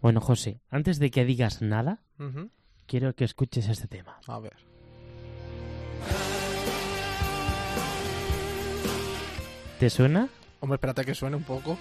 Bueno, 0.00 0.20
José, 0.20 0.60
antes 0.70 0.98
de 0.98 1.10
que 1.10 1.24
digas 1.24 1.60
nada, 1.62 2.00
quiero 2.86 3.14
que 3.14 3.24
escuches 3.24 3.68
este 3.68 3.86
tema. 3.88 4.18
A 4.26 4.38
ver. 4.38 4.56
¿Te 9.78 9.88
suena? 9.90 10.28
Hombre, 10.60 10.76
espérate 10.76 11.04
que 11.04 11.14
suene 11.14 11.36
un 11.36 11.42
poco. 11.44 11.78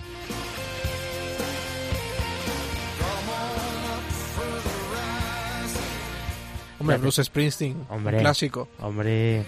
Hombre. 6.80 6.98
Bruce 6.98 7.24
Springsteen, 7.24 7.86
Hombre. 7.90 8.18
un 8.18 8.22
clásico. 8.22 8.70
Hombre. 8.80 9.44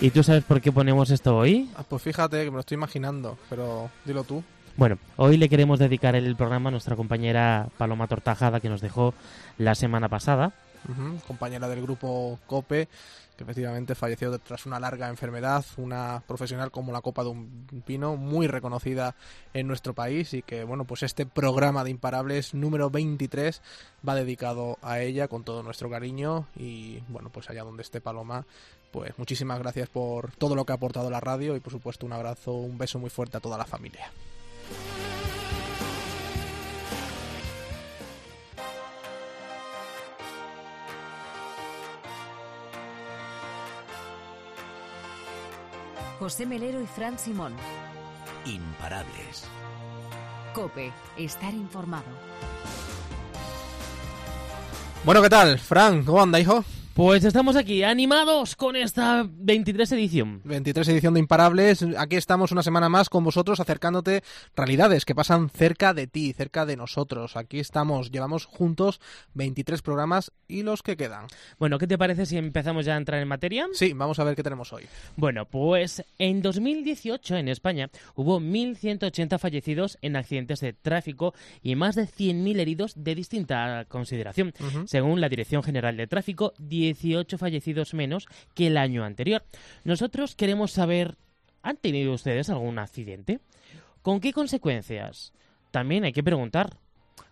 ¿Y 0.00 0.10
tú 0.10 0.22
sabes 0.22 0.44
por 0.44 0.60
qué 0.60 0.70
ponemos 0.72 1.10
esto 1.10 1.36
hoy? 1.36 1.68
Ah, 1.76 1.82
Pues 1.88 2.00
fíjate 2.02 2.38
que 2.44 2.50
me 2.50 2.54
lo 2.54 2.60
estoy 2.60 2.76
imaginando, 2.76 3.36
pero 3.50 3.90
dilo 4.04 4.22
tú. 4.24 4.42
Bueno, 4.76 4.98
hoy 5.16 5.36
le 5.36 5.48
queremos 5.48 5.78
dedicar 5.78 6.16
el 6.16 6.34
programa 6.34 6.68
a 6.68 6.72
nuestra 6.72 6.96
compañera 6.96 7.68
Paloma 7.78 8.08
Tortajada 8.08 8.58
que 8.58 8.68
nos 8.68 8.80
dejó 8.80 9.14
la 9.56 9.76
semana 9.76 10.08
pasada. 10.08 10.52
Compañera 11.28 11.68
del 11.68 11.80
grupo 11.80 12.40
COPE, 12.46 12.88
que 13.36 13.44
efectivamente 13.44 13.94
falleció 13.94 14.36
tras 14.40 14.66
una 14.66 14.80
larga 14.80 15.08
enfermedad, 15.08 15.64
una 15.76 16.22
profesional 16.26 16.72
como 16.72 16.92
la 16.92 17.00
copa 17.02 17.22
de 17.22 17.30
un 17.30 17.82
pino, 17.86 18.16
muy 18.16 18.48
reconocida 18.48 19.14
en 19.54 19.68
nuestro 19.68 19.94
país 19.94 20.34
y 20.34 20.42
que, 20.42 20.64
bueno, 20.64 20.84
pues 20.84 21.04
este 21.04 21.24
programa 21.24 21.84
de 21.84 21.90
Imparables 21.90 22.52
número 22.52 22.90
23 22.90 23.62
va 24.06 24.16
dedicado 24.16 24.78
a 24.82 24.98
ella 24.98 25.28
con 25.28 25.44
todo 25.44 25.62
nuestro 25.62 25.88
cariño 25.88 26.48
y, 26.56 26.98
bueno, 27.08 27.30
pues 27.30 27.48
allá 27.48 27.62
donde 27.62 27.82
esté 27.82 28.00
Paloma, 28.00 28.44
pues 28.90 29.16
muchísimas 29.18 29.60
gracias 29.60 29.88
por 29.88 30.32
todo 30.32 30.56
lo 30.56 30.66
que 30.66 30.72
ha 30.72 30.76
aportado 30.76 31.10
la 31.10 31.20
radio 31.20 31.54
y, 31.54 31.60
por 31.60 31.72
supuesto, 31.72 32.04
un 32.04 32.12
abrazo, 32.12 32.52
un 32.52 32.76
beso 32.76 32.98
muy 32.98 33.08
fuerte 33.08 33.36
a 33.36 33.40
toda 33.40 33.56
la 33.56 33.66
familia. 33.66 34.10
José 46.24 46.46
Melero 46.46 46.80
y 46.80 46.86
Fran 46.86 47.18
Simón. 47.18 47.54
Imparables. 48.46 49.44
Cope, 50.54 50.90
estar 51.18 51.52
informado. 51.52 52.04
Bueno, 55.04 55.20
¿qué 55.20 55.28
tal? 55.28 55.58
Fran, 55.58 56.02
¿cómo 56.02 56.22
anda, 56.22 56.40
hijo? 56.40 56.64
Pues 56.94 57.24
estamos 57.24 57.56
aquí, 57.56 57.82
animados 57.82 58.54
con 58.54 58.76
esta 58.76 59.28
23 59.28 59.90
edición. 59.90 60.40
23 60.44 60.86
edición 60.90 61.14
de 61.14 61.18
Imparables. 61.18 61.84
Aquí 61.98 62.14
estamos 62.14 62.52
una 62.52 62.62
semana 62.62 62.88
más 62.88 63.08
con 63.08 63.24
vosotros 63.24 63.58
acercándote 63.58 64.22
realidades 64.54 65.04
que 65.04 65.12
pasan 65.12 65.50
cerca 65.50 65.92
de 65.92 66.06
ti, 66.06 66.32
cerca 66.32 66.64
de 66.66 66.76
nosotros. 66.76 67.36
Aquí 67.36 67.58
estamos, 67.58 68.12
llevamos 68.12 68.44
juntos 68.44 69.00
23 69.34 69.82
programas 69.82 70.30
y 70.46 70.62
los 70.62 70.84
que 70.84 70.96
quedan. 70.96 71.26
Bueno, 71.58 71.78
¿qué 71.78 71.88
te 71.88 71.98
parece 71.98 72.26
si 72.26 72.36
empezamos 72.36 72.86
ya 72.86 72.94
a 72.94 72.98
entrar 72.98 73.20
en 73.20 73.26
materia? 73.26 73.66
Sí, 73.72 73.92
vamos 73.92 74.20
a 74.20 74.24
ver 74.24 74.36
qué 74.36 74.44
tenemos 74.44 74.72
hoy. 74.72 74.84
Bueno, 75.16 75.46
pues 75.46 76.04
en 76.18 76.42
2018 76.42 77.38
en 77.38 77.48
España 77.48 77.90
hubo 78.14 78.38
1.180 78.38 79.40
fallecidos 79.40 79.98
en 80.00 80.14
accidentes 80.14 80.60
de 80.60 80.74
tráfico 80.74 81.34
y 81.60 81.74
más 81.74 81.96
de 81.96 82.04
100.000 82.04 82.60
heridos 82.60 82.92
de 82.94 83.16
distinta 83.16 83.84
consideración. 83.88 84.52
Según 84.86 85.20
la 85.20 85.28
Dirección 85.28 85.64
General 85.64 85.96
de 85.96 86.06
Tráfico, 86.06 86.54
18 86.92 87.38
fallecidos 87.38 87.94
menos 87.94 88.26
que 88.54 88.66
el 88.68 88.76
año 88.76 89.04
anterior. 89.04 89.44
Nosotros 89.84 90.34
queremos 90.36 90.70
saber, 90.72 91.16
¿han 91.62 91.76
tenido 91.76 92.12
ustedes 92.12 92.50
algún 92.50 92.78
accidente? 92.78 93.40
¿Con 94.02 94.20
qué 94.20 94.32
consecuencias? 94.32 95.32
También 95.70 96.04
hay 96.04 96.12
que 96.12 96.22
preguntar, 96.22 96.76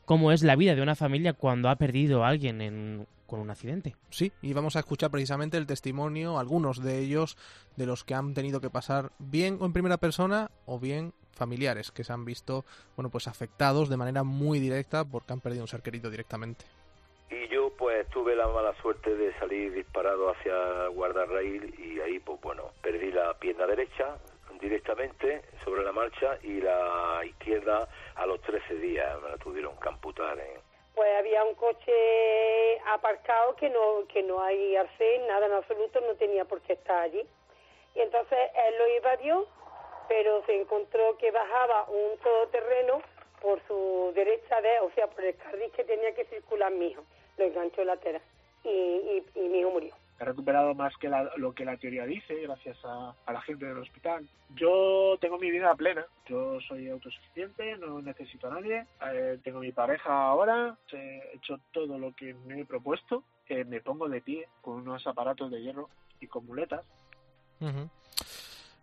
¿cómo 0.04 0.32
es 0.32 0.42
la 0.42 0.56
vida 0.56 0.74
de 0.74 0.82
una 0.82 0.94
familia 0.96 1.32
cuando 1.34 1.68
ha 1.68 1.76
perdido 1.76 2.24
a 2.24 2.28
alguien 2.28 2.60
en- 2.60 3.06
con 3.26 3.40
un 3.40 3.50
accidente? 3.50 3.94
Sí, 4.10 4.32
y 4.42 4.52
vamos 4.52 4.76
a 4.76 4.80
escuchar 4.80 5.10
precisamente 5.10 5.56
el 5.56 5.66
testimonio, 5.66 6.38
algunos 6.38 6.82
de 6.82 6.98
ellos, 6.98 7.36
de 7.76 7.86
los 7.86 8.04
que 8.04 8.14
han 8.14 8.34
tenido 8.34 8.60
que 8.60 8.68
pasar 8.70 9.12
bien 9.18 9.58
o 9.60 9.66
en 9.66 9.72
primera 9.72 9.96
persona 9.98 10.50
o 10.66 10.78
bien 10.78 11.12
familiares 11.32 11.90
que 11.90 12.04
se 12.04 12.12
han 12.12 12.24
visto, 12.26 12.64
bueno, 12.94 13.08
pues 13.10 13.26
afectados 13.28 13.88
de 13.88 13.96
manera 13.96 14.22
muy 14.22 14.60
directa 14.60 15.04
porque 15.04 15.32
han 15.32 15.40
perdido 15.40 15.64
un 15.64 15.68
ser 15.68 15.80
querido 15.82 16.10
directamente. 16.10 16.64
Y 17.32 17.48
yo 17.48 17.70
pues 17.70 18.06
tuve 18.10 18.36
la 18.36 18.46
mala 18.46 18.74
suerte 18.82 19.16
de 19.16 19.32
salir 19.38 19.72
disparado 19.72 20.28
hacia 20.28 20.88
guardarraíl 20.88 21.74
y 21.80 21.98
ahí 22.00 22.18
pues 22.18 22.38
bueno, 22.42 22.72
perdí 22.82 23.10
la 23.10 23.32
pierna 23.38 23.66
derecha 23.66 24.18
directamente 24.60 25.40
sobre 25.64 25.82
la 25.82 25.92
marcha 25.92 26.38
y 26.42 26.60
la 26.60 27.22
izquierda 27.24 27.88
a 28.16 28.26
los 28.26 28.38
13 28.42 28.74
días 28.74 29.18
me 29.22 29.30
la 29.30 29.38
tuvieron 29.38 29.74
que 29.80 29.88
amputar 29.88 30.38
en, 30.38 30.60
pues 30.94 31.08
había 31.18 31.42
un 31.44 31.54
coche 31.54 32.78
aparcado 32.86 33.56
que 33.56 33.70
no 33.70 34.06
que 34.08 34.22
no 34.22 34.42
hay 34.42 34.76
arcén, 34.76 35.26
nada 35.26 35.46
en 35.46 35.52
absoluto, 35.52 36.02
no 36.02 36.14
tenía 36.16 36.44
por 36.44 36.60
qué 36.60 36.74
estar 36.74 37.04
allí. 37.04 37.26
Y 37.94 38.00
entonces 38.00 38.38
él 38.66 38.74
lo 38.78 38.84
evadió, 38.84 39.46
pero 40.06 40.44
se 40.44 40.60
encontró 40.60 41.16
que 41.16 41.30
bajaba 41.30 41.86
un 41.88 42.18
todoterreno 42.18 43.00
por 43.40 43.60
su 43.66 44.12
derecha, 44.14 44.60
de, 44.60 44.80
o 44.80 44.90
sea, 44.94 45.06
por 45.08 45.24
el 45.24 45.36
carril 45.36 45.70
que 45.72 45.84
tenía 45.84 46.14
que 46.14 46.26
circular 46.26 46.70
mi 46.70 46.88
hijo. 46.88 47.02
Lo 47.38 47.44
enganchó 47.44 47.84
lateral 47.84 48.22
y, 48.64 48.68
y, 48.68 49.24
y 49.34 49.48
mi 49.48 49.58
hijo 49.60 49.70
murió. 49.70 49.94
He 50.20 50.24
recuperado 50.24 50.72
más 50.74 50.96
que 50.98 51.08
la- 51.08 51.32
lo 51.36 51.52
que 51.52 51.64
la 51.64 51.76
teoría 51.78 52.04
dice, 52.06 52.34
gracias 52.42 52.78
a, 52.84 53.12
a 53.26 53.32
la 53.32 53.40
gente 53.40 53.66
del 53.66 53.78
hospital. 53.78 54.28
Yo 54.54 55.16
tengo 55.20 55.36
mi 55.38 55.50
vida 55.50 55.74
plena. 55.74 56.06
Yo 56.28 56.60
soy 56.60 56.88
autosuficiente, 56.88 57.76
no 57.78 58.00
necesito 58.00 58.46
a 58.46 58.54
nadie. 58.54 58.86
Eh, 59.12 59.38
tengo 59.42 59.58
mi 59.58 59.72
pareja 59.72 60.28
ahora. 60.28 60.76
He 60.92 61.32
hecho 61.34 61.58
todo 61.72 61.98
lo 61.98 62.12
que 62.12 62.34
me 62.34 62.60
he 62.60 62.64
propuesto. 62.64 63.24
Eh, 63.48 63.64
me 63.64 63.80
pongo 63.80 64.08
de 64.08 64.20
pie 64.20 64.46
con 64.60 64.74
unos 64.74 65.04
aparatos 65.08 65.50
de 65.50 65.60
hierro 65.60 65.88
y 66.20 66.28
con 66.28 66.46
muletas. 66.46 66.86
Ujú. 67.60 67.88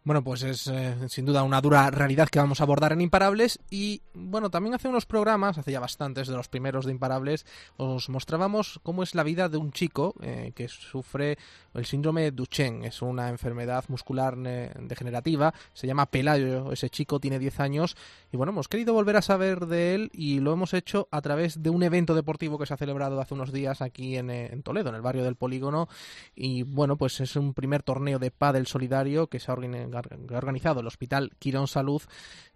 Bueno, 0.09 0.24
pues 0.24 0.42
es 0.42 0.66
eh, 0.66 0.96
sin 1.08 1.24
duda 1.28 1.44
una 1.44 1.62
dura 1.62 1.92
realidad 1.92 2.30
que 2.30 2.40
vamos 2.40 2.59
a 2.59 2.64
abordar 2.64 2.94
en 2.94 3.02
Imparables 3.02 3.59
y 3.70 4.02
bueno, 4.16 4.50
también 4.50 4.74
hace 4.74 4.88
unos 4.88 5.06
programas, 5.06 5.59
hace 5.59 5.72
ya 5.72 5.80
bastantes 5.80 6.28
de 6.28 6.36
los 6.36 6.47
primeros 6.47 6.86
de 6.88 6.92
Imparables, 6.94 7.46
os 7.78 8.09
mostrábamos 8.09 8.80
cómo 8.81 9.03
es 9.03 9.14
la 9.14 9.22
vida 9.22 9.50
de 9.50 9.58
un 9.58 9.72
chico 9.72 10.16
eh, 10.24 10.52
que 10.56 10.68
sufre 10.68 11.38
el 11.75 11.86
síndrome 11.86 12.24
de 12.24 12.31
Duchenne, 12.31 12.88
es 12.88 13.03
una 13.03 13.30
enfermedad 13.30 13.86
muscular 13.88 14.36
degenerativa, 14.36 15.53
se 15.74 15.86
llama 15.86 16.08
Pelayo, 16.08 16.72
ese 16.72 16.90
chico 16.90 17.19
tiene 17.19 17.38
10 17.38 17.59
años 17.59 17.96
y 18.31 18.38
bueno, 18.38 18.52
hemos 18.52 18.68
querido 18.68 18.96
volver 18.96 19.16
a 19.16 19.22
saber 19.22 19.68
de 19.68 19.94
él 19.94 20.09
y 20.12 20.40
lo 20.40 20.52
hemos 20.53 20.74
hecho 20.74 21.08
a 21.12 21.22
través 21.22 21.62
de 21.62 21.69
un 21.69 21.84
evento 21.84 22.16
deportivo 22.16 22.58
que 22.58 22.66
se 22.66 22.74
ha 22.74 22.78
celebrado 22.78 23.22
hace 23.22 23.36
unos 23.36 23.53
días 23.53 23.84
aquí 23.84 24.18
en, 24.18 24.31
eh, 24.31 24.59
Toledo, 24.64 24.90
en 24.90 24.96
el 24.96 25.03
barrio 25.03 25.24
del 25.24 25.36
Polígono 25.36 25.88
y 26.36 26.64
bueno, 26.64 26.98
pues 26.98 27.19
es 27.19 27.36
un 27.36 27.53
primer 27.53 27.84
torneo 27.84 28.18
de 28.18 28.31
pádel 28.31 28.66
solidario 28.66 29.28
que 29.28 29.40
se 29.40 29.52
ha 29.52 29.56
organi- 29.56 29.92
que 29.92 29.99
ha 30.00 30.38
organizado 30.38 30.80
el 30.82 30.88
Hospital 30.88 31.32
Quirón 31.40 31.68
Salud 31.68 32.02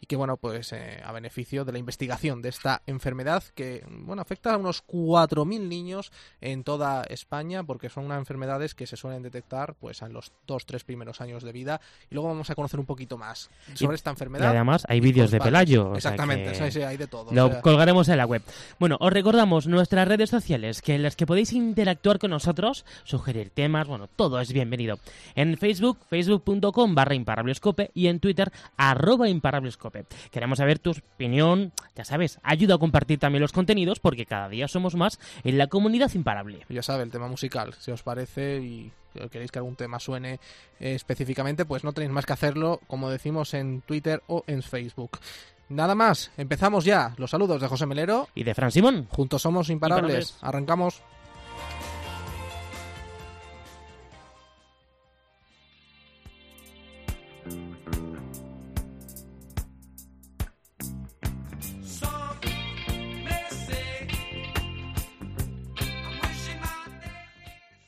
y 0.01 0.05
que 0.05 0.15
bueno, 0.15 0.37
pues 0.37 0.73
eh, 0.73 1.01
a 1.03 1.11
beneficio 1.13 1.63
de 1.65 1.71
la 1.71 1.77
investigación 1.79 2.41
de 2.41 2.49
esta 2.49 2.81
enfermedad 2.87 3.43
que 3.55 3.85
bueno, 3.89 4.21
afecta 4.21 4.53
a 4.53 4.57
unos 4.57 4.85
4.000 4.85 5.67
niños 5.67 6.11
en 6.41 6.63
toda 6.63 7.03
España 7.03 7.63
porque 7.63 7.89
son 7.89 8.05
unas 8.05 8.17
enfermedades 8.19 8.75
que 8.75 8.85
se 8.87 8.97
suelen 8.97 9.23
detectar 9.23 9.75
pues 9.75 10.01
en 10.01 10.11
los 10.13 10.31
dos, 10.45 10.65
tres 10.65 10.83
primeros 10.83 11.21
años 11.21 11.43
de 11.43 11.51
vida 11.51 11.79
y 12.09 12.15
luego 12.15 12.29
vamos 12.29 12.49
a 12.49 12.55
conocer 12.55 12.79
un 12.79 12.85
poquito 12.85 13.17
más 13.17 13.49
sobre 13.75 13.95
esta 13.95 14.09
Y 14.09 14.13
enfermedad. 14.13 14.49
además 14.49 14.83
hay 14.89 14.97
y 14.97 15.01
vídeos 15.01 15.31
de. 15.31 15.39
Pelayo. 15.39 15.87
o 15.89 15.99
sea 15.99 16.11
Exactamente, 16.11 16.51
que 16.51 16.71
sí, 16.71 16.79
sí, 16.79 16.81
hay 16.81 16.97
de 16.97 17.07
todo. 17.07 17.29
o 17.29 17.33
Lo 17.33 17.49
sea, 17.49 17.61
colgaremos 17.61 18.07
en 18.09 18.17
la 18.17 18.25
web. 18.25 18.41
Bueno, 18.79 18.97
os 18.99 19.11
recordamos 19.11 19.67
nuestras 19.67 20.07
redes 20.07 20.29
sociales, 20.29 20.81
que 20.81 20.95
en 20.95 21.03
las 21.03 21.15
que 21.15 21.25
podéis 21.25 21.53
interactuar 21.53 22.19
con 22.19 22.31
nosotros, 22.31 22.85
sugerir 23.03 23.49
temas, 23.49 23.87
bueno, 23.87 24.07
todo 24.07 24.39
es 24.39 24.51
bienvenido. 24.53 24.99
En 25.35 25.57
Facebook, 25.57 25.97
facebook.com 26.09 26.95
barra 26.95 27.15
imparablescope 27.23 27.91
y 27.93 28.07
en 28.07 28.19
Twitter, 28.19 28.51
arroba 28.77 29.29
imparablescope. 29.29 30.05
Queremos 30.31 30.57
saber 30.57 30.79
tu 30.79 30.91
opinión, 30.91 31.71
ya 31.95 32.05
sabes, 32.05 32.39
ayuda 32.43 32.75
a 32.75 32.77
compartir 32.77 33.19
también 33.19 33.41
los 33.41 33.51
contenidos 33.51 33.99
porque 33.99 34.25
cada 34.25 34.49
día 34.49 34.67
somos 34.67 34.95
más 34.95 35.19
en 35.43 35.57
la 35.57 35.67
comunidad 35.67 36.13
imparable. 36.13 36.65
ya 36.69 36.83
sabe, 36.83 37.03
el 37.03 37.11
tema 37.11 37.27
musical, 37.27 37.73
si 37.79 37.91
os 37.91 38.03
parece 38.03 38.59
y 38.59 38.91
queréis 39.31 39.51
que 39.51 39.59
algún 39.59 39.75
tema 39.75 39.99
suene 39.99 40.39
eh, 40.79 40.93
específicamente, 40.95 41.65
pues 41.65 41.83
no 41.83 41.93
tenéis 41.93 42.11
más 42.11 42.25
que 42.25 42.33
hacerlo, 42.33 42.81
como 42.87 43.09
decimos 43.09 43.53
en 43.53 43.81
Twitter 43.81 44.21
o 44.27 44.43
en 44.47 44.63
Facebook. 44.63 45.19
Nada 45.69 45.95
más, 45.95 46.31
empezamos 46.37 46.85
ya. 46.85 47.13
Los 47.17 47.31
saludos 47.31 47.61
de 47.61 47.67
José 47.67 47.85
Melero. 47.85 48.27
Y 48.35 48.43
de 48.43 48.53
Fran 48.53 48.71
Simón. 48.71 49.07
Juntos 49.09 49.41
somos 49.41 49.69
imparables. 49.69 50.29
Imparables. 50.29 50.37
Arrancamos. 50.41 51.01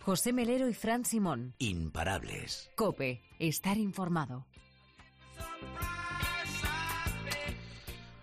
José 0.05 0.33
Melero 0.33 0.69
y 0.69 0.73
Fran 0.75 1.03
Simón. 1.03 1.55
Imparables. 1.57 2.69
Cope, 2.75 3.23
estar 3.39 3.75
informado. 3.75 4.45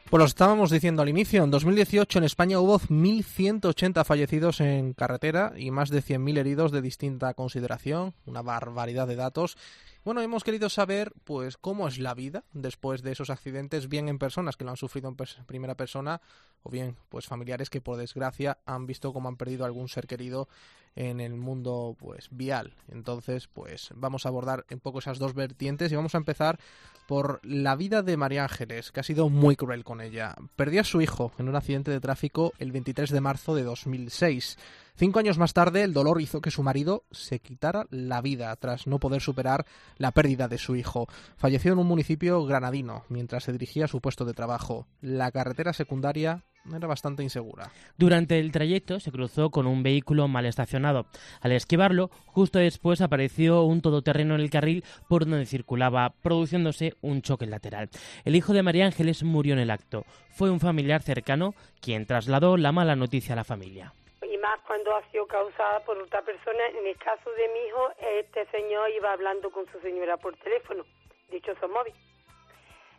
Pues 0.09 0.19
lo 0.21 0.25
estábamos 0.25 0.71
diciendo 0.71 1.03
al 1.03 1.09
inicio, 1.09 1.43
en 1.43 1.51
2018 1.51 2.21
en 2.21 2.25
España 2.25 2.61
hubo 2.61 2.79
1.180 2.79 4.05
fallecidos 4.05 4.61
en 4.61 4.93
carretera 4.93 5.55
y 5.57 5.73
más 5.73 5.91
de 5.91 6.05
100.000 6.05 6.39
heridos 6.39 6.71
de 6.71 6.83
distinta 6.83 7.35
consideración, 7.35 8.15
una 8.27 8.43
barbaridad 8.43 9.09
de 9.09 9.17
datos. 9.17 9.57
Bueno, 10.05 10.21
hemos 10.21 10.43
querido 10.43 10.69
saber 10.69 11.13
pues 11.23 11.57
cómo 11.57 11.87
es 11.87 12.01
la 12.01 12.13
vida 12.15 12.43
después 12.53 13.03
de 13.03 13.13
esos 13.13 13.31
accidentes, 13.31 13.89
bien 13.89 14.09
en 14.09 14.19
personas 14.19 14.57
que 14.57 14.65
lo 14.65 14.71
han 14.71 14.77
sufrido 14.77 15.09
en 15.09 15.45
primera 15.47 15.77
persona 15.77 16.21
o 16.65 16.71
bien 16.71 16.97
pues 17.09 17.27
familiares 17.27 17.71
que 17.71 17.81
por 17.81 17.97
desgracia 17.97 18.59
han 18.67 18.87
visto 18.87 19.13
cómo 19.13 19.29
han 19.29 19.37
perdido 19.37 19.65
algún 19.65 19.89
ser 19.89 20.09
querido 20.09 20.49
en 20.97 21.21
el 21.21 21.35
mundo 21.35 21.97
pues 22.01 22.29
vial. 22.33 22.75
Entonces, 22.89 23.47
pues 23.47 23.91
vamos 23.95 24.27
a 24.27 24.31
abordar 24.31 24.67
un 24.73 24.81
poco 24.81 24.99
esas 24.99 25.21
dos 25.21 25.35
vertientes 25.35 25.93
y 25.93 25.97
vamos 25.97 26.17
a 26.17 26.19
empezar 26.19 26.59
por 27.07 27.41
la 27.45 27.77
vida 27.77 28.03
de 28.03 28.17
María 28.17 28.43
Ángeles, 28.43 28.91
que 28.91 29.01
ha 29.01 29.05
sido 29.05 29.29
muy 29.29 29.55
cruel 29.55 29.85
con 29.85 30.01
ella. 30.01 30.35
Perdió 30.57 30.81
a 30.81 30.85
su 30.85 31.01
hijo 31.01 31.33
en 31.39 31.49
un 31.49 31.55
accidente 31.55 31.93
de 31.93 32.01
tráfico 32.01 32.53
el 32.59 32.73
23 32.73 33.09
de 33.11 33.21
marzo 33.21 33.55
de 33.55 33.63
2006. 33.63 34.59
Cinco 34.95 35.19
años 35.19 35.39
más 35.39 35.55
tarde, 35.55 35.83
el 35.83 35.95
dolor 35.95 36.21
hizo 36.21 36.41
que 36.41 36.51
su 36.51 36.63
marido 36.63 37.05
se 37.11 37.41
quitara 37.41 37.87
la 37.91 38.21
vida 38.21 38.55
tras 38.57 38.87
no 38.87 38.99
poder 38.99 39.23
superar 39.23 39.67
la 39.97 40.13
pérdida 40.13 40.49
de 40.49 40.59
su 40.59 40.77
hijo. 40.77 41.07
Falleció 41.37 41.73
en 41.73 41.79
un 41.79 41.87
municipio 41.87 42.45
granadino 42.45 43.05
mientras 43.09 43.45
se 43.45 43.53
dirigía 43.53 43.87
a 43.87 43.89
su 43.89 44.01
puesto 44.01 44.25
de 44.25 44.35
trabajo. 44.35 44.87
La 45.01 45.33
carretera 45.33 45.73
secundaria 45.73 46.45
era 46.71 46.87
bastante 46.87 47.23
insegura. 47.23 47.71
Durante 47.97 48.39
el 48.39 48.53
trayecto 48.53 49.01
se 49.01 49.11
cruzó 49.11 49.51
con 49.51 49.67
un 49.67 49.83
vehículo 49.83 50.29
mal 50.29 50.47
estacionado. 50.47 51.07
Al 51.41 51.53
esquivarlo, 51.53 52.11
justo 52.27 52.59
después 52.59 53.01
apareció 53.01 53.63
un 53.63 53.81
todoterreno 53.81 54.35
en 54.35 54.41
el 54.41 54.51
carril 54.51 54.85
por 55.09 55.27
donde 55.27 55.47
circulaba, 55.47 56.15
produciéndose 56.23 56.95
un 57.01 57.23
choque 57.23 57.47
lateral. 57.47 57.89
El 58.25 58.37
hijo 58.37 58.53
de 58.53 58.63
María 58.63 58.87
Ángeles 58.87 59.25
murió 59.25 59.55
en 59.55 59.61
el 59.61 59.71
acto. 59.71 60.05
Fue 60.31 60.51
un 60.51 60.61
familiar 60.61 61.03
cercano 61.03 61.55
quien 61.81 62.07
trasladó 62.07 62.57
la 62.57 62.73
mala 62.73 62.95
noticia 62.95 63.33
a 63.33 63.37
la 63.37 63.45
familia. 63.45 63.95
Más 64.43 64.61
cuando 64.67 64.95
ha 64.95 65.03
sido 65.11 65.27
causada 65.27 65.81
por 65.85 65.97
otra 65.97 66.21
persona. 66.23 66.67
En 66.67 66.87
el 66.87 66.99
caso 66.99 67.31
de 67.31 67.49
mi 67.49 67.61
hijo, 67.61 67.91
este 67.99 68.45
señor 68.47 68.91
iba 68.91 69.13
hablando 69.13 69.51
con 69.51 69.71
su 69.71 69.81
señora 69.81 70.17
por 70.19 70.37
teléfono, 70.37 70.85
dichoso 71.29 71.69
móvil. 71.69 71.95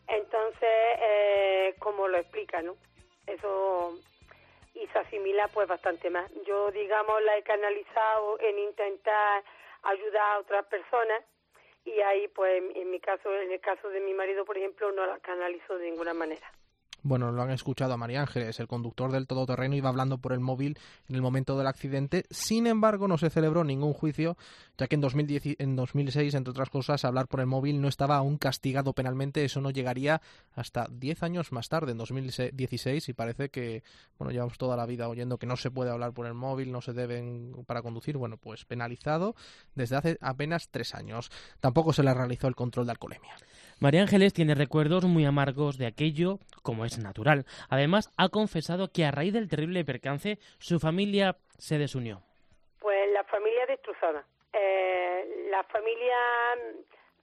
Entonces, 0.07 0.69
eh, 1.01 1.75
como 1.79 2.07
lo 2.07 2.17
explica, 2.17 2.61
¿no? 2.61 2.75
Eso 3.27 3.93
y 4.73 4.87
se 4.87 4.99
asimila 4.99 5.47
pues 5.49 5.67
bastante 5.67 6.09
más. 6.09 6.31
Yo, 6.45 6.71
digamos, 6.71 7.21
la 7.23 7.37
he 7.37 7.43
canalizado 7.43 8.39
en 8.39 8.57
intentar 8.59 9.43
ayudar 9.83 10.31
a 10.31 10.39
otras 10.39 10.65
personas 10.65 11.23
y 11.85 11.99
ahí, 11.99 12.27
pues, 12.29 12.63
en 12.75 12.89
mi 12.89 12.99
caso, 12.99 13.31
en 13.41 13.51
el 13.51 13.59
caso 13.59 13.89
de 13.89 13.99
mi 13.99 14.13
marido, 14.13 14.45
por 14.45 14.57
ejemplo, 14.57 14.91
no 14.93 15.05
la 15.05 15.19
canalizo 15.19 15.77
de 15.77 15.91
ninguna 15.91 16.13
manera. 16.13 16.49
Bueno, 17.05 17.33
lo 17.33 17.41
han 17.41 17.51
escuchado 17.51 17.93
a 17.93 17.97
María 17.97 18.21
Ángeles, 18.21 18.61
el 18.61 18.67
conductor 18.69 19.11
del 19.11 19.27
todoterreno 19.27 19.75
iba 19.75 19.89
hablando 19.89 20.19
por 20.19 20.31
el 20.31 20.39
móvil 20.39 20.77
en 21.09 21.15
el 21.15 21.21
momento 21.21 21.57
del 21.57 21.67
accidente. 21.67 22.23
Sin 22.29 22.65
embargo, 22.65 23.09
no 23.09 23.17
se 23.17 23.29
celebró 23.29 23.65
ningún 23.65 23.91
juicio, 23.91 24.37
ya 24.77 24.87
que 24.87 24.95
en, 24.95 25.01
2010, 25.01 25.45
y- 25.47 25.55
en 25.59 25.75
2006, 25.75 26.33
entre 26.33 26.51
otras 26.51 26.69
cosas, 26.69 27.03
hablar 27.03 27.27
por 27.27 27.41
el 27.41 27.45
móvil 27.45 27.81
no 27.81 27.89
estaba 27.89 28.15
aún 28.15 28.37
castigado 28.37 28.93
penalmente. 28.93 29.43
Eso 29.43 29.59
no 29.59 29.69
llegaría 29.69 30.21
hasta 30.55 30.87
10 30.89 31.23
años 31.23 31.51
más 31.51 31.67
tarde, 31.67 31.91
en 31.91 31.97
2016, 31.97 33.09
y 33.09 33.13
parece 33.13 33.49
que, 33.49 33.83
bueno, 34.17 34.31
llevamos 34.31 34.57
toda 34.57 34.77
la 34.77 34.85
vida 34.85 35.09
oyendo 35.09 35.37
que 35.37 35.45
no 35.45 35.57
se 35.57 35.71
puede 35.71 35.91
hablar 35.91 36.13
por 36.13 36.25
el 36.25 36.33
móvil, 36.33 36.71
no 36.71 36.79
se 36.79 36.93
deben 36.93 37.51
para 37.67 37.81
conducir. 37.81 38.15
Bueno, 38.15 38.37
pues 38.37 38.63
penalizado 38.63 39.35
desde 39.75 39.97
hace 39.97 40.17
apenas 40.21 40.69
tres 40.69 40.95
años. 40.95 41.31
Tampoco 41.59 41.91
se 41.91 42.01
le 42.01 42.13
realizó 42.13 42.47
el 42.47 42.55
control 42.55 42.85
de 42.85 42.91
alcoholemia. 42.93 43.35
María 43.83 43.99
Ángeles 43.99 44.31
tiene 44.31 44.55
recuerdos 44.55 45.03
muy 45.03 45.25
amargos 45.25 45.77
de 45.77 45.87
aquello, 45.87 46.39
como 46.61 46.85
es 46.85 46.97
natural. 46.99 47.43
Además, 47.69 48.07
ha 48.17 48.29
confesado 48.29 48.87
que 48.87 49.03
a 49.03 49.11
raíz 49.11 49.33
del 49.33 49.49
terrible 49.49 49.83
percance 49.83 50.37
su 50.57 50.79
familia 50.79 51.35
se 51.57 51.77
desunió. 51.77 52.21
Pues 52.79 53.11
la 53.11 53.25
familia 53.25 53.65
destrozada. 53.65 54.23
Eh, 54.53 55.49
la 55.51 55.63
familia, 55.65 56.15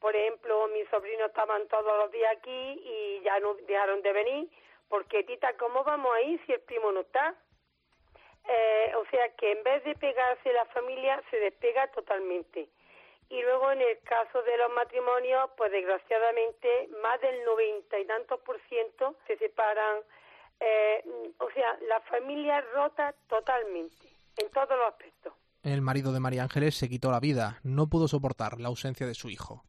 por 0.00 0.14
ejemplo, 0.14 0.68
mis 0.74 0.86
sobrinos 0.90 1.28
estaban 1.28 1.66
todos 1.68 1.96
los 1.96 2.12
días 2.12 2.36
aquí 2.36 2.50
y 2.84 3.22
ya 3.24 3.40
no 3.40 3.54
dejaron 3.66 4.02
de 4.02 4.12
venir 4.12 4.48
porque, 4.90 5.24
tita, 5.24 5.56
¿cómo 5.56 5.82
vamos 5.82 6.12
a 6.14 6.20
ir 6.20 6.44
si 6.44 6.52
el 6.52 6.60
primo 6.60 6.92
no 6.92 7.00
está? 7.00 7.34
Eh, 8.46 8.92
o 9.00 9.10
sea 9.10 9.34
que 9.36 9.52
en 9.52 9.62
vez 9.62 9.82
de 9.84 9.94
pegarse 9.94 10.52
la 10.52 10.66
familia, 10.66 11.22
se 11.30 11.38
despega 11.38 11.86
totalmente. 11.92 12.68
Y 13.30 13.40
luego 13.42 13.70
en 13.70 13.80
el 13.80 13.98
caso 14.00 14.42
de 14.42 14.56
los 14.58 14.70
matrimonios, 14.74 15.50
pues 15.56 15.70
desgraciadamente 15.70 16.88
más 17.00 17.20
del 17.20 17.44
noventa 17.44 17.98
y 17.98 18.04
tantos 18.04 18.40
por 18.40 18.60
ciento 18.68 19.16
se 19.26 19.38
separan. 19.38 19.98
Eh, 20.58 21.32
o 21.38 21.50
sea, 21.52 21.78
la 21.88 22.00
familia 22.02 22.60
rota 22.74 23.14
totalmente, 23.28 24.08
en 24.36 24.50
todos 24.50 24.76
los 24.76 24.88
aspectos. 24.88 25.32
El 25.62 25.80
marido 25.80 26.12
de 26.12 26.20
María 26.20 26.42
Ángeles 26.42 26.74
se 26.74 26.88
quitó 26.88 27.10
la 27.10 27.20
vida, 27.20 27.60
no 27.62 27.88
pudo 27.88 28.08
soportar 28.08 28.60
la 28.60 28.68
ausencia 28.68 29.06
de 29.06 29.14
su 29.14 29.30
hijo. 29.30 29.64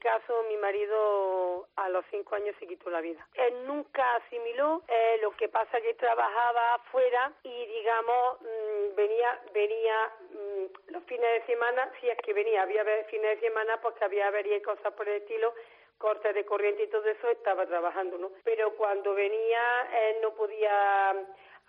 Caso, 0.00 0.42
mi 0.48 0.56
marido 0.56 1.68
a 1.76 1.90
los 1.90 2.04
cinco 2.10 2.34
años 2.34 2.56
se 2.58 2.66
quitó 2.66 2.88
la 2.88 3.02
vida. 3.02 3.26
Él 3.34 3.66
nunca 3.66 4.16
asimiló, 4.16 4.82
eh, 4.88 5.18
lo 5.20 5.30
que 5.32 5.48
pasa 5.48 5.80
que 5.80 5.92
trabajaba 5.92 6.74
afuera 6.74 7.32
y, 7.42 7.66
digamos, 7.66 8.40
mm, 8.40 8.94
venía 8.96 9.40
venía 9.52 10.12
mm, 10.30 10.92
los 10.92 11.04
fines 11.04 11.32
de 11.40 11.46
semana, 11.46 11.92
si 12.00 12.08
es 12.08 12.16
que 12.18 12.32
venía, 12.32 12.62
había 12.62 12.82
fines 13.10 13.40
de 13.40 13.46
semana 13.46 13.78
porque 13.82 14.02
había 14.02 14.28
avería 14.28 14.56
y 14.56 14.62
cosas 14.62 14.90
por 14.94 15.06
el 15.06 15.16
estilo, 15.16 15.52
cortes 15.98 16.34
de 16.34 16.46
corriente 16.46 16.84
y 16.84 16.88
todo 16.88 17.06
eso, 17.06 17.28
estaba 17.28 17.66
trabajando, 17.66 18.16
¿no? 18.16 18.30
Pero 18.42 18.74
cuando 18.76 19.12
venía, 19.12 19.86
él 20.08 20.16
no 20.22 20.34
podía 20.34 21.14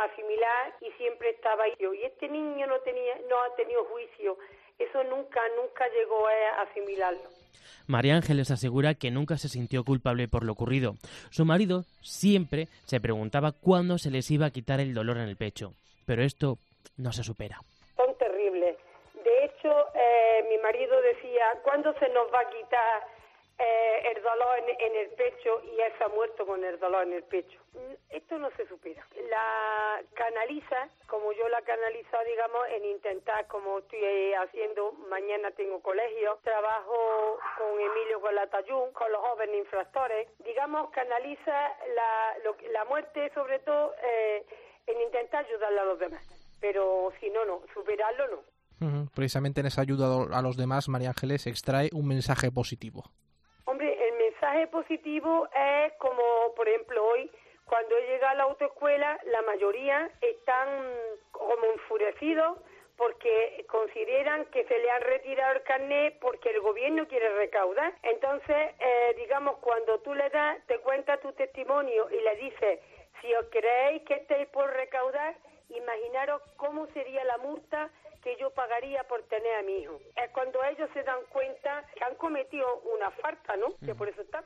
asimilar 0.05 0.73
y 0.81 0.91
siempre 0.97 1.29
estaba 1.31 1.63
ahí. 1.63 1.73
Y 1.79 2.03
este 2.03 2.27
niño 2.29 2.67
no 2.67 2.79
tenía, 2.79 3.15
no 3.29 3.41
ha 3.41 3.55
tenido 3.55 3.85
juicio. 3.85 4.37
Eso 4.79 5.03
nunca, 5.03 5.41
nunca 5.55 5.87
llegó 5.89 6.27
a 6.27 6.61
asimilarlo. 6.63 7.29
María 7.87 8.15
Ángeles 8.15 8.51
asegura 8.51 8.93
que 8.93 9.11
nunca 9.11 9.37
se 9.37 9.49
sintió 9.49 9.83
culpable 9.83 10.27
por 10.27 10.43
lo 10.43 10.53
ocurrido. 10.53 10.95
Su 11.29 11.45
marido 11.45 11.83
siempre 12.01 12.67
se 12.85 13.01
preguntaba 13.01 13.51
cuándo 13.51 13.97
se 13.97 14.11
les 14.11 14.29
iba 14.31 14.45
a 14.45 14.51
quitar 14.51 14.79
el 14.79 14.93
dolor 14.93 15.17
en 15.17 15.23
el 15.23 15.35
pecho. 15.35 15.73
Pero 16.05 16.23
esto 16.23 16.57
no 16.97 17.11
se 17.11 17.23
supera. 17.23 17.59
Son 17.95 18.15
terribles. 18.17 18.77
De 19.23 19.45
hecho, 19.45 19.69
eh, 19.93 20.45
mi 20.49 20.57
marido 20.59 20.99
decía, 21.01 21.45
¿cuándo 21.63 21.93
se 21.99 22.09
nos 22.09 22.27
va 22.33 22.39
a 22.39 22.49
quitar 22.49 23.03
eh, 23.61 24.13
el 24.15 24.23
dolor 24.23 24.57
en, 24.57 24.95
el 24.95 25.09
pecho? 25.11 25.61
Y 25.63 25.79
él 25.79 25.93
se 25.97 26.03
ha 26.03 26.07
muerto 26.07 26.45
con 26.45 26.63
el 26.63 26.79
dolor 26.79 27.05
en 27.05 27.13
el 27.13 27.23
pecho. 27.23 27.59
Mm, 27.73 27.93
Esto 28.09 28.39
no 28.39 28.49
se 28.57 28.67
supera. 28.67 29.05
La 29.29 30.01
canaliza, 30.15 30.89
como 31.07 31.31
yo 31.33 31.47
la 31.49 31.61
canalizo, 31.61 32.17
digamos, 32.25 32.67
en 32.69 32.85
intentar, 32.85 33.45
como 33.47 33.79
estoy 33.79 34.33
haciendo, 34.33 34.93
mañana 35.09 35.51
tengo 35.51 35.79
colegio, 35.81 36.39
trabajo 36.43 37.37
con 37.57 37.79
Emilio 37.79 38.19
con 38.19 38.33
la 38.33 38.47
Tayún, 38.47 38.91
con 38.93 39.11
los 39.11 39.21
jóvenes 39.21 39.57
infractores, 39.59 40.27
digamos, 40.39 40.89
canaliza 40.89 41.77
la, 41.95 42.37
lo 42.43 42.55
la 42.71 42.85
muerte, 42.85 43.31
sobre 43.33 43.59
todo, 43.59 43.93
eh, 44.03 44.45
en 44.87 45.01
intentar 45.01 45.45
ayudarle 45.45 45.79
a 45.79 45.85
los 45.85 45.99
demás. 45.99 46.23
Pero 46.59 47.13
si 47.19 47.29
no, 47.29 47.45
no, 47.45 47.61
superarlo 47.73 48.27
no. 48.27 48.51
Precisamente 49.13 49.61
en 49.61 49.67
esa 49.67 49.81
ayuda 49.81 50.07
a 50.35 50.41
los 50.41 50.57
demás, 50.57 50.89
María 50.89 51.09
Ángeles 51.09 51.45
extrae 51.45 51.89
un 51.93 52.07
mensaje 52.07 52.51
positivo. 52.51 53.03
Mensaje 54.41 54.65
positivo 54.67 55.47
es 55.53 55.93
como, 55.99 56.55
por 56.55 56.67
ejemplo, 56.67 57.05
hoy, 57.05 57.29
cuando 57.65 57.95
he 57.95 58.07
llegado 58.07 58.31
a 58.31 58.33
la 58.33 58.43
autoescuela, 58.45 59.19
la 59.25 59.43
mayoría 59.43 60.09
están 60.19 60.67
como 61.31 61.63
enfurecidos 61.65 62.57
porque 62.97 63.63
consideran 63.69 64.45
que 64.45 64.63
se 64.65 64.79
le 64.79 64.89
han 64.89 65.03
retirado 65.03 65.57
el 65.57 65.61
carnet 65.61 66.17
porque 66.19 66.49
el 66.49 66.59
gobierno 66.61 67.07
quiere 67.07 67.29
recaudar. 67.35 67.93
Entonces, 68.01 68.71
eh, 68.79 69.13
digamos, 69.15 69.57
cuando 69.57 69.99
tú 69.99 70.15
le 70.15 70.27
das, 70.31 70.57
te 70.65 70.79
cuenta 70.79 71.17
tu 71.17 71.31
testimonio 71.33 72.09
y 72.09 72.19
le 72.19 72.35
dices, 72.37 72.79
si 73.21 73.31
os 73.35 73.45
creéis 73.51 74.01
que 74.07 74.15
estáis 74.15 74.47
por 74.47 74.67
recaudar, 74.73 75.35
imaginaros 75.75 76.41
cómo 76.57 76.87
sería 76.93 77.23
la 77.25 77.37
multa 77.37 77.89
que 78.23 78.37
yo 78.39 78.51
pagaría 78.51 79.03
por 79.03 79.23
tener 79.23 79.55
a 79.55 79.63
mi 79.63 79.77
hijo. 79.77 79.99
Es 80.15 80.29
cuando 80.31 80.59
ellos 80.63 80.89
se 80.93 81.03
dan 81.03 81.19
cuenta 81.29 81.83
que 81.95 82.03
han 82.03 82.15
cometido 82.15 82.65
una 82.95 83.09
falta, 83.11 83.57
¿no? 83.57 83.75
Que 83.83 83.95
por 83.95 84.09
eso 84.09 84.21
está. 84.21 84.43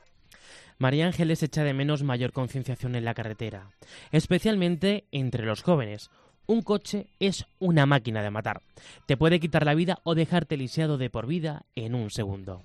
María 0.78 1.06
Ángeles 1.06 1.42
echa 1.42 1.62
de 1.62 1.74
menos 1.74 2.02
mayor 2.02 2.32
concienciación 2.32 2.94
en 2.94 3.04
la 3.04 3.14
carretera, 3.14 3.70
especialmente 4.12 5.04
entre 5.12 5.44
los 5.44 5.62
jóvenes. 5.62 6.10
Un 6.46 6.62
coche 6.62 7.06
es 7.18 7.46
una 7.58 7.86
máquina 7.86 8.22
de 8.22 8.30
matar. 8.30 8.62
Te 9.06 9.16
puede 9.16 9.40
quitar 9.40 9.66
la 9.66 9.74
vida 9.74 9.98
o 10.04 10.14
dejarte 10.14 10.56
lisiado 10.56 10.96
de 10.96 11.10
por 11.10 11.26
vida 11.26 11.64
en 11.74 11.94
un 11.94 12.10
segundo. 12.10 12.62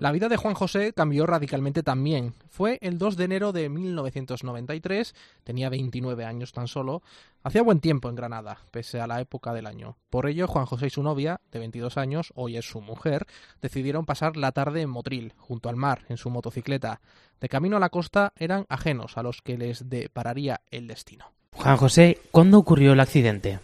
La 0.00 0.12
vida 0.12 0.30
de 0.30 0.38
Juan 0.38 0.54
José 0.54 0.94
cambió 0.94 1.26
radicalmente 1.26 1.82
también. 1.82 2.32
Fue 2.48 2.78
el 2.80 2.96
2 2.96 3.18
de 3.18 3.24
enero 3.24 3.52
de 3.52 3.68
1993, 3.68 5.14
tenía 5.44 5.68
29 5.68 6.24
años 6.24 6.54
tan 6.54 6.68
solo, 6.68 7.02
hacía 7.42 7.60
buen 7.60 7.80
tiempo 7.80 8.08
en 8.08 8.14
Granada, 8.14 8.60
pese 8.70 8.98
a 8.98 9.06
la 9.06 9.20
época 9.20 9.52
del 9.52 9.66
año. 9.66 9.98
Por 10.08 10.26
ello, 10.26 10.48
Juan 10.48 10.64
José 10.64 10.86
y 10.86 10.90
su 10.90 11.02
novia, 11.02 11.42
de 11.52 11.58
22 11.58 11.98
años, 11.98 12.32
hoy 12.34 12.56
es 12.56 12.64
su 12.64 12.80
mujer, 12.80 13.26
decidieron 13.60 14.06
pasar 14.06 14.38
la 14.38 14.52
tarde 14.52 14.80
en 14.80 14.88
Motril, 14.88 15.34
junto 15.36 15.68
al 15.68 15.76
mar, 15.76 16.06
en 16.08 16.16
su 16.16 16.30
motocicleta. 16.30 17.02
De 17.38 17.50
camino 17.50 17.76
a 17.76 17.80
la 17.80 17.90
costa 17.90 18.32
eran 18.36 18.64
ajenos 18.70 19.18
a 19.18 19.22
los 19.22 19.42
que 19.42 19.58
les 19.58 19.90
depararía 19.90 20.62
el 20.70 20.86
destino. 20.86 21.26
Juan 21.52 21.76
José, 21.76 22.16
¿cuándo 22.30 22.56
ocurrió 22.56 22.94
el 22.94 23.00
accidente? 23.00 23.58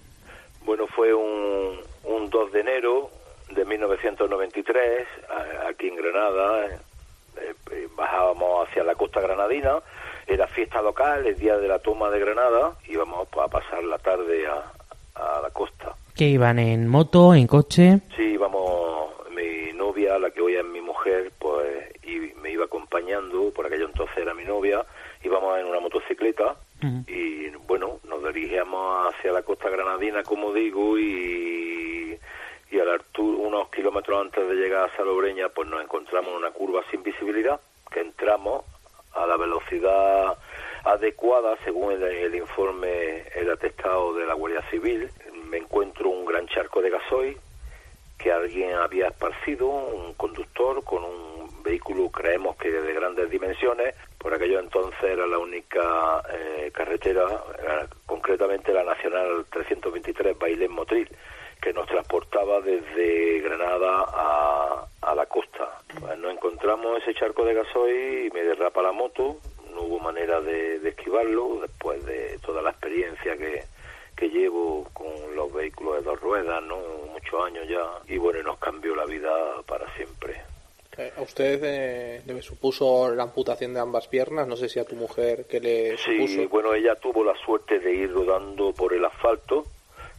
Bueno, 0.66 0.84
fue 0.94 1.14
un, 1.14 1.80
un 2.04 2.28
2 2.28 2.52
de 2.52 2.60
enero 2.60 3.10
de 3.56 3.64
1993, 3.64 5.06
a- 5.28 5.68
aquí 5.68 5.88
en 5.88 5.96
Granada. 5.96 6.66
eh, 6.66 6.78
eh, 7.70 7.88
bajábamos 7.94 8.66
hacia 8.66 8.82
la 8.82 8.94
costa 8.94 9.20
granadina, 9.20 9.78
era 10.26 10.46
fiesta 10.46 10.80
local, 10.80 11.26
el 11.26 11.36
día 11.38 11.58
de 11.58 11.68
la 11.68 11.78
toma 11.80 12.08
de 12.10 12.18
Granada, 12.18 12.72
íbamos 12.88 13.28
pues, 13.28 13.44
a 13.46 13.50
pasar 13.50 13.84
la 13.84 13.98
tarde 13.98 14.46
a, 14.46 14.72
a 15.14 15.40
la 15.42 15.50
costa. 15.50 15.94
¿Que 16.14 16.24
iban 16.28 16.58
en 16.58 16.88
moto, 16.88 17.34
en 17.34 17.46
coche? 17.46 18.00
Sí, 18.16 18.22
íbamos, 18.22 19.10
mi 19.32 19.70
novia, 19.74 20.18
la 20.18 20.30
que 20.30 20.40
hoy 20.40 20.54
es 20.56 20.64
mi 20.64 20.80
mujer, 20.80 21.30
pues 21.38 21.66
y 22.04 22.32
me 22.40 22.52
iba 22.52 22.64
acompañando, 22.64 23.50
por 23.52 23.66
aquello 23.66 23.84
entonces 23.84 24.16
era 24.16 24.32
mi 24.32 24.44
novia, 24.44 24.82
íbamos 25.22 25.58
en 25.58 25.66
una 25.66 25.80
motocicleta 25.80 26.54
y 27.08 27.48
bueno, 27.66 27.98
nos 28.04 28.22
dirigíamos 28.32 29.12
hacia 29.14 29.32
la 29.32 29.42
costa 29.42 29.68
granadina, 29.68 30.22
como 30.22 30.52
digo, 30.54 30.96
y, 30.98 31.04
y 32.70 32.78
a 32.78 32.84
la 32.84 32.94
altura, 32.94 33.38
unos 33.38 33.70
kilómetros 33.70 34.20
antes 34.20 34.48
de 34.48 34.54
llegar 34.54 34.88
a 34.88 34.96
Salobreña, 34.96 35.48
pues 35.48 35.68
nos 35.68 35.82
encontramos 35.82 36.30
en 36.30 36.36
una 36.36 36.50
curva 36.50 36.82
sin 36.90 37.02
visibilidad, 37.02 37.60
que 37.90 38.00
entramos 38.00 38.64
a 39.12 39.26
la 39.26 39.36
velocidad 39.36 40.36
adecuada, 40.84 41.56
según 41.64 41.92
el, 41.92 42.02
el 42.02 42.34
informe, 42.34 43.22
el 43.34 43.50
atestado 43.50 44.14
de 44.14 44.26
la 44.26 44.34
Guardia 44.34 44.62
Civil. 44.70 45.08
Me 45.48 45.58
encuentro 45.58 46.08
un 46.08 46.24
gran 46.24 46.46
charco 46.48 46.82
de 46.82 46.90
gasoil 46.90 47.36
que 48.18 48.32
alguien 48.32 48.74
había 48.74 49.08
esparcido, 49.08 49.68
un 49.68 50.14
conductor 50.14 50.82
con 50.84 51.04
un 51.04 51.62
vehículo, 51.62 52.08
creemos 52.10 52.56
que 52.56 52.70
de 52.70 52.92
grandes 52.94 53.28
dimensiones, 53.30 53.94
por 54.18 54.32
aquello 54.32 54.60
entonces 54.60 55.02
era 55.02 55.26
la 55.26 55.38
única 55.38 56.22
eh, 56.32 56.70
carretera, 56.72 57.24
era 57.60 57.86
concretamente 58.06 58.72
la 58.72 58.84
Nacional 58.84 59.44
323 59.50 60.38
Bailén 60.38 60.72
Motril, 60.72 61.08
que 61.60 61.72
nos 61.72 61.86
transportaba 61.86 62.60
desde 62.60 63.40
Granada 63.40 64.04
a, 64.08 64.86
a 65.02 65.14
la 65.14 65.26
costa. 65.26 65.78
Pues 66.00 66.18
nos 66.18 66.32
encontramos 66.32 67.02
ese 67.02 67.14
charco 67.14 67.44
de 67.44 67.54
gasoil 67.54 68.26
y 68.26 68.30
me 68.30 68.42
derrapa 68.42 68.82
la 68.82 68.92
moto, 68.92 69.36
no 69.74 69.82
hubo 69.82 69.98
manera 70.00 70.40
de, 70.40 70.78
de 70.78 70.88
esquivarlo 70.90 71.60
después 71.60 72.04
de 72.06 72.38
toda 72.44 72.62
la 72.62 72.70
experiencia 72.70 73.36
que, 73.36 73.62
que 74.16 74.28
llevo 74.30 74.88
con 74.92 75.06
los 75.34 75.52
vehículos 75.52 75.96
de 75.96 76.02
dos 76.02 76.20
ruedas, 76.20 76.62
¿no? 76.62 76.76
Muchos 77.12 77.44
años 77.44 77.66
ya. 77.68 77.84
Y 78.12 78.18
bueno, 78.18 78.42
nos 78.42 78.58
cambió 78.58 78.94
la 78.94 79.04
vida 79.06 79.30
para 79.66 79.92
siempre. 79.96 80.40
Eh, 80.98 81.12
¿A 81.16 81.20
usted 81.20 81.60
eh, 81.62 82.22
le 82.24 82.40
supuso 82.40 83.14
la 83.14 83.24
amputación 83.24 83.74
de 83.74 83.80
ambas 83.80 84.08
piernas? 84.08 84.48
No 84.48 84.56
sé 84.56 84.68
si 84.68 84.78
a 84.78 84.84
tu 84.86 84.94
mujer 84.94 85.44
que 85.46 85.60
le 85.60 85.98
Sí, 85.98 86.26
supuso. 86.26 86.48
bueno, 86.48 86.72
ella 86.72 86.94
tuvo 86.94 87.22
la 87.22 87.34
suerte 87.44 87.78
de 87.80 87.92
ir 87.92 88.12
rodando 88.14 88.72
por 88.72 88.94
el 88.94 89.04
asfalto 89.04 89.64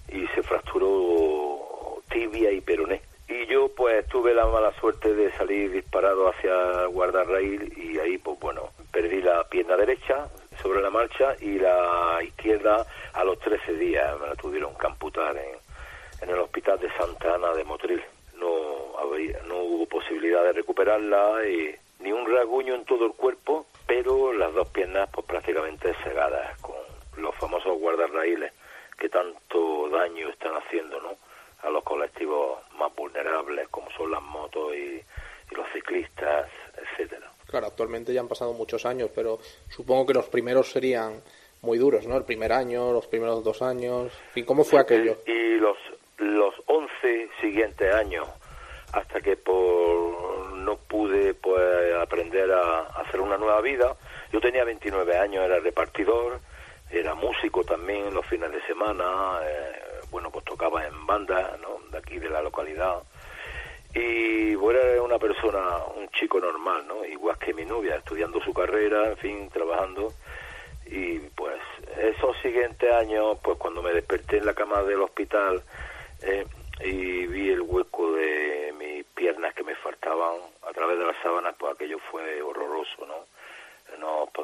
y 0.10 0.28
se 0.28 0.44
fracturó 0.44 2.02
tibia 2.10 2.52
y 2.52 2.62
peroné. 2.62 3.02
Y 3.28 3.46
yo 3.48 3.70
pues 3.76 4.08
tuve 4.08 4.34
la 4.34 4.46
mala 4.46 4.72
suerte 4.80 5.14
de 5.14 5.32
salir 5.34 5.72
disparado 5.72 6.30
hacia 6.30 6.86
guardarraíl 6.86 7.74
y 7.78 8.00
ahí 8.00 8.18
pues 8.18 8.40
bueno, 8.40 8.70
perdí 8.92 9.22
la 9.22 9.44
pierna 9.50 9.76
derecha 9.76 10.30
sobre 10.62 10.82
la 10.82 10.90
marcha 10.90 11.36
y 11.42 11.60
la 11.60 12.20
izquierda 12.24 12.86
a 13.14 13.24
los 13.24 13.38
13 13.40 13.74
días 13.74 14.20
me 14.20 14.28
la 14.28 14.36
tuvieron 14.36 14.76
que 14.78 14.88
amputar 14.88 15.36
en, 15.36 15.58
en 16.22 16.30
el 16.30 16.40
hospital 16.40 16.80
de 16.80 16.90
Santa 16.94 17.36
Ana 17.36 17.54
de 17.54 17.66
Motril. 17.66 18.02
No, 18.38 18.98
había, 18.98 19.42
no 19.48 19.58
hubo 19.58 19.86
posibilidad 19.88 20.44
de 20.44 20.54
recuperarla 20.54 21.46
y 21.48 21.76
ni 22.00 22.12
un 22.14 22.32
rasguño 22.32 22.76
en 22.76 22.86
todo 22.86 23.08
el 23.08 23.14
cuerpo, 23.14 23.66
pero 23.86 24.32
las 24.32 24.54
dos 24.54 24.70
piernas 24.70 25.10
pues 25.12 25.26
prácticamente 25.26 25.94
cegadas 26.04 26.58
con 26.62 26.76
los 27.18 27.36
famosos 27.36 27.78
guardarraíles 27.78 28.54
que 28.98 29.10
tanto 29.10 29.90
daño 29.90 30.30
están 30.30 30.56
haciendo, 30.56 31.00
¿no? 31.02 31.16
a 31.64 31.70
los 31.70 31.84
colectivos 31.84 32.60
más 32.78 32.94
vulnerables 32.96 33.68
como 33.70 33.90
son 33.92 34.12
las 34.12 34.22
motos 34.22 34.76
y, 34.76 35.02
y 35.52 35.56
los 35.56 35.66
ciclistas, 35.74 36.50
etcétera. 36.76 37.32
Claro, 37.48 37.68
actualmente 37.68 38.14
ya 38.14 38.22
han 38.22 38.28
pasado 38.28 38.54
muchos 38.54 38.86
años, 38.86 39.10
pero 39.14 39.40
supongo 39.70 40.06
que 40.06 40.14
los 40.14 40.28
primeros 40.30 40.70
serían 40.70 41.22
muy 41.62 41.78
duros, 41.78 42.06
¿no? 42.06 42.18
El 42.18 42.26
primer 42.26 42.52
año, 42.52 42.92
los 42.92 43.08
primeros 43.08 43.44
dos 43.44 43.62
años. 43.62 44.12
¿Y 44.36 44.44
cómo 44.44 44.64
fue 44.64 44.80
aquello? 44.80 45.18
Y 45.26 45.56
los 45.58 45.78
los 46.18 46.54
11 46.66 47.30
siguientes 47.42 47.94
años 47.94 48.28
hasta 48.92 49.22
que 49.22 49.38
por 49.38 50.52
no 50.56 50.78
pude 50.78 51.34
pues 51.36 51.94
aprender 51.96 52.52
a, 52.52 52.80
a 52.80 53.02
hacer 53.02 53.22
una 53.22 53.38
nueva 53.38 53.62
vida. 53.62 53.96
Yo 54.32 54.42
tenía 54.42 54.64
29 54.64 55.18
años, 55.18 55.46
era 55.46 55.60
repartidor, 55.60 56.40
era 56.90 57.16
músico 57.16 57.64
también 57.64 58.14
los 58.14 58.26
fines 58.26 58.52
de 58.52 58.62
semana, 58.66 59.40
eh, 59.44 59.82
bueno, 60.10 60.32
pues 60.32 60.46
tocaba 60.46 60.86
en 60.86 61.06
bandas, 61.06 61.60
¿no? 61.60 61.80
De 61.92 61.98
aquí 61.98 62.18
de 62.18 62.30
la 62.30 62.42
localidad. 62.42 63.04
Y 63.94 64.56
bueno, 64.56 64.80
era 64.80 65.02
una 65.02 65.18
persona, 65.18 65.60
un 65.96 66.08
chico 66.10 66.40
normal, 66.40 66.88
¿no? 66.88 67.06
Igual 67.06 67.38
que 67.40 67.54
mi 67.54 67.66
novia, 67.66 67.96
estudiando 67.96 68.40
su 68.42 68.54
carrera, 68.54 69.10
en 69.10 69.18
fin, 69.18 69.50
trabajando. 69.50 70.14
Y 70.86 71.20
pues 71.20 71.60
esos 71.98 72.38
siguientes 72.42 72.92
años, 72.92 73.38
pues 73.44 73.58
cuando 73.58 73.82
me 73.82 73.94
desperté 73.94 74.38
en 74.38 74.46
la 74.46 74.54
cama 74.54 74.84
del 74.84 75.02
hospital 75.02 75.62
eh, 76.22 76.46
y 76.80 77.26
vi 77.28 77.50
el 77.50 77.62
hueco 77.62 78.14
de 78.14 78.74
mis 78.78 79.04
piernas 79.06 79.54
que 79.54 79.64
me 79.64 79.76
faltaban 79.76 80.36
a 80.68 80.72
través 80.72 80.98
de 80.98 81.06
las 81.06 81.18
sábanas, 81.22 81.56
pues 81.58 81.74
aquello 81.74 81.98
fue 82.12 82.42
horroroso, 82.42 83.06
¿no? 83.06 83.26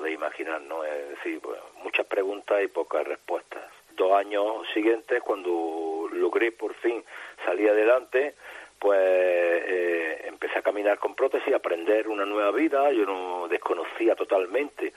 Podéis 0.03 0.19
imaginar, 0.19 0.61
¿no? 0.63 0.83
Es 0.83 1.11
decir, 1.11 1.39
pues, 1.39 1.57
muchas 1.81 2.05
preguntas 2.07 2.61
y 2.61 2.67
pocas 2.67 3.07
respuestas. 3.07 3.63
Dos 3.95 4.11
años 4.11 4.67
siguientes, 4.73 5.23
cuando 5.23 6.09
logré 6.11 6.51
por 6.51 6.73
fin 6.73 7.01
salir 7.45 7.69
adelante, 7.69 8.35
pues 8.79 8.99
eh, 8.99 10.25
empecé 10.25 10.59
a 10.59 10.61
caminar 10.61 10.99
con 10.99 11.15
prótesis, 11.15 11.53
a 11.53 11.55
aprender 11.55 12.09
una 12.09 12.25
nueva 12.25 12.51
vida. 12.51 12.91
Yo 12.91 13.05
no 13.05 13.47
desconocía 13.47 14.13
totalmente 14.15 14.91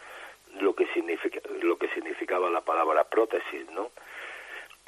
lo 0.58 0.74
que 0.74 0.88
significa, 0.88 1.38
lo 1.62 1.78
que 1.78 1.86
significaba 1.90 2.50
la 2.50 2.62
palabra 2.62 3.04
prótesis, 3.04 3.70
¿no? 3.70 3.92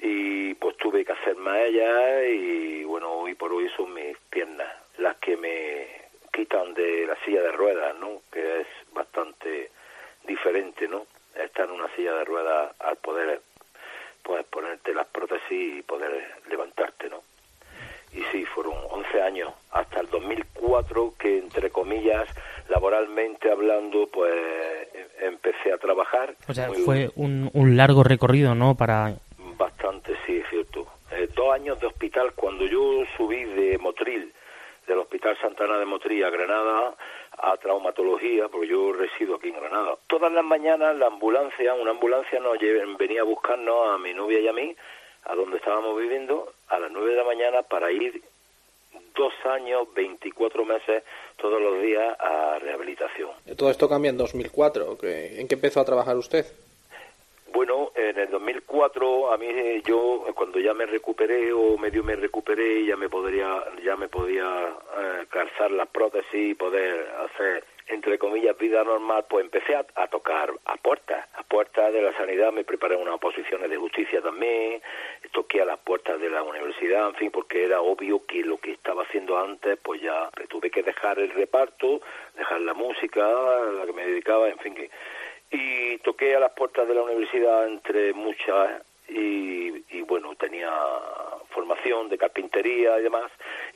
Y 0.01 0.55
pues 0.55 0.77
tuve 0.79 1.05
que 1.05 1.13
hacer 1.13 1.37
más 1.37 1.59
ellas 1.61 2.25
y 2.29 2.83
bueno, 2.83 3.13
hoy 3.13 3.37
por 3.37 3.53
hoy 3.53 3.71
son 3.77 3.95
mis 3.95 4.19
piernas 4.31 4.69
las 4.97 5.17
que 5.19 5.37
me 5.37 5.87
quitan 6.33 6.75
de 6.75 7.07
la 7.07 7.15
silla 7.25 7.41
de 7.41 7.53
ruedas, 7.53 7.97
¿no? 8.01 8.23
Que 8.33 8.63
es 8.63 8.67
bastante 8.93 9.78
diferente, 10.29 10.87
¿no? 10.87 11.07
Estar 11.35 11.67
en 11.69 11.73
una 11.73 11.89
silla 11.97 12.13
de 12.15 12.25
ruedas 12.25 12.73
al 12.79 12.97
poder 12.99 13.41
pues 14.23 14.45
ponerte 14.47 14.93
las 14.95 15.07
prótesis 15.07 15.79
y 15.79 15.83
poder 15.83 16.13
levantarte, 16.51 17.09
¿no? 17.09 17.23
Y 18.13 18.23
sí, 18.33 18.45
fueron 18.47 18.75
11 18.91 19.23
años, 19.23 19.53
hasta 19.73 20.01
el 20.01 20.09
2004 20.11 21.15
que, 21.19 21.39
entre 21.39 21.71
comillas, 21.71 22.27
laboralmente 22.69 23.51
hablando, 23.51 24.07
pues 24.13 24.33
em- 24.95 25.33
empecé 25.33 25.73
a 25.73 25.79
trabajar. 25.79 26.35
O 26.49 26.55
sea, 26.55 26.71
fue 26.85 27.11
un, 27.17 27.51
un 27.53 27.77
largo 27.77 28.03
recorrido, 28.03 28.55
¿no? 28.55 28.75
Para... 28.77 29.15
Bastante, 29.57 30.15
sí, 30.27 30.39
es 30.39 30.49
cierto. 30.49 30.87
Eh, 31.13 31.29
dos 31.35 31.53
años 31.55 31.81
de 31.81 31.87
hospital, 31.87 32.33
cuando 32.35 32.65
yo 32.67 33.03
subí 33.17 33.45
de 33.45 33.77
Motril, 33.79 34.33
del 34.87 34.99
Hospital 34.99 35.37
Santana 35.41 35.79
de 35.79 35.85
Motril 35.85 36.25
a 36.25 36.31
Granada, 36.31 36.95
a 37.41 37.57
traumatología, 37.57 38.49
porque 38.49 38.69
yo 38.69 38.93
resido 38.93 39.37
aquí 39.37 39.49
en 39.49 39.55
Granada. 39.57 39.97
Todas 40.07 40.33
las 40.33 40.45
mañanas 40.45 40.97
la 40.97 41.07
ambulancia, 41.07 41.75
una 41.75 41.91
ambulancia 41.93 42.41
nos 42.41 42.57
venía 42.99 43.21
a 43.21 43.25
buscarnos 43.25 43.89
a 43.89 43.99
mi 43.99 44.13
novia 44.15 44.41
y 44.41 44.49
a 44.49 44.53
mí, 44.53 44.75
a 45.25 45.35
donde 45.35 45.57
estábamos 45.59 45.97
viviendo, 46.01 46.53
a 46.69 46.79
las 46.79 46.91
nueve 46.91 47.11
de 47.11 47.17
la 47.17 47.25
mañana 47.25 47.63
para 47.63 47.91
ir 47.93 48.23
dos 49.15 49.33
años, 49.47 49.87
24 49.95 50.65
meses, 50.65 51.03
todos 51.37 51.61
los 51.61 51.81
días 51.83 52.17
a 52.21 52.59
rehabilitación. 52.61 53.31
Todo 53.57 53.71
esto 53.71 53.89
cambia 53.89 54.11
en 54.11 54.17
2004. 54.17 54.97
¿que- 54.99 55.41
¿En 55.41 55.49
qué 55.49 55.55
empezó 55.55 55.81
a 55.81 55.85
trabajar 55.85 56.17
usted? 56.17 56.47
Bueno, 57.69 57.93
en 57.97 58.19
el 58.19 58.31
2004 58.31 59.31
a 59.31 59.37
mí 59.37 59.47
eh, 59.47 59.83
yo 59.85 60.25
eh, 60.27 60.33
cuando 60.33 60.59
ya 60.59 60.73
me 60.73 60.87
recuperé 60.87 61.53
o 61.53 61.77
medio 61.77 62.03
me 62.03 62.17
recuperé 62.17 62.83
ya 62.87 62.97
me 62.97 63.11
podría 63.11 63.63
ya 63.85 63.95
me 63.95 64.09
podía 64.09 64.75
eh, 64.99 65.27
calzar 65.29 65.71
las 65.73 65.87
prótesis 65.89 66.53
y 66.53 66.55
poder 66.55 67.07
hacer 67.27 67.65
entre 67.89 68.19
comillas, 68.19 68.57
vida 68.59 68.85
normal, 68.85 69.25
pues 69.29 69.45
empecé 69.45 69.75
a, 69.75 69.85
a 69.95 70.09
tocar 70.09 70.53
a 70.67 70.77
puertas, 70.77 71.27
a 71.35 71.43
puertas 71.43 71.93
de 71.93 72.03
la 72.03 72.13
sanidad, 72.17 72.53
me 72.53 72.65
preparé 72.65 72.97
unas 72.97 73.15
oposiciones 73.15 73.71
de 73.71 73.77
justicia 73.77 74.21
también, 74.21 74.83
toqué 75.33 75.63
a 75.63 75.65
las 75.65 75.79
puertas 75.79 76.21
de 76.21 76.29
la 76.29 76.43
universidad, 76.43 77.09
en 77.09 77.15
fin, 77.15 77.31
porque 77.31 77.65
era 77.65 77.81
obvio 77.81 78.27
que 78.27 78.43
lo 78.43 78.59
que 78.59 78.73
estaba 78.73 79.05
haciendo 79.05 79.39
antes, 79.39 79.79
pues 79.83 80.03
ya 80.03 80.31
tuve 80.49 80.71
que 80.71 80.83
dejar 80.83 81.19
el 81.19 81.31
reparto, 81.31 82.03
dejar 82.37 82.61
la 82.61 82.75
música, 82.75 83.25
a 83.27 83.73
la 83.73 83.87
que 83.87 83.93
me 83.95 84.07
dedicaba, 84.07 84.51
en 84.51 84.59
fin, 84.59 84.75
que 84.75 84.91
y 85.51 85.99
toqué 85.99 86.37
a 86.37 86.41
las 86.41 86.53
puertas 86.53 86.87
de 86.87 86.95
la 86.95 87.03
universidad 87.03 87.67
entre 87.67 88.13
muchas 88.13 88.83
y, 89.09 89.85
y, 89.97 90.03
bueno, 90.03 90.35
tenía 90.35 90.71
formación 91.51 92.09
de 92.09 92.19
carpintería 92.19 92.99
y 92.99 93.03
demás 93.03 93.31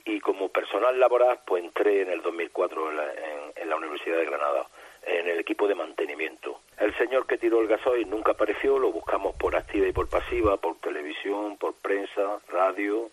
y 0.05 0.21
como 0.21 0.50
personal 0.50 0.99
laboral 1.00 1.41
pues 1.47 1.64
entré 1.64 2.02
en 2.02 2.11
el 2.11 2.23
2004 2.23 2.91
en 2.91 2.97
la, 2.97 3.05
en, 3.12 3.52
en 3.57 3.71
la 3.71 3.76
Universidad 3.76 4.19
de 4.19 4.26
Granada 4.26 4.67
en 5.05 5.29
el 5.29 5.41
equipo 5.41 5.67
de 5.67 5.75
mantenimiento. 5.75 6.61
El 6.79 6.95
señor 6.97 7.26
que 7.26 7.38
tiró 7.38 7.61
el 7.61 7.69
gasoil 7.69 8.09
nunca 8.09 8.33
apareció, 8.33 8.79
lo 8.79 8.93
buscamos 8.93 9.35
por 9.37 9.57
activa 9.57 9.87
y 9.87 9.93
por 9.93 10.09
pasiva, 10.09 10.57
por 10.57 10.76
televisión, 10.79 11.57
por 11.57 11.75
prensa, 11.75 12.41
radio. 12.49 13.11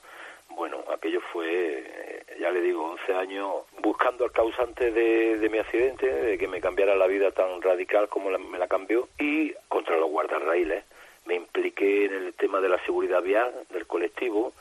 Bueno, 0.60 0.84
aquello 0.92 1.22
fue, 1.32 1.86
eh, 1.88 2.24
ya 2.38 2.52
le 2.52 2.60
digo, 2.60 2.84
11 2.84 3.14
años 3.14 3.64
buscando 3.82 4.26
al 4.26 4.34
causante 4.34 4.92
de, 4.92 5.50
mi 5.50 5.58
accidente, 5.58 6.06
de 6.06 6.38
que 6.38 6.50
me 6.50 6.60
cambiara 6.60 6.98
la 6.98 7.08
vida 7.08 7.32
tan 7.32 7.62
radical 7.62 8.10
como 8.10 8.30
la, 8.30 8.40
me 8.40 8.58
la 8.58 8.68
cambió, 8.68 9.08
y 9.18 9.54
contra 9.70 9.96
los 9.96 10.10
guardarraíles. 10.10 10.84
Me 11.28 11.36
impliqué 11.36 12.08
en 12.08 12.14
el 12.14 12.34
tema 12.34 12.60
de 12.60 12.68
la 12.68 12.78
seguridad 12.84 13.24
vial 13.24 13.54
del 13.70 13.88
colectivo, 13.88 14.52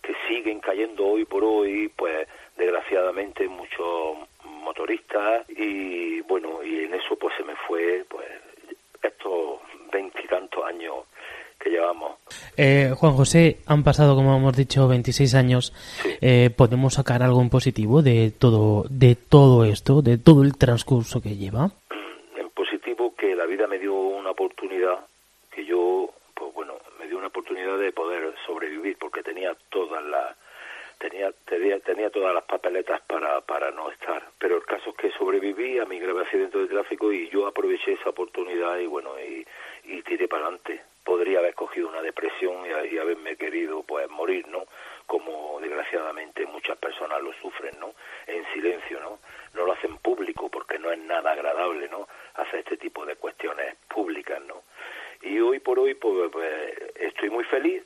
que 0.00 0.14
siguen 0.28 0.60
cayendo 0.60 1.04
hoy 1.04 1.26
por 1.26 1.44
hoy, 1.44 1.92
pues 1.94 2.26
desgraciadamente 2.56 3.46
muchos 3.46 4.16
motoristas 4.44 5.44
y 5.50 6.22
bueno, 6.22 6.64
y 6.64 6.84
en 6.84 6.94
eso 6.94 7.16
pues 7.16 7.36
se 7.36 7.44
me 7.44 7.54
fue 7.54 8.06
pues 8.08 8.26
estos 9.02 9.60
veintitantos 9.92 10.64
años 10.64 11.04
llevamos. 11.74 12.12
Eh, 12.56 12.92
Juan 12.96 13.12
José, 13.14 13.58
han 13.66 13.82
pasado, 13.84 14.14
como 14.14 14.36
hemos 14.36 14.56
dicho, 14.56 14.88
26 14.88 15.34
años. 15.34 15.72
Sí. 16.02 16.10
Eh, 16.20 16.50
¿Podemos 16.56 16.94
sacar 16.94 17.22
algo 17.22 17.40
en 17.40 17.50
positivo 17.50 18.02
de 18.02 18.32
todo, 18.36 18.84
de 18.88 19.16
todo 19.16 19.64
esto, 19.64 20.02
de 20.02 20.18
todo 20.18 20.42
el 20.42 20.56
transcurso 20.56 21.20
que 21.20 21.36
lleva? 21.36 21.70
En 22.36 22.50
positivo 22.50 23.14
que 23.16 23.34
la 23.34 23.46
vida 23.46 23.66
me 23.66 23.78
dio 23.78 23.94
una 23.94 24.30
oportunidad 24.30 25.06
que 25.50 25.64
yo, 25.64 26.10
pues 26.34 26.54
bueno, 26.54 26.74
me 26.98 27.06
dio 27.06 27.18
una 27.18 27.28
oportunidad 27.28 27.78
de 27.78 27.92
poder 27.92 28.34
sobrevivir 28.46 28.96
porque 28.98 29.22
tenía 29.22 29.56
todas 29.70 30.02
las 30.04 30.36
tenía, 30.98 31.32
tenía, 31.44 31.78
tenía 31.80 32.10
todas 32.10 32.34
las 32.34 32.44
papeletas 32.44 33.00
para, 33.02 33.40
para 33.42 33.70
no 33.70 33.90
estar. 33.90 34.22
Pero 34.38 34.56
el 34.56 34.64
caso 34.64 34.90
es 34.90 34.96
que 34.96 35.10
sobreviví 35.12 35.78
a 35.78 35.84
mi 35.84 35.98
grave 35.98 36.22
accidente 36.22 36.58
de 36.58 36.66
tráfico 36.66 37.12
y 37.12 37.28
yo 37.28 37.46
aproveché 37.46 37.92
esa 37.92 38.10
oportunidad 38.10 38.78
y 38.78 38.86
bueno, 38.86 39.10
y, 39.20 39.46
y 39.84 40.02
tiré 40.02 40.28
para 40.28 40.44
adelante. 40.44 40.82
Podría 41.04 41.40
haber 41.40 41.54
cogido 41.54 41.88
una 41.88 42.00
depresión 42.00 42.64
y, 42.64 42.94
y, 42.94 42.98
haberme 42.98 43.36
querido 43.36 43.82
pues 43.82 44.08
morir, 44.08 44.48
¿no? 44.48 44.64
Como 45.06 45.58
desgraciadamente 45.60 46.46
muchas 46.46 46.78
personas 46.78 47.20
lo 47.20 47.32
sufren, 47.34 47.78
¿no? 47.78 47.92
En 48.26 48.42
silencio, 48.54 49.00
¿no? 49.00 49.18
No 49.52 49.66
lo 49.66 49.72
hacen 49.72 49.98
público 49.98 50.48
porque 50.48 50.78
no 50.78 50.90
es 50.90 50.98
nada 51.00 51.32
agradable, 51.32 51.88
¿no? 51.90 52.08
Hacer 52.36 52.60
este 52.60 52.78
tipo 52.78 53.04
de 53.04 53.16
cuestiones 53.16 53.76
públicas, 53.88 54.40
¿no? 54.46 54.62
Y 55.20 55.38
hoy 55.40 55.58
por 55.60 55.78
hoy 55.78 55.94
pues, 55.94 56.30
pues 56.32 56.50
estoy 56.94 57.28
muy 57.28 57.44
feliz, 57.44 57.82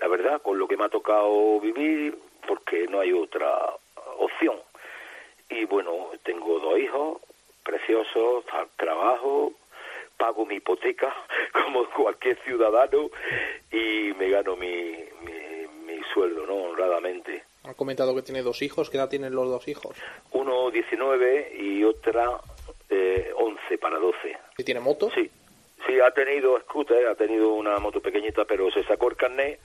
la 0.00 0.08
verdad, 0.08 0.40
con 0.40 0.58
lo 0.58 0.66
que 0.66 0.76
me 0.76 0.84
ha 0.84 0.88
tocado 0.88 1.60
vivir, 1.60 2.18
porque 2.46 2.86
no 2.86 3.00
hay 3.00 3.12
otra 3.12 3.50
opción. 4.18 4.56
Y 5.48 5.64
bueno, 5.64 6.10
tengo 6.22 6.58
dos 6.58 6.78
hijos 6.96 7.20
preciosos, 7.64 8.44
trabajo, 8.76 9.52
pago 10.16 10.46
mi 10.46 10.56
hipoteca 10.56 11.12
como 11.52 11.88
cualquier 11.90 12.38
ciudadano 12.44 13.10
y 13.72 14.12
me 14.18 14.30
gano 14.30 14.56
mi, 14.56 14.94
mi, 15.22 15.66
mi 15.84 16.00
sueldo, 16.14 16.46
¿no? 16.46 16.54
Honradamente. 16.54 17.42
Ha 17.64 17.74
comentado 17.74 18.14
que 18.14 18.22
tiene 18.22 18.42
dos 18.42 18.62
hijos. 18.62 18.88
¿Qué 18.88 18.98
edad 18.98 19.08
tienen 19.08 19.34
los 19.34 19.48
dos 19.48 19.66
hijos? 19.66 19.96
Uno 20.30 20.70
19 20.70 21.56
y 21.58 21.82
otra 21.82 22.40
eh, 22.88 23.32
11 23.36 23.78
para 23.78 23.98
12. 23.98 24.38
¿Y 24.58 24.62
tiene 24.62 24.80
moto? 24.80 25.10
Sí, 25.12 25.28
sí, 25.84 25.98
ha 26.00 26.12
tenido 26.12 26.60
scooter, 26.60 27.08
ha 27.08 27.16
tenido 27.16 27.52
una 27.54 27.78
moto 27.80 28.00
pequeñita, 28.00 28.44
pero 28.44 28.70
se 28.70 28.84
sacó 28.84 29.10
el 29.10 29.16
carnet 29.16 29.58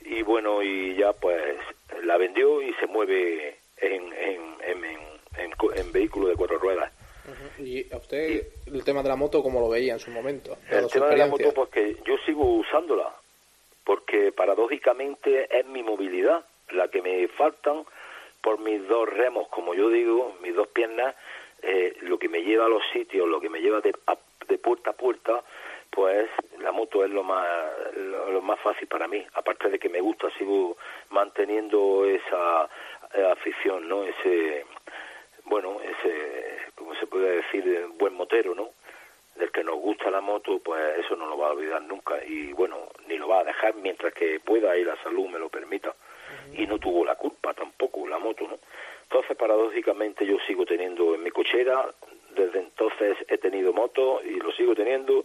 y 0.00 0.22
bueno, 0.22 0.62
y 0.62 0.96
ya 0.96 1.12
pues 1.12 1.58
la 2.02 2.16
vendió 2.16 2.62
y 2.62 2.72
se 2.74 2.86
mueve 2.86 3.58
en, 3.76 4.12
en, 4.12 4.40
en, 4.64 4.84
en, 4.84 4.98
en 5.38 5.92
vehículo 5.92 6.28
de 6.28 6.36
cuatro 6.36 6.58
ruedas. 6.58 6.92
Uh 7.26 7.30
-huh. 7.30 7.66
¿Y 7.66 7.92
a 7.92 7.96
usted 7.98 8.50
y, 8.66 8.74
el 8.74 8.84
tema 8.84 9.02
de 9.02 9.08
la 9.08 9.16
moto 9.16 9.42
cómo 9.42 9.60
lo 9.60 9.68
veía 9.68 9.92
en 9.92 9.98
su 9.98 10.10
momento? 10.10 10.56
El 10.70 10.88
tema 10.88 11.08
de 11.08 11.16
la 11.16 11.26
moto, 11.26 11.52
porque 11.52 11.96
yo 12.06 12.16
sigo 12.24 12.44
usándola, 12.44 13.12
porque 13.84 14.32
paradójicamente 14.32 15.48
es 15.50 15.66
mi 15.66 15.82
movilidad 15.82 16.44
la 16.70 16.88
que 16.88 17.02
me 17.02 17.28
faltan 17.28 17.84
por 18.42 18.58
mis 18.60 18.86
dos 18.86 19.08
remos, 19.08 19.48
como 19.48 19.74
yo 19.74 19.90
digo, 19.90 20.36
mis 20.42 20.54
dos 20.54 20.68
piernas, 20.68 21.14
eh, 21.62 21.96
lo 22.02 22.18
que 22.18 22.28
me 22.28 22.42
lleva 22.42 22.66
a 22.66 22.68
los 22.68 22.82
sitios, 22.92 23.28
lo 23.28 23.40
que 23.40 23.48
me 23.48 23.60
lleva 23.60 23.80
de, 23.80 23.92
a, 24.06 24.16
de 24.46 24.58
puerta 24.58 24.90
a 24.90 24.92
puerta, 24.92 25.42
pues 25.90 26.28
la 26.60 26.72
moto 26.72 27.04
es 27.04 27.10
lo 27.10 27.22
más 27.22 27.46
lo, 27.96 28.30
lo, 28.30 28.42
más 28.42 28.60
fácil 28.60 28.86
para 28.88 29.08
mí 29.08 29.24
aparte 29.34 29.70
de 29.70 29.78
que 29.78 29.88
me 29.88 30.00
gusta 30.00 30.28
sigo 30.38 30.76
manteniendo 31.10 32.04
esa 32.04 32.68
eh, 33.14 33.26
afición 33.32 33.88
no 33.88 34.04
ese 34.04 34.64
bueno 35.48 35.78
ese 35.80 36.72
como 36.74 36.94
se 36.96 37.06
puede 37.06 37.36
decir 37.36 37.86
buen 37.98 38.14
motero 38.14 38.54
no 38.54 38.70
del 39.36 39.50
que 39.52 39.62
nos 39.62 39.76
gusta 39.76 40.10
la 40.10 40.20
moto 40.20 40.58
pues 40.58 40.98
eso 40.98 41.16
no 41.16 41.26
lo 41.26 41.38
va 41.38 41.48
a 41.48 41.52
olvidar 41.52 41.82
nunca 41.82 42.22
y 42.24 42.52
bueno 42.52 42.88
ni 43.06 43.16
lo 43.16 43.28
va 43.28 43.40
a 43.40 43.44
dejar 43.44 43.74
mientras 43.76 44.12
que 44.14 44.40
pueda 44.40 44.76
y 44.76 44.84
la 44.84 44.96
salud 45.02 45.28
me 45.28 45.38
lo 45.38 45.48
permita 45.48 45.90
uh 45.90 45.92
-huh. 45.92 46.62
y 46.62 46.66
no 46.66 46.78
tuvo 46.78 47.04
la 47.04 47.14
culpa 47.14 47.54
tampoco 47.54 48.06
la 48.06 48.18
moto 48.18 48.46
no 48.48 48.58
entonces 49.02 49.36
paradójicamente 49.36 50.26
yo 50.26 50.36
sigo 50.46 50.66
teniendo 50.66 51.14
en 51.14 51.22
mi 51.22 51.30
cochera 51.30 51.88
desde 52.38 52.60
entonces 52.60 53.16
he 53.28 53.38
tenido 53.38 53.72
moto 53.72 54.20
y 54.24 54.36
lo 54.38 54.52
sigo 54.52 54.74
teniendo 54.74 55.24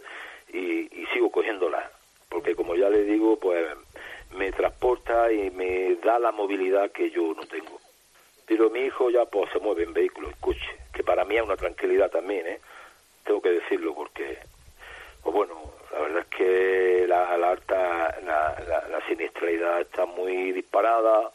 y, 0.52 0.88
y, 1.00 1.06
sigo 1.12 1.30
cogiéndola, 1.30 1.90
porque 2.28 2.54
como 2.54 2.74
ya 2.74 2.88
le 2.88 3.04
digo, 3.04 3.38
pues 3.38 3.66
me 4.36 4.52
transporta 4.52 5.32
y 5.32 5.50
me 5.50 5.96
da 5.96 6.18
la 6.18 6.32
movilidad 6.32 6.90
que 6.92 7.10
yo 7.10 7.34
no 7.34 7.44
tengo. 7.46 7.73
Pero 8.46 8.70
mi 8.70 8.80
hijo 8.80 9.10
ya 9.10 9.24
pues 9.24 9.50
se 9.52 9.58
mueve 9.58 9.84
en 9.84 9.92
vehículo, 9.92 10.28
en 10.28 10.36
coche, 10.40 10.76
que 10.92 11.02
para 11.02 11.24
mí 11.24 11.36
es 11.36 11.42
una 11.42 11.56
tranquilidad 11.56 12.10
también, 12.10 12.46
¿eh? 12.46 12.60
Tengo 13.24 13.40
que 13.40 13.50
decirlo 13.50 13.94
porque, 13.94 14.38
pues 15.22 15.34
bueno, 15.34 15.54
la 15.92 16.00
verdad 16.00 16.26
es 16.28 16.36
que 16.36 17.06
la, 17.08 17.32
alta, 17.32 18.20
la, 18.22 18.56
la, 18.68 18.88
la, 18.88 19.06
siniestralidad 19.06 19.80
está 19.80 20.04
muy 20.04 20.52
disparada, 20.52 21.30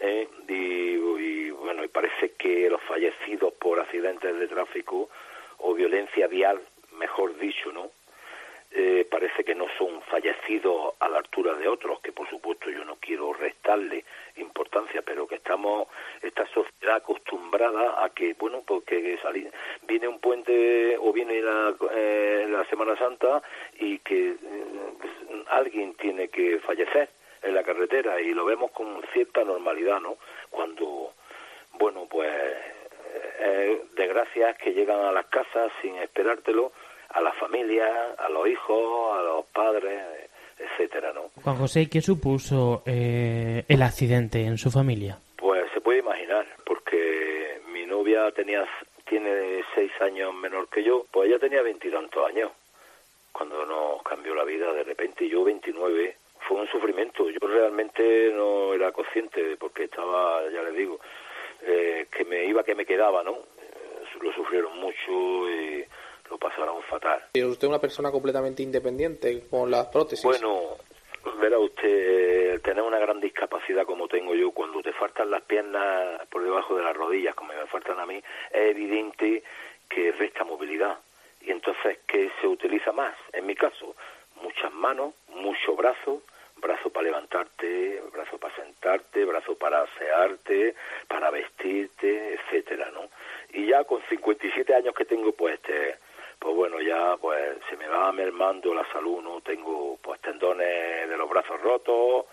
¿eh? 0.00 0.28
y, 0.48 0.52
y 0.52 1.50
bueno, 1.50 1.84
y 1.84 1.88
parece 1.88 2.32
que 2.32 2.70
los 2.70 2.80
fallecidos 2.82 3.52
por 3.54 3.78
accidentes 3.80 4.38
de 4.38 4.48
tráfico 4.48 5.10
o 5.58 5.74
violencia 5.74 6.26
vial, 6.26 6.60
mejor 6.92 7.36
dicho, 7.38 7.70
¿no? 7.72 7.90
Eh, 8.72 9.06
parece 9.10 9.44
que 9.44 9.54
no 9.54 9.66
son 9.78 10.02
fallecidos 10.02 10.94
a 11.00 11.08
la 11.08 11.18
altura 11.18 11.54
de 11.54 11.68
otros, 11.68 12.00
que 12.00 12.12
por 12.12 12.28
supuesto 12.28 12.70
yo 12.70 12.84
no 12.84 12.96
quiero 12.96 13.32
restarle 13.32 14.04
importancia, 14.36 15.02
pero 15.02 15.26
que 15.26 15.36
estamos, 15.36 15.88
esta 16.22 16.46
sociedad 16.48 16.96
acostumbrada 16.96 18.04
a 18.04 18.10
que, 18.10 18.34
bueno, 18.34 18.62
porque 18.66 19.18
salir, 19.22 19.50
viene 19.86 20.08
un 20.08 20.20
puente 20.20 20.96
o 20.98 21.12
viene 21.12 21.40
la, 21.40 21.74
eh, 21.92 22.46
la 22.48 22.64
Semana 22.66 22.96
Santa 22.96 23.42
y 23.78 23.98
que 24.00 24.30
eh, 24.30 24.36
alguien 25.48 25.94
tiene 25.94 26.28
que 26.28 26.58
fallecer 26.60 27.08
en 27.42 27.54
la 27.54 27.62
carretera 27.62 28.20
y 28.20 28.34
lo 28.34 28.44
vemos 28.44 28.70
con 28.72 29.02
cierta 29.12 29.44
normalidad, 29.44 30.00
¿no? 30.00 30.16
Cuando, 30.50 31.12
bueno, 31.74 32.06
pues 32.10 32.30
eh, 33.38 33.82
desgracias 33.94 34.56
que 34.58 34.72
llegan 34.72 35.00
a 35.00 35.12
las 35.12 35.26
casas 35.26 35.70
sin 35.80 35.96
esperártelo, 35.96 36.72
a 37.16 37.20
la 37.20 37.32
familia, 37.32 37.86
a 38.18 38.28
los 38.28 38.46
hijos, 38.46 39.18
a 39.18 39.22
los 39.22 39.46
padres, 39.46 40.02
etcétera, 40.58 41.12
¿no? 41.14 41.30
Juan 41.42 41.56
José, 41.56 41.88
¿qué 41.88 42.00
supuso 42.00 42.82
eh, 42.84 43.64
el 43.68 43.82
accidente 43.82 44.44
en 44.44 44.58
su 44.58 44.70
familia? 44.70 45.18
Pues 45.36 45.64
se 45.72 45.80
puede 45.80 46.00
imaginar, 46.00 46.46
porque 46.64 47.60
mi 47.72 47.86
novia 47.86 48.30
tenía 48.32 48.66
tiene 49.08 49.62
seis 49.74 49.92
años 50.00 50.34
menor 50.34 50.68
que 50.68 50.82
yo, 50.82 51.06
pues 51.10 51.28
ella 51.28 51.38
tenía 51.38 51.62
veintitantos 51.62 52.26
años 52.28 52.50
cuando 53.32 53.64
nos 53.64 54.02
cambió 54.02 54.34
la 54.34 54.44
vida 54.44 54.72
de 54.72 54.82
repente, 54.82 55.28
yo 55.28 55.44
29, 55.44 56.16
fue 56.48 56.60
un 56.60 56.68
sufrimiento. 56.68 57.28
Yo 57.28 57.46
realmente 57.46 58.30
no 58.32 58.72
era 58.72 58.92
consciente 58.92 59.56
porque 59.58 59.84
estaba, 59.84 60.42
ya 60.50 60.62
le 60.62 60.72
digo, 60.72 60.98
eh, 61.62 62.06
que 62.10 62.24
me 62.24 62.46
iba, 62.46 62.64
que 62.64 62.74
me 62.74 62.86
quedaba, 62.86 63.22
¿no? 63.22 63.32
Eh, 63.32 64.04
lo 64.22 64.32
sufrieron 64.32 64.78
mucho 64.78 65.50
y 65.50 65.84
lo 66.30 66.38
pasaron 66.38 66.82
fatal. 66.82 67.22
¿Y 67.34 67.42
usted 67.42 67.68
una 67.68 67.78
persona 67.78 68.10
completamente 68.10 68.62
independiente 68.62 69.46
con 69.48 69.70
las 69.70 69.86
prótesis? 69.86 70.24
Bueno, 70.24 70.76
verá 71.40 71.58
usted, 71.58 72.60
tener 72.62 72.82
una 72.82 72.98
gran 72.98 73.20
discapacidad 73.20 73.84
como 73.84 74.08
tengo 74.08 74.34
yo, 74.34 74.50
cuando 74.52 74.82
te 74.82 74.92
faltan 74.92 75.30
las 75.30 75.42
piernas 75.42 76.26
por 76.28 76.42
debajo 76.42 76.76
de 76.76 76.82
las 76.82 76.96
rodillas, 76.96 77.34
como 77.34 77.52
me 77.52 77.66
faltan 77.66 77.98
a 77.98 78.06
mí, 78.06 78.16
es 78.50 78.70
evidente 78.70 79.42
que 79.88 80.12
resta 80.12 80.44
movilidad. 80.44 80.98
Y 81.40 81.50
entonces, 81.50 81.98
¿qué 82.06 82.30
se 82.40 82.46
utiliza 82.46 82.92
más? 82.92 83.14
En 83.32 83.46
mi 83.46 83.54
caso, 83.54 83.94
muchas 84.42 84.72
manos, 84.72 85.14
mucho 85.28 85.76
brazo, 85.76 86.22
brazo 86.56 86.90
para 86.90 87.04
levantarte, 87.04 88.02
brazo 88.12 88.38
para 88.38 88.54
sentarte, 88.56 89.24
brazo 89.24 89.56
para 89.56 89.82
asearte, 89.82 90.74
para 91.06 91.30
vestirte, 91.30 92.34
etcétera, 92.34 92.90
¿no? 92.92 93.08
Y 93.52 93.66
ya 93.66 93.84
con 93.84 94.02
57 94.08 94.74
años 94.74 94.94
que 94.94 95.04
tengo, 95.04 95.32
pues, 95.32 95.54
este, 95.54 95.96
pues 96.38 96.54
bueno, 96.54 96.80
ya 96.80 97.16
pues 97.20 97.58
se 97.68 97.76
me 97.76 97.88
va 97.88 98.12
mermando 98.12 98.74
la 98.74 98.86
salud, 98.92 99.22
¿no? 99.22 99.40
Tengo 99.40 99.98
pues 100.02 100.20
tendones 100.20 101.08
de 101.08 101.16
los 101.16 101.28
brazos 101.28 101.60
rotos, 101.60 102.26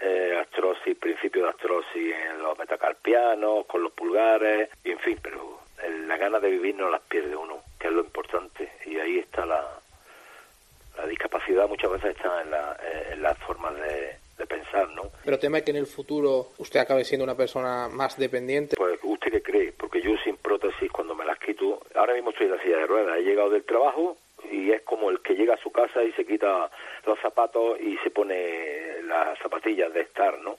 eh, 0.00 0.36
astrosis, 0.40 0.96
principio 0.98 1.44
de 1.44 1.50
astrosis 1.50 2.14
en 2.30 2.42
los 2.42 2.58
metacarpianos, 2.58 3.66
con 3.66 3.82
los 3.82 3.92
pulgares, 3.92 4.70
en 4.84 4.98
fin, 4.98 5.18
pero 5.22 5.60
la 6.06 6.16
gana 6.16 6.40
de 6.40 6.50
vivir 6.50 6.74
no 6.74 6.90
las 6.90 7.00
pierde 7.02 7.36
uno, 7.36 7.62
que 7.78 7.88
es 7.88 7.92
lo 7.92 8.00
importante, 8.00 8.72
y 8.86 8.98
ahí 8.98 9.18
está 9.18 9.46
la, 9.46 9.64
la 10.96 11.06
discapacidad 11.06 11.68
muchas 11.68 11.90
veces 11.92 12.16
está 12.16 12.42
en, 12.42 12.50
la, 12.50 12.76
en 13.10 13.22
las 13.22 13.38
formas 13.38 13.74
de, 13.76 14.16
de 14.38 14.46
pensar, 14.46 14.88
¿no? 14.90 15.04
Pero 15.24 15.38
teme 15.38 15.62
que 15.62 15.70
en 15.70 15.76
el 15.78 15.86
futuro 15.86 16.48
usted 16.58 16.80
acabe 16.80 17.04
siendo 17.04 17.24
una 17.24 17.36
persona 17.36 17.88
más 17.88 18.16
dependiente. 18.18 18.76
Pues 18.76 18.98
usted 19.02 19.30
qué 19.30 19.42
cree, 19.42 19.72
porque 19.72 20.00
yo 20.02 20.16
sin 20.24 20.36
prótesis 20.36 20.90
cuando 20.90 21.14
me 21.14 21.24
las 21.24 21.38
quito, 21.38 21.80
mismo 22.14 22.30
estoy 22.30 22.46
en 22.46 22.52
la 22.52 22.62
silla 22.62 22.78
de 22.78 22.86
ruedas, 22.86 23.18
he 23.18 23.22
llegado 23.22 23.50
del 23.50 23.64
trabajo 23.64 24.16
y 24.50 24.70
es 24.72 24.82
como 24.82 25.10
el 25.10 25.20
que 25.20 25.34
llega 25.34 25.54
a 25.54 25.58
su 25.58 25.70
casa 25.70 26.02
y 26.02 26.12
se 26.12 26.24
quita 26.24 26.70
los 27.06 27.18
zapatos 27.20 27.80
y 27.80 27.96
se 27.98 28.10
pone 28.10 29.02
las 29.02 29.38
zapatillas 29.38 29.92
de 29.92 30.02
estar, 30.02 30.38
¿no? 30.38 30.58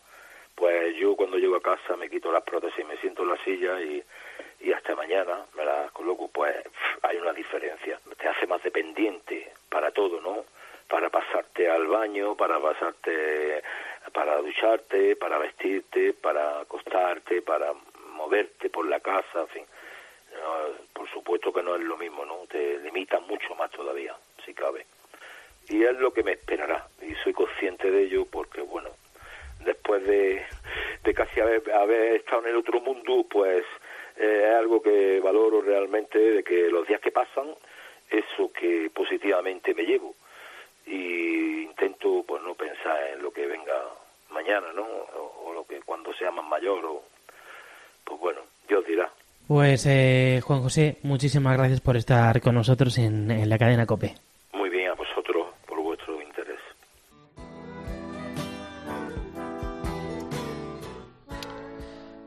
Pues 0.55 0.95
yo 0.95 1.15
cuando 1.15 1.37
llego 1.37 1.57
a 1.57 1.61
casa 1.61 1.97
me 1.97 2.09
quito 2.09 2.31
las 2.31 2.43
prótesis, 2.43 2.85
me 2.85 2.97
siento 2.97 3.23
en 3.23 3.29
la 3.29 3.37
silla 3.43 3.81
y, 3.81 4.03
y 4.61 4.71
hasta 4.71 4.95
mañana 4.95 5.45
me 5.55 5.65
las 5.65 5.91
coloco, 5.91 6.29
pues 6.29 6.55
hay 7.01 7.17
una 7.17 7.33
diferencia. 7.33 7.99
Te 8.17 8.27
hace 8.27 8.47
más 8.47 8.63
dependiente 8.63 9.51
para 9.69 9.91
todo, 9.91 10.21
¿no? 10.21 10.45
Para 10.87 11.09
pasarte 11.09 11.69
al 11.69 11.87
baño, 11.87 12.35
para 12.35 12.59
pasarte, 12.59 13.63
para 14.13 14.37
ducharte, 14.37 15.15
para 15.15 15.37
vestirte, 15.39 16.13
para 16.13 16.61
acostarte, 16.61 17.41
para 17.41 17.73
moverte 18.13 18.69
por 18.69 18.87
la 18.87 18.99
casa, 19.01 19.41
en 19.41 19.47
fin. 19.49 19.64
Por 21.25 21.39
supuesto 21.39 21.53
que 21.53 21.63
no 21.63 21.75
es 21.75 21.81
lo 21.81 21.97
mismo, 21.97 22.23
¿no? 22.23 22.45
Te 22.47 22.77
limita 22.79 23.19
mucho 23.19 23.55
más 23.55 23.71
todavía, 23.71 24.15
si 24.45 24.53
cabe. 24.53 24.85
Y 25.67 25.83
es 25.83 25.97
lo 25.97 26.13
que 26.13 26.21
me 26.21 26.33
esperará, 26.33 26.87
y 27.01 27.15
soy 27.23 27.33
consciente 27.33 27.89
de 27.89 28.03
ello 28.03 28.25
porque, 28.31 28.61
bueno, 28.61 28.91
después 29.65 30.05
de, 30.05 30.45
de 31.03 31.13
casi 31.15 31.39
haber, 31.39 31.71
haber 31.73 32.17
estado 32.17 32.43
en 32.43 32.49
el 32.49 32.57
otro 32.57 32.79
mundo, 32.79 33.25
pues 33.27 33.65
eh, 34.17 34.43
es 34.49 34.55
algo 34.55 34.83
que 34.83 35.19
valoro 35.19 35.61
realmente 35.61 36.19
de 36.19 36.43
que 36.43 36.69
los 36.69 36.87
días 36.87 37.01
que 37.01 37.11
pasan, 37.11 37.55
eso 38.11 38.51
que 38.53 38.91
positivamente 38.93 39.73
me 39.73 39.83
llevo. 39.83 40.13
Y 40.85 41.63
intento 41.63 42.23
pues 42.27 42.43
no 42.43 42.53
pensar 42.53 43.07
en 43.13 43.23
lo 43.23 43.31
que 43.31 43.47
venga 43.47 43.73
mañana, 44.29 44.71
¿no? 44.73 44.83
O, 44.85 45.53
lo 45.55 45.65
que 45.65 45.81
cuando 45.81 46.13
sea 46.13 46.29
más 46.29 46.45
mayor, 46.45 46.85
o 46.85 47.03
pues 48.03 48.19
bueno, 48.19 48.41
Dios 48.67 48.85
dirá. 48.85 49.11
Pues 49.47 49.85
eh, 49.85 50.41
Juan 50.43 50.61
José, 50.61 50.97
muchísimas 51.03 51.55
gracias 51.55 51.79
por 51.79 51.97
estar 51.97 52.41
con 52.41 52.55
nosotros 52.55 52.97
en, 52.97 53.29
en 53.29 53.47
la 53.47 53.59
cadena 53.59 53.85
COPE. 53.85 54.15
Muy 54.53 54.69
bien, 54.71 54.89
a 54.89 54.95
vosotros 54.95 55.47
por 55.67 55.83
vuestro 55.83 56.19
interés. 56.19 56.59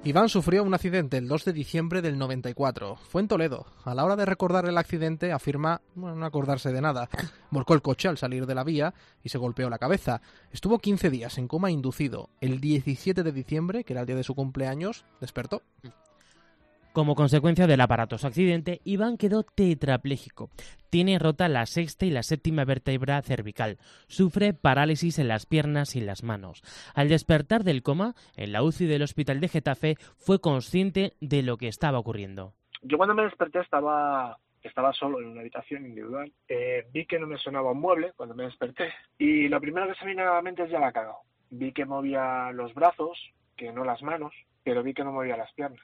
Iván 0.05 0.29
sufrió 0.29 0.63
un 0.63 0.75
accidente 0.75 1.19
el 1.19 1.27
2 1.27 1.45
de 1.47 1.53
diciembre 1.53 2.03
del 2.03 2.19
94. 2.19 2.95
Fue 2.97 3.21
en 3.21 3.27
Toledo. 3.27 3.67
A 3.85 3.97
la 3.97 4.05
hora 4.05 4.15
de 4.15 4.25
recordar 4.25 4.67
el 4.67 4.79
accidente 4.79 5.33
afirma 5.33 5.81
bueno, 5.97 6.15
no 6.15 6.25
acordarse 6.25 6.73
de 6.73 6.81
nada. 6.81 7.09
Volcó 7.51 7.75
el 7.75 7.83
coche 7.83 8.07
al 8.07 8.17
salir 8.17 8.47
de 8.47 8.55
la 8.55 8.63
vía 8.63 8.95
y 9.25 9.29
se 9.31 9.39
golpeó 9.39 9.69
la 9.69 9.79
cabeza. 9.79 10.23
Estuvo 10.53 10.79
15 10.79 11.11
días 11.11 11.37
en 11.37 11.49
coma 11.49 11.73
inducido. 11.73 12.31
El 12.41 12.61
17 12.61 13.25
de 13.25 13.33
diciembre, 13.33 13.83
que 13.83 13.95
era 13.95 14.03
el 14.03 14.07
día 14.07 14.17
de 14.17 14.23
su 14.23 14.37
cumpleaños, 14.37 15.05
despertó. 15.21 15.63
Como 16.93 17.15
consecuencia 17.15 17.67
del 17.67 17.81
aparatoso 17.81 18.27
accidente, 18.27 18.81
Iván 18.85 19.19
quedó 19.19 19.43
tetrapléjico. 19.43 20.51
Tiene 20.91 21.19
rota 21.19 21.49
la 21.49 21.67
sexta 21.67 22.07
y 22.07 22.11
la 22.11 22.23
séptima 22.23 22.65
vértebra 22.65 23.21
cervical. 23.23 23.79
Sufre 24.07 24.55
parálisis 24.55 25.19
en 25.19 25.29
las 25.29 25.47
piernas 25.47 25.97
y 25.97 26.01
las 26.01 26.25
manos. 26.25 26.63
Al 26.95 27.09
despertar 27.09 27.63
del 27.63 27.83
coma, 27.83 28.15
en 28.37 28.53
la 28.53 28.63
UCI 28.63 28.87
del 28.87 29.03
hospital 29.03 29.41
de 29.41 29.49
Getafe, 29.49 29.97
fue 30.17 30.41
consciente 30.41 31.13
de 31.21 31.43
lo 31.43 31.59
que 31.59 31.69
estaba 31.69 31.99
ocurriendo. 31.99 32.55
Yo 32.83 32.97
cuando 32.97 33.15
me 33.15 33.25
desperté 33.25 33.61
estaba 33.61 34.39
estaba 34.63 34.93
solo 34.93 35.21
en 35.21 35.29
una 35.29 35.41
habitación 35.41 35.87
individual. 35.87 36.33
Eh, 36.49 36.87
vi 36.93 37.07
que 37.07 37.19
no 37.19 37.27
me 37.27 37.39
sonaba 37.39 37.73
un 37.73 37.81
mueble 37.81 38.13
cuando 38.17 38.35
me 38.35 38.45
desperté. 38.45 38.93
Y 39.17 39.49
lo 39.49 39.61
primero 39.61 39.87
que 39.87 39.95
se 39.95 40.05
me 40.05 40.11
vino 40.11 40.23
a 40.23 40.35
la 40.35 40.43
mente 40.43 40.65
es 40.65 40.71
ya 40.71 40.81
la 40.81 40.93
cagado. 40.93 41.19
Vi 41.51 41.73
que 41.73 41.85
movía 41.85 42.51
los 42.53 42.75
brazos, 42.75 43.19
que 43.57 43.73
no 43.73 43.85
las 43.85 44.03
manos, 44.03 44.35
pero 44.65 44.83
vi 44.83 44.95
que 44.95 45.05
no 45.05 45.13
movía 45.13 45.37
las 45.37 45.53
piernas 45.53 45.81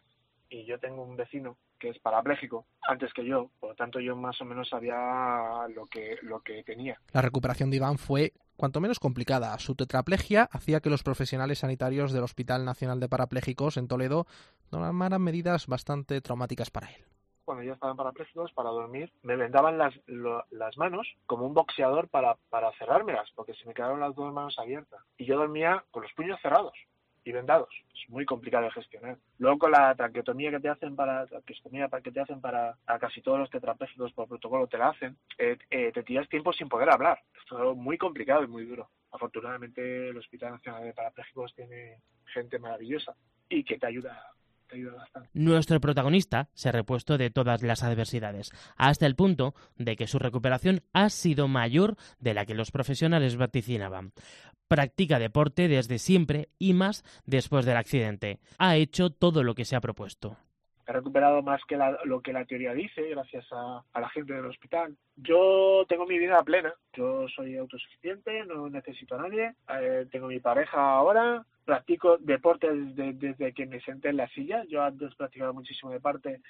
y 0.55 0.65
yo 0.65 0.79
tengo 0.79 1.03
un 1.03 1.17
vecino 1.17 1.57
que 1.79 1.89
es 1.89 1.99
parapléjico 1.99 2.67
antes 2.83 3.13
que 3.13 3.27
yo, 3.27 3.51
por 3.59 3.71
lo 3.71 3.75
tanto 3.75 3.99
yo 3.99 4.15
más 4.15 4.41
o 4.41 4.45
menos 4.45 4.69
sabía 4.69 5.67
lo 5.75 5.87
que, 5.87 6.17
lo 6.23 6.41
que 6.41 6.63
tenía. 6.63 7.01
La 7.13 7.23
recuperación 7.23 7.71
de 7.71 7.79
Iván 7.79 7.99
fue 7.99 8.33
cuanto 8.57 8.81
menos 8.81 9.01
complicada. 9.01 9.59
Su 9.59 9.75
tetraplegia 9.75 10.49
hacía 10.53 10.81
que 10.81 10.91
los 10.91 11.03
profesionales 11.03 11.59
sanitarios 11.59 12.13
del 12.13 12.23
Hospital 12.23 12.65
Nacional 12.65 13.01
de 13.01 13.09
Parapléjicos 13.09 13.77
en 13.77 13.89
Toledo 13.89 14.27
tomaran 14.71 15.23
medidas 15.23 15.67
bastante 15.67 16.21
traumáticas 16.21 16.71
para 16.71 16.89
él. 16.89 17.05
Cuando 17.45 17.65
yo 17.65 17.75
estaba 17.75 17.91
en 17.91 17.99
parapléjicos, 17.99 18.53
para 18.53 18.71
dormir, 18.71 19.13
me 19.23 19.37
vendaban 19.37 19.77
las, 19.77 19.93
lo, 20.07 20.45
las 20.51 20.79
manos 20.79 21.07
como 21.27 21.45
un 21.47 21.53
boxeador 21.53 22.09
para, 22.09 22.37
para 22.49 22.73
cerrármelas, 22.79 23.31
porque 23.35 23.53
se 23.55 23.67
me 23.67 23.75
quedaron 23.75 24.01
las 24.01 24.15
dos 24.15 24.33
manos 24.33 24.59
abiertas. 24.59 25.01
Y 25.19 25.27
yo 25.27 25.37
dormía 25.37 25.85
con 25.91 26.05
los 26.05 26.13
puños 26.15 26.41
cerrados 26.41 26.73
y 27.25 27.33
vendados. 27.33 27.69
Es 27.95 28.09
muy 28.11 28.25
complicado 28.25 28.65
de 28.65 28.71
gestionar. 28.73 29.19
Luego 29.39 29.59
con 29.59 29.73
la 29.73 29.95
traqueotomía 29.95 30.51
que 30.51 30.61
te 30.61 30.69
hacen 30.69 30.95
para 30.95 31.27
traqueostomía 31.27 31.89
que 32.03 32.13
te 32.13 32.21
hacen 32.21 32.41
para 32.41 32.77
a 32.87 32.99
casi 32.99 33.23
todos 33.23 33.39
los 33.39 33.51
tetrapléjicos 33.51 34.13
por 34.13 34.29
protocolo 34.29 34.67
te 34.67 34.79
la 34.79 34.89
hacen, 34.89 35.17
eh, 35.39 35.57
eh, 35.71 35.91
te 35.93 36.03
tiras 36.03 36.29
tiempo 36.29 36.53
sin 36.53 36.69
poder 36.69 36.91
hablar. 36.91 37.21
Es 37.35 37.45
todo 37.47 37.75
muy 37.75 37.99
complicado 37.99 38.45
y 38.45 38.49
muy 38.49 38.65
duro. 38.65 38.91
Afortunadamente 39.11 40.09
el 40.09 40.17
Hospital 40.17 40.53
Nacional 40.53 40.85
de 40.85 40.93
Parapléjicos 40.93 41.55
tiene 41.55 42.01
gente 42.27 42.59
maravillosa 42.59 43.15
y 43.49 43.65
que 43.65 43.79
te 43.79 43.87
ayuda 43.87 44.34
nuestro 45.33 45.81
protagonista 45.81 46.49
se 46.55 46.69
ha 46.69 46.73
repuesto 46.73 47.19
de 47.19 47.31
todas 47.31 47.63
las 47.63 47.83
adversidades, 47.83 48.51
hasta 48.77 49.07
el 49.07 49.17
punto 49.17 49.55
de 49.77 49.97
que 49.97 50.07
su 50.07 50.19
recuperación 50.19 50.83
ha 50.93 51.09
sido 51.11 51.49
mayor 51.49 51.97
de 52.19 52.35
la 52.35 52.47
que 52.47 52.55
los 52.55 52.71
profesionales 52.71 53.37
vaticinaban. 53.37 54.13
Practica 54.69 55.19
deporte 55.19 55.69
desde 55.69 55.99
siempre 55.99 56.49
y 56.59 56.73
más 56.73 57.05
después 57.27 57.67
del 57.67 57.77
accidente. 57.77 58.41
Ha 58.59 58.77
hecho 58.77 59.11
todo 59.11 59.43
lo 59.43 59.55
que 59.55 59.65
se 59.65 59.77
ha 59.77 59.81
propuesto 59.81 60.37
he 60.87 60.93
recuperado 60.93 61.43
más 61.43 61.61
que 61.67 61.79
lo 62.05 62.21
que 62.21 62.33
la 62.33 62.45
teoría 62.45 62.75
dice, 62.75 63.09
gracias 63.09 63.47
a, 63.53 63.83
la 63.95 64.09
gente 64.11 64.35
del 64.35 64.47
hospital. 64.47 64.97
Yo 65.17 65.85
tengo 65.89 66.07
mi 66.07 66.19
vida 66.19 66.43
plena, 66.43 66.75
yo 66.93 67.27
soy 67.29 67.57
autosuficiente, 67.57 68.45
no 68.45 68.69
necesito 68.69 69.15
a 69.15 69.23
nadie, 69.23 69.55
eh, 69.81 70.07
tengo 70.11 70.27
mi 70.27 70.41
pareja 70.41 70.97
ahora, 70.97 71.45
practico 71.65 72.19
deporte 72.19 72.73
desde, 72.73 73.13
desde, 73.15 73.53
que 73.53 73.67
me 73.67 73.81
senté 73.81 74.11
en 74.11 74.19
la 74.19 74.29
silla, 74.29 74.65
yo 74.69 74.83
antes 74.83 75.15
practicaba 75.15 75.53
muchísimo 75.53 75.91
deporte 75.91 76.41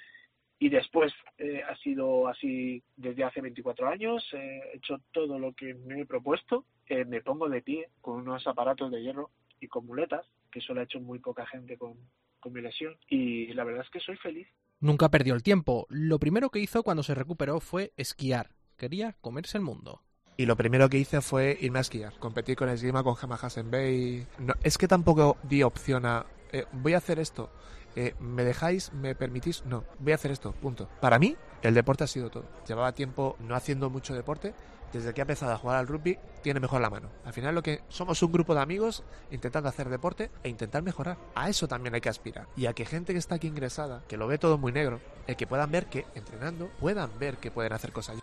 y 0.59 0.69
después 0.69 1.13
eh, 1.37 1.61
ha 1.63 1.75
sido 1.77 2.27
así 2.27 2.81
desde 2.95 3.23
hace 3.23 3.41
24 3.41 3.87
años, 3.87 4.23
he 4.33 4.75
hecho 4.75 5.01
todo 5.11 5.37
lo 5.39 5.53
que 5.53 5.73
me 5.73 6.01
he 6.01 6.05
propuesto, 6.05 6.65
eh, 6.87 7.05
me 7.05 7.21
pongo 7.21 7.49
de 7.49 7.61
pie 7.61 7.89
con 8.01 8.21
unos 8.21 8.45
aparatos 8.47 8.91
de 8.91 9.01
hierro 9.01 9.31
y 9.59 9.67
con 9.67 9.85
muletas, 9.85 10.25
que 10.51 10.59
eso 10.59 10.73
lo 10.73 10.81
ha 10.81 10.85
hecho 10.85 10.99
muy 10.99 11.19
poca 11.19 11.45
gente 11.45 11.77
con, 11.77 11.95
con 12.39 12.53
mi 12.53 12.61
lesión 12.61 12.95
y 13.09 13.53
la 13.53 13.63
verdad 13.63 13.83
es 13.83 13.89
que 13.89 13.99
soy 13.99 14.15
feliz. 14.17 14.47
Nunca 14.79 15.09
perdió 15.09 15.33
el 15.33 15.43
tiempo. 15.43 15.87
Lo 15.89 16.19
primero 16.19 16.49
que 16.49 16.59
hizo 16.59 16.83
cuando 16.83 17.03
se 17.03 17.15
recuperó 17.15 17.59
fue 17.59 17.93
esquiar. 17.97 18.51
Quería 18.77 19.13
comerse 19.21 19.57
el 19.57 19.63
mundo. 19.63 20.04
Y 20.37 20.45
lo 20.45 20.55
primero 20.57 20.89
que 20.89 20.97
hice 20.97 21.21
fue 21.21 21.57
irme 21.61 21.79
a 21.79 21.81
esquiar, 21.81 22.13
competir 22.19 22.57
con 22.57 22.67
esgrima 22.69 23.03
con 23.03 23.15
Gemma 23.15 23.39
Bay. 23.65 24.27
No, 24.39 24.53
es 24.63 24.77
que 24.77 24.87
tampoco 24.87 25.37
di 25.43 25.63
opción 25.63 26.05
a 26.05 26.25
eh, 26.51 26.65
voy 26.73 26.93
a 26.93 26.97
hacer 26.97 27.19
esto. 27.19 27.49
Eh, 27.95 28.13
¿Me 28.19 28.43
dejáis? 28.43 28.91
¿Me 28.91 29.15
permitís? 29.15 29.63
No, 29.65 29.85
voy 29.99 30.11
a 30.11 30.15
hacer 30.15 30.31
esto, 30.31 30.51
punto. 30.51 30.89
Para 30.99 31.19
mí, 31.19 31.37
el 31.61 31.73
deporte 31.73 32.03
ha 32.03 32.07
sido 32.07 32.29
todo. 32.29 32.45
Llevaba 32.67 32.91
tiempo 32.91 33.37
no 33.39 33.55
haciendo 33.55 33.89
mucho 33.89 34.13
deporte 34.13 34.53
desde 34.95 35.13
que 35.13 35.21
ha 35.21 35.23
empezado 35.23 35.51
a 35.51 35.57
jugar 35.57 35.77
al 35.77 35.87
rugby, 35.87 36.17
tiene 36.41 36.59
mejor 36.59 36.81
la 36.81 36.89
mano. 36.89 37.09
Al 37.25 37.33
final 37.33 37.53
lo 37.53 37.61
que 37.61 37.81
somos 37.89 38.21
un 38.23 38.31
grupo 38.31 38.55
de 38.55 38.61
amigos 38.61 39.03
intentando 39.31 39.67
hacer 39.67 39.89
deporte 39.89 40.31
e 40.43 40.49
intentar 40.49 40.83
mejorar. 40.83 41.17
A 41.35 41.49
eso 41.49 41.67
también 41.67 41.95
hay 41.95 42.01
que 42.01 42.09
aspirar. 42.09 42.47
Y 42.55 42.67
a 42.67 42.73
que 42.73 42.85
gente 42.85 43.11
que 43.11 43.19
está 43.19 43.35
aquí 43.35 43.47
ingresada, 43.47 44.03
que 44.07 44.17
lo 44.17 44.27
ve 44.27 44.37
todo 44.37 44.57
muy 44.57 44.71
negro, 44.71 45.01
el 45.27 45.35
que 45.35 45.47
puedan 45.47 45.71
ver 45.71 45.87
que 45.87 46.05
entrenando, 46.15 46.69
puedan 46.79 47.11
ver 47.19 47.37
que 47.37 47.51
pueden 47.51 47.73
hacer 47.73 47.91
cosas. 47.91 48.19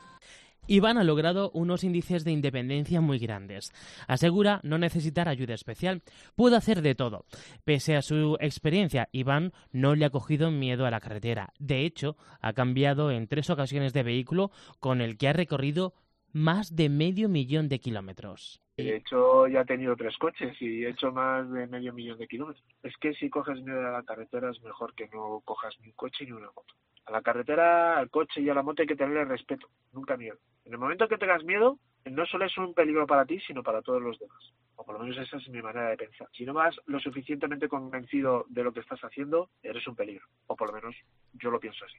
Iván 0.68 0.96
ha 0.96 1.02
logrado 1.02 1.50
unos 1.54 1.82
índices 1.82 2.24
de 2.24 2.30
independencia 2.30 3.00
muy 3.00 3.18
grandes. 3.18 3.72
Asegura 4.06 4.60
no 4.62 4.78
necesitar 4.78 5.28
ayuda 5.28 5.54
especial. 5.54 6.02
Puede 6.36 6.56
hacer 6.56 6.82
de 6.82 6.94
todo. 6.94 7.24
Pese 7.64 7.96
a 7.96 8.02
su 8.02 8.36
experiencia, 8.40 9.08
Iván 9.10 9.52
no 9.72 9.96
le 9.96 10.04
ha 10.04 10.10
cogido 10.10 10.52
miedo 10.52 10.86
a 10.86 10.90
la 10.92 11.00
carretera. 11.00 11.52
De 11.58 11.84
hecho, 11.84 12.16
ha 12.40 12.52
cambiado 12.52 13.10
en 13.10 13.26
tres 13.26 13.50
ocasiones 13.50 13.92
de 13.92 14.04
vehículo 14.04 14.52
con 14.78 15.00
el 15.00 15.18
que 15.18 15.28
ha 15.28 15.32
recorrido 15.32 15.94
más 16.32 16.76
de 16.76 16.88
medio 16.88 17.28
millón 17.28 17.68
de 17.68 17.80
kilómetros. 17.80 18.60
De 18.76 18.96
hecho, 18.96 19.48
ya 19.48 19.62
he 19.62 19.64
tenido 19.66 19.96
tres 19.96 20.16
coches 20.16 20.56
y 20.62 20.84
he 20.84 20.90
hecho 20.90 21.10
más 21.10 21.50
de 21.50 21.66
medio 21.66 21.92
millón 21.92 22.18
de 22.18 22.28
kilómetros. 22.28 22.64
Es 22.84 22.96
que 22.98 23.14
si 23.14 23.28
coges 23.28 23.60
miedo 23.62 23.84
a 23.86 23.90
la 23.90 24.04
carretera 24.04 24.50
es 24.52 24.62
mejor 24.62 24.94
que 24.94 25.08
no 25.08 25.42
cojas 25.44 25.74
ni 25.80 25.88
un 25.88 25.94
coche 25.94 26.24
ni 26.24 26.30
una 26.30 26.46
moto. 26.46 26.74
A 27.06 27.10
la 27.10 27.20
carretera, 27.20 27.98
al 27.98 28.10
coche 28.10 28.40
y 28.40 28.48
a 28.48 28.54
la 28.54 28.62
moto 28.62 28.82
hay 28.82 28.88
que 28.88 28.94
tenerle 28.94 29.24
respeto, 29.24 29.66
nunca 29.92 30.16
miedo. 30.16 30.38
En 30.64 30.72
el 30.72 30.78
momento 30.78 31.08
que 31.08 31.18
tengas 31.18 31.44
miedo, 31.44 31.78
no 32.04 32.26
solo 32.26 32.46
es 32.46 32.56
un 32.58 32.74
peligro 32.74 33.06
para 33.06 33.24
ti, 33.24 33.40
sino 33.40 33.62
para 33.62 33.82
todos 33.82 34.02
los 34.02 34.18
demás. 34.18 34.52
O 34.76 34.84
por 34.84 34.94
lo 34.94 35.04
menos 35.04 35.18
esa 35.18 35.36
es 35.36 35.48
mi 35.48 35.62
manera 35.62 35.90
de 35.90 35.96
pensar. 35.96 36.28
Si 36.32 36.44
no 36.44 36.54
vas 36.54 36.74
lo 36.86 36.98
suficientemente 37.00 37.68
convencido 37.68 38.46
de 38.48 38.64
lo 38.64 38.72
que 38.72 38.80
estás 38.80 39.00
haciendo, 39.00 39.50
eres 39.62 39.86
un 39.86 39.96
peligro. 39.96 40.26
O 40.46 40.56
por 40.56 40.68
lo 40.68 40.74
menos 40.74 40.94
yo 41.34 41.50
lo 41.50 41.60
pienso 41.60 41.84
así. 41.84 41.98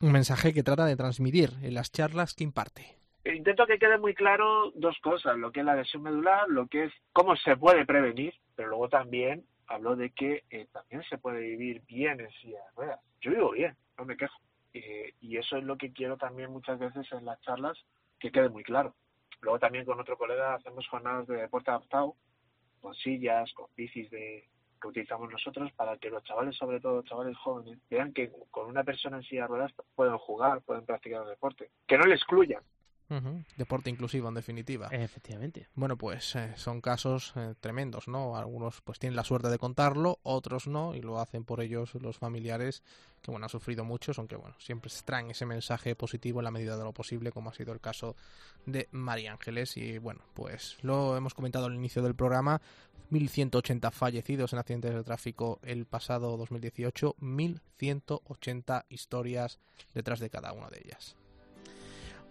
Un 0.00 0.12
mensaje 0.12 0.52
que 0.52 0.62
trata 0.62 0.86
de 0.86 0.96
transmitir 0.96 1.50
en 1.62 1.74
las 1.74 1.92
charlas 1.92 2.34
que 2.34 2.44
imparte. 2.44 2.98
Intento 3.24 3.66
que 3.66 3.78
quede 3.78 3.98
muy 3.98 4.14
claro 4.14 4.72
dos 4.74 4.98
cosas, 5.00 5.36
lo 5.38 5.52
que 5.52 5.60
es 5.60 5.66
la 5.66 5.76
lesión 5.76 6.02
medular, 6.02 6.48
lo 6.48 6.66
que 6.66 6.84
es 6.84 6.92
cómo 7.12 7.36
se 7.36 7.56
puede 7.56 7.86
prevenir, 7.86 8.34
pero 8.56 8.70
luego 8.70 8.88
también 8.88 9.44
hablo 9.68 9.94
de 9.94 10.10
que 10.10 10.42
eh, 10.50 10.66
también 10.72 11.02
se 11.08 11.18
puede 11.18 11.40
vivir 11.40 11.82
bien 11.86 12.20
en 12.20 12.30
silla 12.32 12.58
de 12.58 12.70
ruedas. 12.76 13.00
Yo 13.20 13.30
vivo 13.30 13.52
bien, 13.52 13.76
no 13.96 14.04
me 14.04 14.16
quejo. 14.16 14.36
Eh, 14.74 15.14
y 15.20 15.36
eso 15.36 15.56
es 15.56 15.64
lo 15.64 15.76
que 15.76 15.92
quiero 15.92 16.16
también 16.16 16.50
muchas 16.50 16.78
veces 16.80 17.06
en 17.12 17.24
las 17.24 17.40
charlas, 17.42 17.78
que 18.22 18.30
quede 18.30 18.48
muy 18.48 18.62
claro. 18.62 18.94
Luego 19.40 19.58
también 19.58 19.84
con 19.84 19.98
otro 19.98 20.16
colega 20.16 20.54
hacemos 20.54 20.86
jornadas 20.86 21.26
de 21.26 21.42
deporte 21.42 21.70
adaptado, 21.70 22.14
con 22.80 22.94
sillas, 22.94 23.52
con 23.52 23.66
bicis 23.76 24.08
de, 24.10 24.48
que 24.80 24.88
utilizamos 24.88 25.28
nosotros 25.28 25.72
para 25.72 25.96
que 25.96 26.08
los 26.08 26.22
chavales, 26.22 26.56
sobre 26.56 26.78
todo 26.78 26.96
los 26.96 27.04
chavales 27.04 27.36
jóvenes, 27.36 27.78
vean 27.90 28.12
que 28.12 28.30
con 28.52 28.68
una 28.68 28.84
persona 28.84 29.16
en 29.16 29.24
silla 29.24 29.42
de 29.42 29.48
ruedas 29.48 29.72
pueden 29.96 30.16
jugar, 30.18 30.62
pueden 30.62 30.86
practicar 30.86 31.22
el 31.22 31.30
deporte, 31.30 31.70
que 31.88 31.98
no 31.98 32.04
le 32.04 32.14
excluyan, 32.14 32.62
Deporte 33.56 33.90
inclusivo, 33.90 34.28
en 34.28 34.34
definitiva. 34.34 34.88
Efectivamente. 34.90 35.68
Bueno, 35.74 35.96
pues 35.96 36.34
eh, 36.36 36.52
son 36.56 36.80
casos 36.80 37.32
eh, 37.36 37.54
tremendos, 37.60 38.08
¿no? 38.08 38.36
Algunos 38.36 38.80
pues 38.80 38.98
tienen 38.98 39.16
la 39.16 39.24
suerte 39.24 39.48
de 39.48 39.58
contarlo, 39.58 40.18
otros 40.22 40.66
no, 40.66 40.94
y 40.94 41.00
lo 41.00 41.20
hacen 41.20 41.44
por 41.44 41.60
ellos 41.60 41.94
los 41.94 42.18
familiares 42.18 42.82
que, 43.22 43.30
bueno, 43.30 43.46
han 43.46 43.50
sufrido 43.50 43.84
muchos, 43.84 44.18
aunque, 44.18 44.36
bueno, 44.36 44.56
siempre 44.58 44.90
traen 45.04 45.30
ese 45.30 45.46
mensaje 45.46 45.94
positivo 45.94 46.40
en 46.40 46.44
la 46.44 46.50
medida 46.50 46.76
de 46.76 46.84
lo 46.84 46.92
posible, 46.92 47.30
como 47.30 47.50
ha 47.50 47.54
sido 47.54 47.72
el 47.72 47.80
caso 47.80 48.16
de 48.66 48.88
María 48.90 49.32
Ángeles. 49.32 49.76
Y, 49.76 49.98
bueno, 49.98 50.20
pues 50.34 50.76
lo 50.82 51.16
hemos 51.16 51.32
comentado 51.32 51.66
al 51.66 51.74
inicio 51.74 52.02
del 52.02 52.16
programa, 52.16 52.60
1.180 53.10 53.92
fallecidos 53.92 54.52
en 54.52 54.58
accidentes 54.58 54.94
de 54.94 55.04
tráfico 55.04 55.60
el 55.62 55.86
pasado 55.86 56.36
2018, 56.36 57.16
1.180 57.20 58.86
historias 58.88 59.60
detrás 59.94 60.18
de 60.18 60.30
cada 60.30 60.52
una 60.52 60.68
de 60.68 60.80
ellas. 60.84 61.16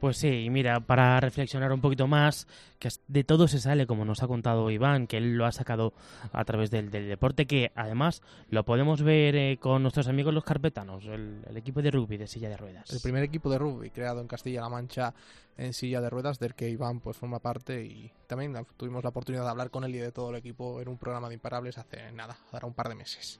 Pues 0.01 0.17
sí, 0.17 0.45
y 0.45 0.49
mira, 0.49 0.79
para 0.79 1.19
reflexionar 1.19 1.71
un 1.71 1.79
poquito 1.79 2.07
más, 2.07 2.47
que 2.79 2.89
de 3.07 3.23
todo 3.23 3.47
se 3.47 3.59
sale, 3.59 3.85
como 3.85 4.03
nos 4.03 4.23
ha 4.23 4.27
contado 4.27 4.71
Iván, 4.71 5.05
que 5.05 5.17
él 5.17 5.37
lo 5.37 5.45
ha 5.45 5.51
sacado 5.51 5.93
a 6.33 6.43
través 6.43 6.71
del, 6.71 6.89
del 6.89 7.07
deporte, 7.07 7.45
que 7.45 7.71
además 7.75 8.23
lo 8.49 8.65
podemos 8.65 9.03
ver 9.03 9.35
eh, 9.35 9.57
con 9.61 9.83
nuestros 9.83 10.07
amigos 10.07 10.33
los 10.33 10.43
carpetanos, 10.43 11.05
el, 11.05 11.43
el 11.47 11.55
equipo 11.55 11.83
de 11.83 11.91
rugby 11.91 12.17
de 12.17 12.25
silla 12.25 12.49
de 12.49 12.57
ruedas. 12.57 12.91
El 12.91 12.99
primer 12.99 13.21
equipo 13.21 13.51
de 13.51 13.59
rugby 13.59 13.91
creado 13.91 14.21
en 14.21 14.27
Castilla-La 14.27 14.69
Mancha 14.69 15.13
en 15.55 15.71
silla 15.71 16.01
de 16.01 16.09
ruedas, 16.09 16.39
del 16.39 16.55
que 16.55 16.67
Iván 16.67 16.99
pues 16.99 17.15
forma 17.15 17.37
parte 17.37 17.85
y 17.85 18.11
también 18.25 18.55
tuvimos 18.77 19.03
la 19.03 19.11
oportunidad 19.11 19.43
de 19.43 19.51
hablar 19.51 19.69
con 19.69 19.83
él 19.83 19.95
y 19.95 19.99
de 19.99 20.11
todo 20.11 20.31
el 20.31 20.37
equipo 20.37 20.81
en 20.81 20.87
un 20.87 20.97
programa 20.97 21.27
de 21.27 21.35
Imparables 21.35 21.77
hace 21.77 22.11
nada, 22.11 22.35
ahora 22.51 22.65
un 22.65 22.73
par 22.73 22.89
de 22.89 22.95
meses. 22.95 23.39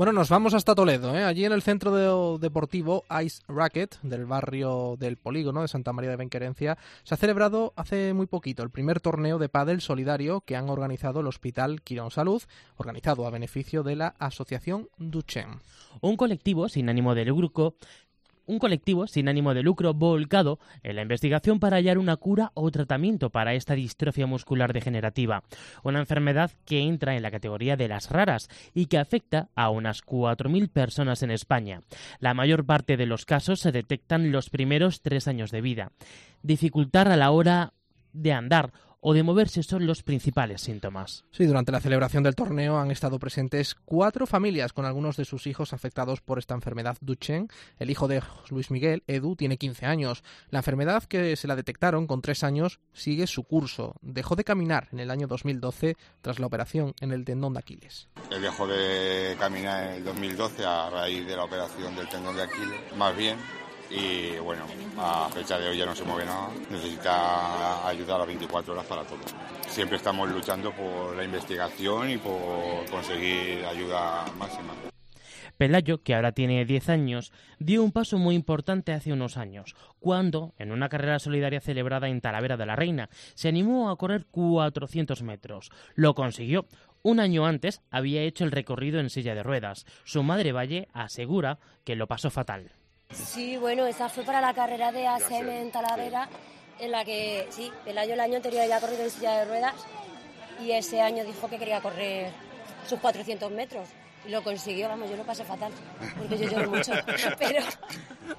Bueno, 0.00 0.14
nos 0.14 0.30
vamos 0.30 0.54
hasta 0.54 0.74
Toledo, 0.74 1.14
¿eh? 1.14 1.24
allí 1.24 1.44
en 1.44 1.52
el 1.52 1.60
centro 1.60 1.94
de- 1.94 2.38
deportivo 2.38 3.04
Ice 3.22 3.42
Racket 3.48 4.00
del 4.00 4.24
barrio 4.24 4.96
del 4.98 5.18
Polígono 5.18 5.60
de 5.60 5.68
Santa 5.68 5.92
María 5.92 6.08
de 6.08 6.16
Benquerencia 6.16 6.78
se 7.02 7.12
ha 7.12 7.18
celebrado 7.18 7.74
hace 7.76 8.14
muy 8.14 8.24
poquito 8.26 8.62
el 8.62 8.70
primer 8.70 9.00
torneo 9.00 9.36
de 9.38 9.50
pádel 9.50 9.82
solidario 9.82 10.40
que 10.40 10.56
han 10.56 10.70
organizado 10.70 11.20
el 11.20 11.26
Hospital 11.26 11.82
Quirón 11.82 12.10
Salud, 12.10 12.42
organizado 12.78 13.26
a 13.26 13.30
beneficio 13.30 13.82
de 13.82 13.96
la 13.96 14.14
Asociación 14.18 14.88
Duchen. 14.96 15.60
Un 16.00 16.16
colectivo 16.16 16.70
sin 16.70 16.88
ánimo 16.88 17.14
de 17.14 17.26
lucro 17.26 17.74
un 18.50 18.58
colectivo 18.58 19.06
sin 19.06 19.28
ánimo 19.28 19.54
de 19.54 19.62
lucro 19.62 19.94
volcado 19.94 20.58
en 20.82 20.96
la 20.96 21.02
investigación 21.02 21.60
para 21.60 21.76
hallar 21.76 21.98
una 21.98 22.16
cura 22.16 22.50
o 22.54 22.68
tratamiento 22.70 23.30
para 23.30 23.54
esta 23.54 23.74
distrofia 23.74 24.26
muscular 24.26 24.72
degenerativa, 24.72 25.44
una 25.84 26.00
enfermedad 26.00 26.50
que 26.64 26.80
entra 26.80 27.14
en 27.14 27.22
la 27.22 27.30
categoría 27.30 27.76
de 27.76 27.86
las 27.86 28.10
raras 28.10 28.48
y 28.74 28.86
que 28.86 28.98
afecta 28.98 29.50
a 29.54 29.70
unas 29.70 30.04
4.000 30.04 30.68
personas 30.68 31.22
en 31.22 31.30
España. 31.30 31.82
La 32.18 32.34
mayor 32.34 32.66
parte 32.66 32.96
de 32.96 33.06
los 33.06 33.24
casos 33.24 33.60
se 33.60 33.70
detectan 33.70 34.32
los 34.32 34.50
primeros 34.50 35.00
tres 35.00 35.28
años 35.28 35.52
de 35.52 35.60
vida. 35.60 35.92
Dificultar 36.42 37.08
a 37.08 37.16
la 37.16 37.30
hora 37.30 37.72
de 38.12 38.32
andar 38.32 38.72
o 39.00 39.14
de 39.14 39.22
moverse 39.22 39.62
son 39.62 39.86
los 39.86 40.02
principales 40.02 40.62
síntomas. 40.62 41.24
Sí, 41.30 41.46
durante 41.46 41.72
la 41.72 41.80
celebración 41.80 42.22
del 42.22 42.34
torneo 42.34 42.78
han 42.78 42.90
estado 42.90 43.18
presentes 43.18 43.74
cuatro 43.84 44.26
familias 44.26 44.72
con 44.72 44.84
algunos 44.84 45.16
de 45.16 45.24
sus 45.24 45.46
hijos 45.46 45.72
afectados 45.72 46.20
por 46.20 46.38
esta 46.38 46.54
enfermedad 46.54 46.96
Duchenne. 47.00 47.48
El 47.78 47.90
hijo 47.90 48.08
de 48.08 48.22
Luis 48.50 48.70
Miguel, 48.70 49.02
Edu, 49.06 49.36
tiene 49.36 49.56
15 49.56 49.86
años. 49.86 50.22
La 50.50 50.58
enfermedad 50.60 51.04
que 51.04 51.36
se 51.36 51.48
la 51.48 51.56
detectaron 51.56 52.06
con 52.06 52.20
3 52.20 52.44
años 52.44 52.80
sigue 52.92 53.26
su 53.26 53.44
curso. 53.44 53.94
Dejó 54.02 54.36
de 54.36 54.44
caminar 54.44 54.88
en 54.92 55.00
el 55.00 55.10
año 55.10 55.26
2012 55.26 55.96
tras 56.20 56.38
la 56.38 56.46
operación 56.46 56.94
en 57.00 57.12
el 57.12 57.24
tendón 57.24 57.54
de 57.54 57.60
Aquiles. 57.60 58.08
Él 58.30 58.42
dejó 58.42 58.66
de 58.66 59.36
caminar 59.38 59.84
en 59.84 59.90
el 59.94 60.04
2012 60.04 60.64
a 60.64 60.90
raíz 60.90 61.26
de 61.26 61.36
la 61.36 61.44
operación 61.44 61.96
del 61.96 62.08
tendón 62.08 62.36
de 62.36 62.42
Aquiles, 62.42 62.96
más 62.96 63.16
bien. 63.16 63.36
Y 63.90 64.38
bueno, 64.38 64.64
a 64.98 65.28
fecha 65.30 65.58
de 65.58 65.68
hoy 65.68 65.78
ya 65.78 65.86
no 65.86 65.94
se 65.94 66.04
mueve 66.04 66.24
nada. 66.24 66.48
Necesita 66.70 67.86
ayuda 67.88 68.14
a 68.14 68.18
las 68.18 68.26
24 68.28 68.72
horas 68.72 68.86
para 68.86 69.02
todo. 69.02 69.18
Siempre 69.68 69.96
estamos 69.96 70.30
luchando 70.30 70.72
por 70.72 71.16
la 71.16 71.24
investigación 71.24 72.10
y 72.10 72.18
por 72.18 72.88
conseguir 72.90 73.64
ayuda 73.64 74.24
máxima. 74.38 74.72
Pelayo, 75.60 76.02
que 76.02 76.14
ahora 76.14 76.32
tiene 76.32 76.64
10 76.64 76.88
años, 76.88 77.32
dio 77.58 77.84
un 77.84 77.92
paso 77.92 78.16
muy 78.16 78.34
importante 78.34 78.92
hace 78.92 79.12
unos 79.12 79.36
años, 79.36 79.74
cuando, 79.98 80.54
en 80.56 80.72
una 80.72 80.88
carrera 80.88 81.18
solidaria 81.18 81.60
celebrada 81.60 82.08
en 82.08 82.22
Talavera 82.22 82.56
de 82.56 82.64
la 82.64 82.76
Reina, 82.76 83.10
se 83.34 83.48
animó 83.48 83.90
a 83.90 83.96
correr 83.96 84.24
400 84.30 85.22
metros. 85.22 85.70
Lo 85.94 86.14
consiguió. 86.14 86.66
Un 87.02 87.20
año 87.20 87.44
antes 87.44 87.82
había 87.90 88.22
hecho 88.22 88.44
el 88.44 88.52
recorrido 88.52 89.00
en 89.00 89.10
silla 89.10 89.34
de 89.34 89.42
ruedas. 89.42 89.84
Su 90.04 90.22
madre 90.22 90.52
Valle 90.52 90.88
asegura 90.94 91.58
que 91.84 91.94
lo 91.94 92.06
pasó 92.06 92.30
fatal. 92.30 92.72
Sí, 93.12 93.56
bueno, 93.56 93.86
esa 93.86 94.08
fue 94.08 94.24
para 94.24 94.40
la 94.40 94.54
carrera 94.54 94.92
de 94.92 95.06
ASM 95.06 95.48
en 95.48 95.70
Talavera, 95.70 96.28
en 96.78 96.90
la 96.90 97.04
que, 97.04 97.46
sí, 97.50 97.70
Pelayo 97.84 98.14
el 98.14 98.20
año 98.20 98.36
anterior 98.36 98.62
había 98.62 98.80
corrido 98.80 99.02
en 99.02 99.10
silla 99.10 99.38
de 99.38 99.44
ruedas 99.44 99.74
y 100.60 100.72
ese 100.72 101.00
año 101.00 101.24
dijo 101.24 101.48
que 101.48 101.58
quería 101.58 101.80
correr 101.80 102.30
sus 102.86 103.00
400 103.00 103.50
metros. 103.50 103.88
Y 104.26 104.28
lo 104.28 104.42
consiguió, 104.42 104.88
vamos, 104.88 105.08
yo 105.08 105.16
lo 105.16 105.24
pasé 105.24 105.44
fatal, 105.44 105.72
porque 106.18 106.36
yo 106.36 106.50
lloro 106.50 106.70
mucho. 106.70 106.92
Pero, 107.38 107.64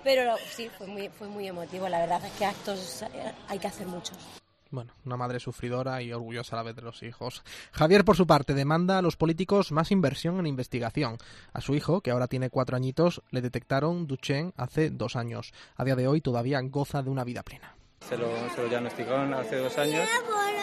pero 0.03 0.35
sí, 0.51 0.69
fue 0.77 0.85
muy, 0.85 1.09
fue 1.09 1.27
muy 1.27 1.47
emotivo. 1.47 1.89
La 1.89 1.99
verdad 1.99 2.23
es 2.23 2.31
que 2.33 2.45
actos 2.45 3.01
eh, 3.01 3.31
hay 3.47 3.57
que 3.57 3.67
hacer 3.67 3.87
muchos. 3.87 4.40
Bueno, 4.71 4.93
una 5.05 5.17
madre 5.17 5.39
sufridora 5.39 6.01
y 6.01 6.13
orgullosa 6.13 6.55
a 6.55 6.59
la 6.59 6.63
vez 6.63 6.75
de 6.77 6.81
los 6.81 7.03
hijos. 7.03 7.43
Javier, 7.73 8.05
por 8.05 8.15
su 8.15 8.25
parte, 8.25 8.53
demanda 8.53 8.97
a 8.97 9.01
los 9.01 9.17
políticos 9.17 9.73
más 9.73 9.91
inversión 9.91 10.39
en 10.39 10.47
investigación. 10.47 11.17
A 11.51 11.59
su 11.59 11.75
hijo, 11.75 11.99
que 11.99 12.11
ahora 12.11 12.27
tiene 12.27 12.49
cuatro 12.49 12.77
añitos, 12.77 13.21
le 13.31 13.41
detectaron 13.41 14.07
Duchenne 14.07 14.53
hace 14.55 14.89
dos 14.89 15.17
años. 15.17 15.53
A 15.75 15.83
día 15.83 15.95
de 15.95 16.07
hoy 16.07 16.21
todavía 16.21 16.61
goza 16.61 17.03
de 17.03 17.09
una 17.09 17.25
vida 17.25 17.43
plena. 17.43 17.75
Se 18.07 18.17
lo, 18.17 18.27
se 18.55 18.63
lo 18.63 18.69
diagnosticaron 18.69 19.33
hace 19.33 19.57
dos 19.57 19.77
años 19.77 20.07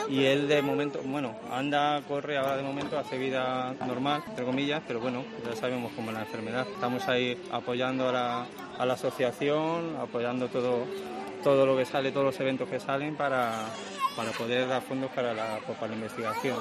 y 0.09 0.25
él 0.25 0.49
de 0.49 0.63
momento, 0.63 1.01
bueno, 1.05 1.37
anda, 1.53 2.03
corre, 2.09 2.39
ahora 2.39 2.57
de 2.57 2.63
momento 2.63 2.99
hace 2.99 3.19
vida 3.19 3.75
normal, 3.87 4.25
entre 4.27 4.45
comillas, 4.45 4.83
pero 4.87 5.01
bueno, 5.01 5.25
ya 5.45 5.55
sabemos 5.55 5.93
cómo 5.95 6.11
es 6.11 6.15
la 6.15 6.23
enfermedad. 6.23 6.67
Estamos 6.67 7.07
ahí 7.09 7.41
apoyando 7.53 8.09
a 8.09 8.13
la, 8.13 8.47
a 8.79 8.87
la 8.87 8.95
asociación, 8.95 9.97
apoyando 10.01 10.49
todo, 10.49 10.87
todo 11.55 11.67
lo 11.67 11.77
que 11.77 11.85
sale, 11.85 12.13
todos 12.13 12.27
los 12.27 12.41
eventos 12.41 12.69
que 12.69 12.79
salen 12.79 13.17
para, 13.17 13.67
para 14.17 14.31
poder 14.33 14.69
dar 14.69 14.83
fondos 14.83 15.11
para 15.13 15.33
la, 15.33 15.59
pues, 15.67 15.79
para 15.79 15.91
la 15.91 15.97
investigación. 15.97 16.59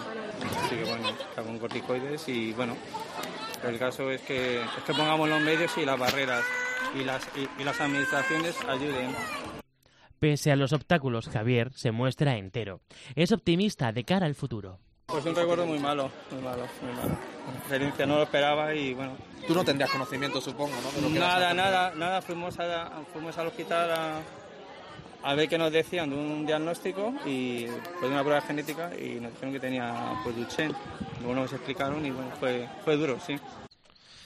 Así 0.63 0.76
que 0.76 0.84
bueno, 0.86 1.10
está 1.10 1.41
con 1.41 1.60
corticoides 1.60 2.28
y 2.30 2.54
bueno, 2.54 2.76
el 3.67 3.78
caso 3.78 4.10
es 4.12 4.21
que, 4.21 4.62
es 4.62 4.84
que 4.86 4.93
pongamos 4.93 5.28
los 5.28 5.41
medios 5.41 5.78
y 5.78 5.86
las 5.86 6.00
barreras 6.00 6.43
y 6.95 7.04
las, 7.04 7.28
y, 7.36 7.62
y 7.62 7.63
las 7.65 7.82
administraciones 7.82 8.56
ayuden. 8.67 9.13
Pese 10.19 10.52
a 10.52 10.56
los 10.56 10.71
obstáculos, 10.73 11.28
Javier 11.28 11.71
se 11.73 11.91
muestra 11.91 12.38
entero. 12.38 12.80
Es 13.15 13.32
optimista 13.32 13.91
de 13.91 14.04
cara 14.04 14.26
al 14.26 14.36
futuro. 14.36 14.80
Pues 15.08 15.26
un 15.26 15.36
recuerdo 15.36 15.65
muy 15.65 15.80
malo, 15.80 16.12
muy 16.32 16.41
malo, 16.41 16.67
muy 16.82 16.93
malo. 16.93 17.17
Experiencia 17.60 18.06
no 18.06 18.17
lo 18.17 18.23
esperaba 18.23 18.73
y 18.73 18.93
bueno. 18.93 19.15
Tú 19.47 19.54
no 19.54 19.63
tendrías 19.63 19.89
conocimiento, 19.89 20.41
supongo, 20.41 20.76
¿no? 20.82 20.91
De 20.91 21.02
lo 21.02 21.13
que 21.13 21.19
Nada, 21.19 21.54
nada, 21.54 21.93
nada. 21.95 22.21
Fuimos, 22.21 22.60
a, 22.60 23.04
fuimos 23.13 23.38
al 23.38 23.47
hospital 23.47 23.91
a, 23.91 24.19
a 25.27 25.35
ver 25.35 25.49
qué 25.49 25.57
nos 25.57 25.73
decían 25.73 26.09
de 26.09 26.15
un 26.15 26.45
diagnóstico 26.45 27.13
y 27.25 27.65
pues 27.65 28.01
de 28.03 28.07
una 28.07 28.23
prueba 28.23 28.39
genética 28.39 28.91
y 28.97 29.19
nos 29.19 29.33
dijeron 29.33 29.53
que 29.53 29.59
tenía 29.59 30.13
pues 30.23 30.37
Duchenne. 30.37 30.73
Luego 31.19 31.35
nos 31.35 31.51
explicaron 31.51 32.05
y 32.05 32.11
bueno, 32.11 32.31
fue, 32.39 32.95
duro, 32.95 33.19
sí. 33.19 33.37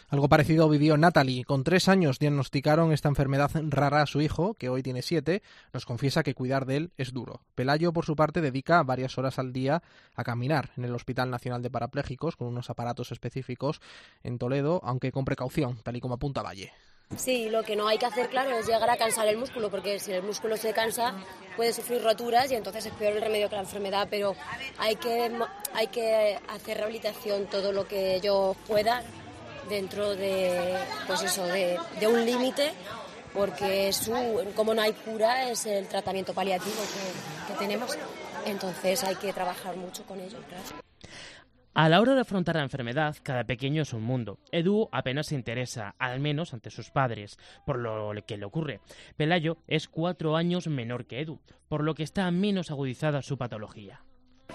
Algo 0.09 0.29
parecido 0.29 0.69
vivió 0.69 0.97
Natalie. 0.97 1.43
Con 1.43 1.63
tres 1.63 1.87
años 1.87 2.19
diagnosticaron 2.19 2.91
esta 2.91 3.09
enfermedad 3.09 3.49
rara 3.69 4.03
a 4.03 4.05
su 4.05 4.21
hijo, 4.21 4.53
que 4.53 4.69
hoy 4.69 4.83
tiene 4.83 5.01
siete. 5.01 5.41
Nos 5.73 5.87
confiesa 5.87 6.21
que 6.21 6.35
cuidar 6.35 6.67
de 6.67 6.77
él 6.77 6.91
es 6.97 7.13
duro. 7.13 7.41
Pelayo, 7.55 7.93
por 7.93 8.05
su 8.05 8.15
parte, 8.15 8.39
dedica 8.39 8.83
varias 8.83 9.17
horas 9.17 9.39
al 9.39 9.53
día 9.53 9.81
a 10.13 10.23
caminar 10.23 10.69
en 10.77 10.85
el 10.85 10.93
Hospital 10.93 11.31
Nacional 11.31 11.63
de 11.63 11.71
Parapléjicos 11.71 12.35
con 12.35 12.47
unos 12.47 12.69
aparatos 12.69 13.11
específicos 13.11 13.81
en 14.21 14.37
Toledo, 14.37 14.81
aunque 14.83 15.11
con 15.11 15.25
precaución, 15.25 15.79
tal 15.81 15.95
y 15.95 15.99
como 15.99 16.15
apunta 16.15 16.43
Valle. 16.43 16.71
Sí, 17.17 17.50
lo 17.50 17.63
que 17.63 17.76
no 17.76 17.88
hay 17.88 17.97
que 17.97 18.06
hacer, 18.06 18.30
claro, 18.30 18.52
es 18.52 18.65
llegar 18.65 18.89
a 18.89 18.97
cansar 18.97 19.28
el 19.28 19.38
músculo, 19.38 19.69
porque 19.69 20.00
si 20.00 20.12
el 20.12 20.24
músculo 20.24 20.58
se 20.58 20.74
cansa 20.74 21.13
puede 21.56 21.74
sufrir 21.74 22.02
roturas 22.02 22.52
y 22.52 22.56
entonces 22.56 22.86
es 22.86 22.93
peor 22.93 23.13
el 23.13 23.21
remedio 23.21 23.50
que 23.50 23.56
la 23.56 23.62
enfermedad, 23.62 24.08
pero 24.10 24.36
hay 24.78 24.95
que, 24.95 25.32
hay 25.74 25.88
que 25.88 26.39
hacer 26.47 26.78
rehabilitación 26.78 27.45
todo 27.47 27.71
lo 27.71 27.88
que 27.88 28.19
yo 28.21 28.56
pueda 28.67 29.04
dentro 29.69 30.15
de, 30.15 30.78
pues 31.08 31.21
eso, 31.21 31.45
de, 31.45 31.78
de 32.00 32.08
un 32.08 32.26
límite, 32.26 32.71
porque 33.34 33.91
su, 33.93 34.13
como 34.56 34.74
no 34.74 34.82
hay 34.82 34.93
cura, 34.93 35.50
es 35.50 35.65
el 35.65 35.88
tratamiento 35.88 36.34
paliativo 36.34 36.76
que, 36.76 37.54
que 37.54 37.60
tenemos, 37.60 37.97
entonces 38.45 39.04
hay 39.04 39.15
que 39.15 39.34
trabajar 39.34 39.76
mucho 39.76 40.04
con 40.04 40.19
ello, 40.19 40.39
claro. 40.47 40.82
A 41.73 41.88
la 41.88 42.01
hora 42.01 42.15
de 42.15 42.21
afrontar 42.21 42.57
la 42.57 42.63
enfermedad, 42.63 43.15
cada 43.23 43.45
pequeño 43.45 43.84
es 43.84 43.93
un 43.93 44.03
mundo. 44.03 44.39
Edu 44.51 44.89
apenas 44.91 45.27
se 45.27 45.36
interesa, 45.36 45.95
al 45.99 46.19
menos 46.19 46.53
ante 46.53 46.69
sus 46.69 46.89
padres, 46.89 47.38
por 47.65 47.79
lo 47.79 48.13
que 48.27 48.36
le 48.36 48.43
ocurre. 48.43 48.81
Pelayo 49.15 49.55
es 49.67 49.88
cuatro 49.88 50.36
años 50.36 50.67
menor 50.67 51.05
que 51.05 51.21
Edu, 51.21 51.39
por 51.69 51.86
lo 51.86 51.95
que 51.95 52.03
está 52.03 52.29
menos 52.29 52.71
agudizada 52.71 53.21
su 53.21 53.38
patología. 53.38 54.03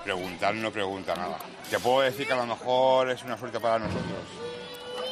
Preguntar 0.05 0.55
no 0.57 0.71
pregunta 0.71 1.15
nada. 1.15 1.39
Te 1.71 1.79
puedo 1.79 2.03
decir 2.03 2.27
que 2.27 2.35
a 2.35 2.37
lo 2.37 2.47
mejor 2.47 3.09
es 3.11 3.25
una 3.25 3.39
suerte 3.39 3.61
para 3.61 3.79
nosotros. 3.79 4.05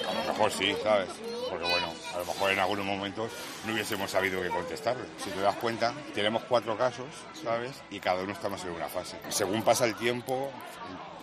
A 0.07 0.13
lo 0.13 0.33
mejor 0.33 0.51
sí, 0.51 0.75
¿sabes? 0.83 1.09
Porque 1.49 1.65
bueno, 1.65 1.87
a 2.15 2.19
lo 2.19 2.27
mejor 2.27 2.51
en 2.51 2.59
algunos 2.59 2.85
momentos 2.85 3.33
no 3.67 3.73
hubiésemos 3.73 4.11
sabido 4.11 4.43
qué 4.43 4.51
contestarle. 4.51 5.05
Si 5.17 5.31
te 5.31 5.41
das 5.41 5.57
cuenta, 5.57 5.95
tenemos 6.15 6.43
cuatro 6.45 6.77
casos, 6.77 7.07
¿sabes? 7.33 7.83
Y 7.91 7.99
cada 7.99 8.23
uno 8.23 8.35
estamos 8.35 8.63
en 8.67 8.73
una 8.73 8.89
fase. 8.89 9.17
Según 9.31 9.63
pasa 9.63 9.87
el 9.87 9.95
tiempo, 9.95 10.51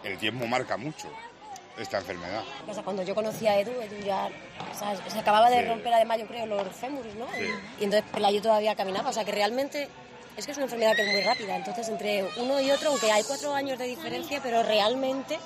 el 0.04 0.18
tiempo 0.18 0.46
marca 0.48 0.78
mucho 0.78 1.08
esta 1.78 2.00
enfermedad. 2.00 2.44
O 2.68 2.74
sea, 2.74 2.84
cuando 2.84 3.02
yo 3.04 3.16
conocí 3.16 3.48
a 3.48 3.60
Edu, 3.60 3.72
Edu 3.72 4.04
ya 4.06 4.30
o 4.72 4.78
sea, 4.78 4.96
se 5.10 5.20
acababa 5.20 5.50
de 5.50 5.62
Sí. 5.62 5.68
romper 5.68 5.94
además, 5.94 6.20
yo 6.20 6.28
creo, 6.28 6.46
los 6.46 6.68
fémures, 6.76 7.16
¿no? 7.16 7.26
Sí. 7.34 7.46
Y 7.80 7.84
entonces 7.86 8.10
Pelayo 8.12 8.42
todavía 8.42 8.76
caminaba, 8.76 9.10
o 9.10 9.14
sea 9.14 9.24
que 9.24 9.32
realmente 9.32 9.88
es 10.38 10.46
que 10.46 10.52
es 10.52 10.58
una 10.58 10.66
enfermedad 10.66 10.96
que 10.96 11.02
es 11.04 11.12
muy 11.14 11.22
rápida. 11.22 11.56
Entonces, 11.56 11.88
entre 11.90 12.26
uno 12.38 12.60
y 12.62 12.72
otro, 12.72 12.90
aunque 12.90 13.12
hay 13.12 13.24
cuatro 13.24 13.54
años 13.54 13.78
de 13.80 13.86
diferencia, 13.86 14.40
pero 14.44 14.64
realmente, 14.64 15.38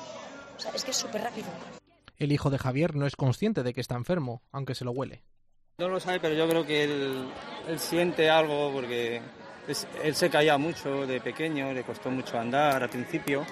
o 0.58 0.60
sea, 0.60 0.72
es 0.74 0.84
que 0.84 0.92
es 0.92 0.98
súper 0.98 1.22
rápido. 1.22 1.48
El 2.18 2.32
hijo 2.32 2.50
de 2.50 2.58
Javier 2.58 2.96
no 2.96 3.06
es 3.06 3.16
consciente 3.16 3.64
de 3.64 3.74
que 3.74 3.82
está 3.82 3.96
enfermo, 3.96 4.42
aunque 4.52 4.76
se 4.76 4.86
lo 4.86 4.92
huele. 4.92 5.24
No 5.78 5.90
lo 5.90 6.00
sabe, 6.00 6.20
pero 6.22 6.34
yo 6.36 6.48
creo 6.48 6.66
que 6.66 6.84
él, 6.86 7.30
él 7.68 7.80
siente 7.80 8.30
algo 8.30 8.72
porque 8.72 9.22
él 10.04 10.16
se 10.16 10.30
caía 10.30 10.58
mucho 10.58 11.08
de 11.08 11.20
pequeño, 11.22 11.74
le 11.74 11.84
costó 11.84 12.10
mucho 12.12 12.40
andar 12.40 12.84
al 12.84 12.90
principio. 12.90 13.46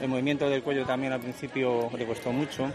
El 0.00 0.08
movimiento 0.08 0.48
del 0.48 0.62
cuello 0.62 0.84
también 0.84 1.12
al 1.12 1.20
principio 1.20 1.90
le 1.96 2.06
costó 2.06 2.32
mucho. 2.32 2.70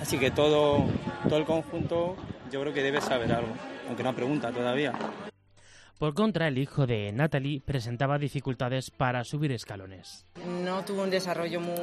Así 0.00 0.18
que 0.18 0.30
todo, 0.30 0.84
todo 1.28 1.38
el 1.38 1.44
conjunto 1.44 2.16
yo 2.50 2.60
creo 2.60 2.74
que 2.74 2.82
debe 2.82 3.00
saber 3.00 3.32
algo, 3.32 3.54
aunque 3.88 4.02
no 4.02 4.14
pregunta 4.14 4.50
todavía. 4.52 4.92
Por 5.98 6.14
contra, 6.14 6.48
el 6.48 6.58
hijo 6.58 6.84
de 6.84 7.12
Natalie 7.12 7.60
presentaba 7.60 8.18
dificultades 8.18 8.90
para 8.90 9.22
subir 9.22 9.52
escalones. 9.52 10.26
No 10.64 10.84
tuvo 10.84 11.04
un 11.04 11.10
desarrollo 11.10 11.60
muy... 11.60 11.76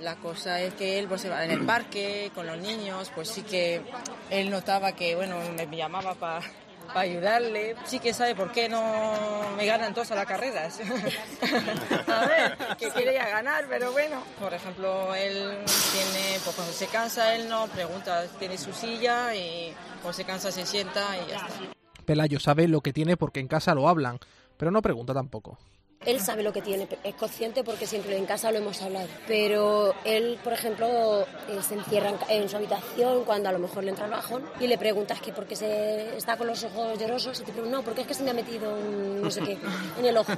La 0.00 0.16
cosa 0.16 0.60
es 0.60 0.74
que 0.74 0.98
él 0.98 1.06
pues, 1.06 1.20
se 1.20 1.28
va 1.28 1.44
en 1.44 1.52
el 1.52 1.64
parque 1.64 2.32
con 2.34 2.44
los 2.44 2.58
niños, 2.58 3.12
pues 3.14 3.28
sí 3.28 3.42
que 3.42 3.82
él 4.30 4.50
notaba 4.50 4.92
que, 4.92 5.14
bueno, 5.14 5.36
me 5.56 5.76
llamaba 5.76 6.14
para 6.14 6.40
ayudarle. 6.94 7.76
Sí 7.84 7.98
que 7.98 8.12
sabe 8.12 8.34
por 8.34 8.52
qué 8.52 8.68
no 8.68 8.82
me 9.56 9.66
ganan 9.66 9.94
todas 9.94 10.10
las 10.10 10.26
carreras. 10.26 10.80
a 12.06 12.26
ver, 12.26 12.56
que 12.78 12.90
quiere 12.90 13.14
ya 13.14 13.28
ganar, 13.28 13.66
pero 13.68 13.92
bueno. 13.92 14.22
Por 14.40 14.54
ejemplo, 14.54 15.14
él 15.14 15.58
tiene, 15.92 16.38
pues 16.44 16.56
cuando 16.56 16.72
se 16.72 16.86
cansa, 16.86 17.34
él 17.34 17.48
no 17.48 17.66
pregunta, 17.68 18.24
tiene 18.38 18.58
su 18.58 18.72
silla 18.72 19.34
y 19.34 19.74
cuando 20.02 20.12
se 20.12 20.24
cansa 20.24 20.50
se 20.50 20.66
sienta 20.66 21.16
y 21.16 21.30
ya 21.30 21.36
está. 21.36 21.48
Pelayo 22.04 22.38
sabe 22.38 22.68
lo 22.68 22.80
que 22.80 22.92
tiene 22.92 23.16
porque 23.16 23.40
en 23.40 23.48
casa 23.48 23.74
lo 23.74 23.88
hablan, 23.88 24.18
pero 24.56 24.70
no 24.70 24.80
pregunta 24.80 25.12
tampoco. 25.12 25.58
Él 26.06 26.20
sabe 26.20 26.42
lo 26.42 26.52
que 26.52 26.62
tiene, 26.62 26.88
es 27.02 27.14
consciente 27.16 27.64
porque 27.64 27.86
siempre 27.86 28.16
en 28.16 28.26
casa 28.26 28.50
lo 28.52 28.58
hemos 28.58 28.80
hablado. 28.80 29.08
Pero 29.26 29.94
él, 30.04 30.38
por 30.42 30.52
ejemplo, 30.52 31.22
eh, 31.22 31.60
se 31.66 31.74
encierra 31.74 32.12
en, 32.28 32.48
su 32.48 32.56
habitación 32.56 33.24
cuando 33.24 33.48
a 33.48 33.52
lo 33.52 33.58
mejor 33.58 33.84
le 33.84 33.90
entra 33.90 34.06
el 34.06 34.12
bajón 34.12 34.44
y 34.60 34.68
le 34.68 34.78
preguntas 34.78 35.20
que 35.20 35.32
por 35.32 35.46
qué 35.46 35.56
se 35.56 36.16
está 36.16 36.36
con 36.36 36.46
los 36.46 36.62
ojos 36.64 36.98
llorosos 36.98 37.40
y 37.40 37.44
te 37.44 37.52
pregunta, 37.52 37.76
no, 37.76 37.82
porque 37.82 38.02
es 38.02 38.06
que 38.06 38.14
se 38.14 38.22
me 38.22 38.30
ha 38.30 38.34
metido 38.34 38.72
un 38.72 39.22
no 39.22 39.30
sé 39.30 39.40
qué 39.40 39.58
en 39.98 40.04
el 40.04 40.16
ojo. 40.16 40.32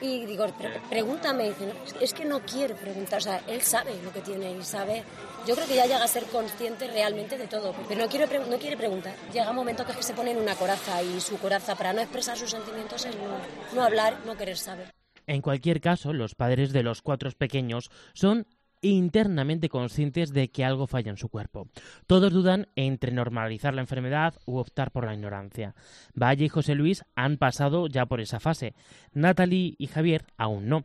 Y 0.00 0.26
digo, 0.26 0.46
"Pero 0.58 0.74
pregúntame, 0.90 1.46
y 1.46 1.48
dice, 1.50 1.66
"No, 1.66 2.00
es 2.00 2.12
que 2.12 2.24
no 2.24 2.40
quiere 2.40 2.74
preguntar, 2.74 3.18
o 3.18 3.22
sea, 3.22 3.40
él 3.46 3.62
sabe 3.62 3.92
lo 4.02 4.12
que 4.12 4.20
tiene 4.20 4.50
y 4.50 4.62
sabe. 4.62 5.04
Yo 5.46 5.54
creo 5.54 5.68
que 5.68 5.76
ya 5.76 5.84
llega 5.84 6.02
a 6.02 6.08
ser 6.08 6.24
consciente 6.24 6.88
realmente 6.88 7.38
de 7.38 7.46
todo, 7.46 7.72
pero 7.88 8.00
no 8.00 8.08
quiere, 8.08 8.76
preguntar. 8.76 9.14
Llega 9.32 9.50
un 9.50 9.56
momento 9.56 9.86
que 9.86 9.92
que 9.92 10.02
se 10.02 10.12
pone 10.12 10.32
en 10.32 10.38
una 10.38 10.56
coraza 10.56 11.00
y 11.02 11.20
su 11.20 11.38
coraza 11.38 11.76
para 11.76 11.92
no 11.92 12.00
expresar 12.00 12.36
sus 12.36 12.50
sentimientos 12.50 13.04
es 13.04 13.14
no, 13.16 13.38
no 13.74 13.82
hablar, 13.82 14.18
no 14.26 14.36
querer 14.36 14.56
saber. 14.56 14.92
En 15.26 15.40
cualquier 15.40 15.80
caso, 15.80 16.12
los 16.12 16.34
padres 16.34 16.72
de 16.72 16.82
los 16.82 17.00
cuatro 17.00 17.30
pequeños 17.30 17.90
son 18.12 18.46
internamente 18.82 19.68
conscientes 19.68 20.32
de 20.32 20.48
que 20.48 20.64
algo 20.64 20.86
falla 20.86 21.10
en 21.10 21.16
su 21.16 21.28
cuerpo. 21.28 21.68
Todos 22.06 22.32
dudan 22.32 22.68
entre 22.76 23.12
normalizar 23.12 23.74
la 23.74 23.80
enfermedad 23.80 24.34
u 24.44 24.58
optar 24.58 24.90
por 24.90 25.06
la 25.06 25.14
ignorancia. 25.14 25.74
Valle 26.14 26.44
y 26.44 26.48
José 26.48 26.74
Luis 26.74 27.04
han 27.14 27.36
pasado 27.36 27.86
ya 27.86 28.06
por 28.06 28.20
esa 28.20 28.40
fase. 28.40 28.74
Natalie 29.12 29.74
y 29.78 29.86
Javier 29.86 30.26
aún 30.36 30.68
no. 30.68 30.84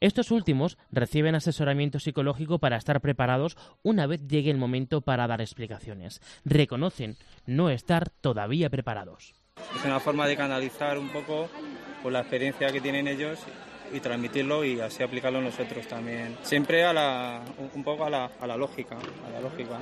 Estos 0.00 0.30
últimos 0.30 0.78
reciben 0.92 1.34
asesoramiento 1.34 1.98
psicológico 1.98 2.60
para 2.60 2.76
estar 2.76 3.00
preparados 3.00 3.56
una 3.82 4.06
vez 4.06 4.20
llegue 4.28 4.50
el 4.50 4.56
momento 4.56 5.00
para 5.00 5.26
dar 5.26 5.40
explicaciones. 5.40 6.20
Reconocen 6.44 7.16
no 7.46 7.68
estar 7.68 8.08
todavía 8.08 8.70
preparados. 8.70 9.34
Es 9.76 9.84
una 9.84 9.98
forma 9.98 10.28
de 10.28 10.36
canalizar 10.36 10.98
un 10.98 11.08
poco 11.08 11.48
por 12.00 12.12
la 12.12 12.20
experiencia 12.20 12.70
que 12.70 12.80
tienen 12.80 13.08
ellos 13.08 13.40
y 13.92 13.98
transmitirlo 13.98 14.64
y 14.64 14.78
así 14.80 15.02
aplicarlo 15.02 15.40
nosotros 15.40 15.88
también. 15.88 16.36
Siempre 16.42 16.84
a 16.84 16.92
la, 16.92 17.42
un- 17.74 17.82
poco 17.82 18.04
a 18.04 18.10
la, 18.10 18.30
a 18.40 18.46
la 18.46 18.56
lógica, 18.56 18.96
a 18.96 19.30
la 19.32 19.40
lógica. 19.40 19.78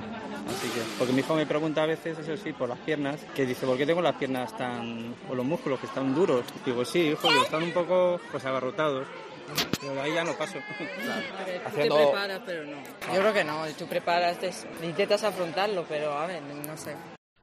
Así 0.47 0.67
que, 0.69 0.81
porque 0.97 1.13
mi 1.13 1.19
hijo 1.19 1.35
me 1.35 1.45
pregunta 1.45 1.83
a 1.83 1.85
veces, 1.85 2.17
eso 2.17 2.35
sí, 2.37 2.53
por 2.53 2.69
las 2.69 2.79
piernas, 2.79 3.19
que 3.35 3.45
dice, 3.45 3.67
¿por 3.67 3.77
qué 3.77 3.85
tengo 3.85 4.01
las 4.01 4.15
piernas 4.15 4.57
tan, 4.57 5.13
o 5.29 5.35
los 5.35 5.45
músculos 5.45 5.79
que 5.79 5.85
están 5.85 6.15
duros? 6.15 6.43
Digo, 6.65 6.83
sí, 6.85 7.01
hijo, 7.09 7.29
están 7.43 7.61
un 7.63 7.71
poco 7.73 8.19
pues 8.31 8.43
agarrotados. 8.45 9.05
Pero 9.81 10.01
ahí 10.01 10.13
ya 10.13 10.23
no 10.23 10.33
paso. 10.33 10.53
Tú 10.77 10.83
te 11.75 11.89
preparas, 11.89 12.41
pero 12.45 12.63
no. 12.65 12.77
Yo 13.13 13.19
creo 13.21 13.33
que 13.33 13.43
no, 13.43 13.65
tú 13.77 13.85
preparas, 13.87 14.37
te- 14.39 14.51
intentas 14.85 15.23
afrontarlo, 15.23 15.85
pero 15.87 16.13
a 16.17 16.25
ver, 16.27 16.41
no 16.41 16.77
sé. 16.77 16.95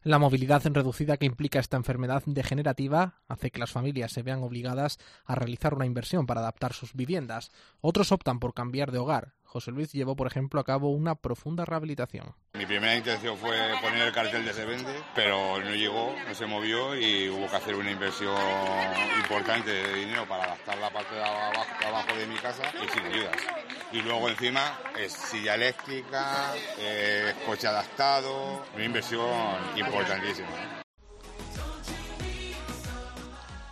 La 0.03 0.19
movilidad 0.19 0.62
reducida 0.67 1.17
que 1.17 1.25
implica 1.25 1.59
esta 1.59 1.79
enfermedad 1.79 2.23
degenerativa 2.27 3.23
hace 3.27 3.51
que 3.51 3.59
las 3.59 3.71
familias 3.73 4.12
se 4.12 4.23
vean 4.23 4.43
obligadas 4.43 4.99
a 5.25 5.35
realizar 5.35 5.73
una 5.73 5.87
inversión 5.87 6.27
para 6.27 6.40
adaptar 6.43 6.75
sus 6.75 6.93
viviendas. 6.93 7.51
Otros 7.81 8.12
optan 8.12 8.38
por 8.38 8.53
cambiar 8.53 8.93
de 8.93 8.99
hogar. 8.99 9.33
José 9.55 9.71
Luis 9.71 9.93
llevó, 9.93 10.17
por 10.17 10.27
ejemplo, 10.27 10.59
a 10.59 10.64
cabo 10.64 10.90
una 10.90 11.14
profunda 11.14 11.64
rehabilitación. 11.64 12.35
Mi 12.55 12.67
primera 12.67 12.97
intención 12.97 13.38
fue 13.38 13.57
poner 13.81 14.09
el 14.09 14.12
cartel 14.12 14.45
de 14.45 14.53
se 14.53 14.64
vende, 14.64 14.93
pero 15.14 15.61
no 15.61 15.71
llegó, 15.77 16.12
no 16.27 16.35
se 16.35 16.45
movió 16.45 16.97
y 16.97 17.29
hubo 17.29 17.49
que 17.49 17.55
hacer 17.55 17.77
una 17.77 17.93
inversión 17.93 18.37
importante 19.17 19.71
de 19.71 19.95
dinero 19.95 20.27
para 20.29 20.43
adaptar 20.43 20.77
la 20.79 20.90
parte 20.90 21.14
de 21.14 21.23
abajo, 21.23 21.71
de 21.79 21.87
abajo 21.87 22.17
de 22.19 22.27
mi 22.27 22.35
casa 22.35 22.64
y 22.83 22.88
sin 22.88 23.05
ayudas. 23.05 23.37
Y 23.93 24.03
luego 24.03 24.29
encima 24.29 24.77
es 24.99 25.12
silla 25.12 25.55
eléctrica, 25.55 26.53
eh, 26.81 27.33
coche 27.47 27.69
adaptado, 27.69 28.61
una 28.75 28.85
inversión 28.85 29.31
importantísima. 29.76 30.83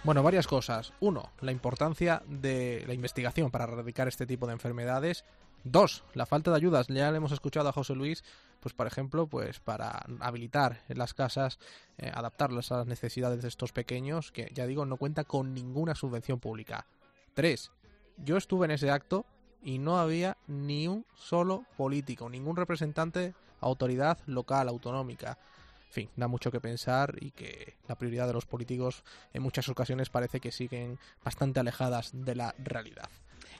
Bueno, 0.04 0.22
varias 0.22 0.46
cosas. 0.46 0.92
Uno, 1.00 1.30
la 1.40 1.50
importancia 1.52 2.22
de 2.26 2.84
la 2.86 2.94
investigación 2.94 3.50
para 3.50 3.64
erradicar 3.64 4.06
este 4.06 4.26
tipo 4.26 4.46
de 4.46 4.52
enfermedades. 4.52 5.24
Dos, 5.64 6.02
la 6.14 6.26
falta 6.26 6.50
de 6.50 6.56
ayudas. 6.56 6.88
Ya 6.88 7.10
le 7.10 7.16
hemos 7.18 7.32
escuchado 7.32 7.68
a 7.68 7.72
José 7.72 7.94
Luis, 7.94 8.24
pues 8.60 8.74
por 8.74 8.86
ejemplo, 8.86 9.26
pues 9.26 9.60
para 9.60 10.04
habilitar 10.20 10.82
las 10.88 11.14
casas, 11.14 11.58
eh, 11.98 12.10
adaptarlas 12.12 12.72
a 12.72 12.78
las 12.78 12.86
necesidades 12.86 13.42
de 13.42 13.48
estos 13.48 13.72
pequeños, 13.72 14.32
que 14.32 14.50
ya 14.54 14.66
digo, 14.66 14.86
no 14.86 14.96
cuenta 14.96 15.24
con 15.24 15.54
ninguna 15.54 15.94
subvención 15.94 16.40
pública. 16.40 16.86
Tres, 17.34 17.70
yo 18.16 18.36
estuve 18.36 18.66
en 18.66 18.72
ese 18.72 18.90
acto 18.90 19.24
y 19.62 19.78
no 19.78 19.98
había 19.98 20.36
ni 20.48 20.88
un 20.88 21.06
solo 21.14 21.64
político, 21.76 22.28
ningún 22.28 22.56
representante, 22.56 23.34
autoridad 23.60 24.18
local, 24.26 24.68
autonómica. 24.68 25.38
En 25.86 25.92
fin, 25.92 26.10
da 26.16 26.26
mucho 26.26 26.50
que 26.50 26.60
pensar 26.60 27.16
y 27.20 27.30
que 27.30 27.76
la 27.86 27.96
prioridad 27.96 28.26
de 28.26 28.32
los 28.32 28.46
políticos 28.46 29.04
en 29.32 29.42
muchas 29.42 29.68
ocasiones 29.68 30.08
parece 30.08 30.40
que 30.40 30.50
siguen 30.50 30.98
bastante 31.22 31.60
alejadas 31.60 32.10
de 32.12 32.34
la 32.34 32.54
realidad. 32.58 33.10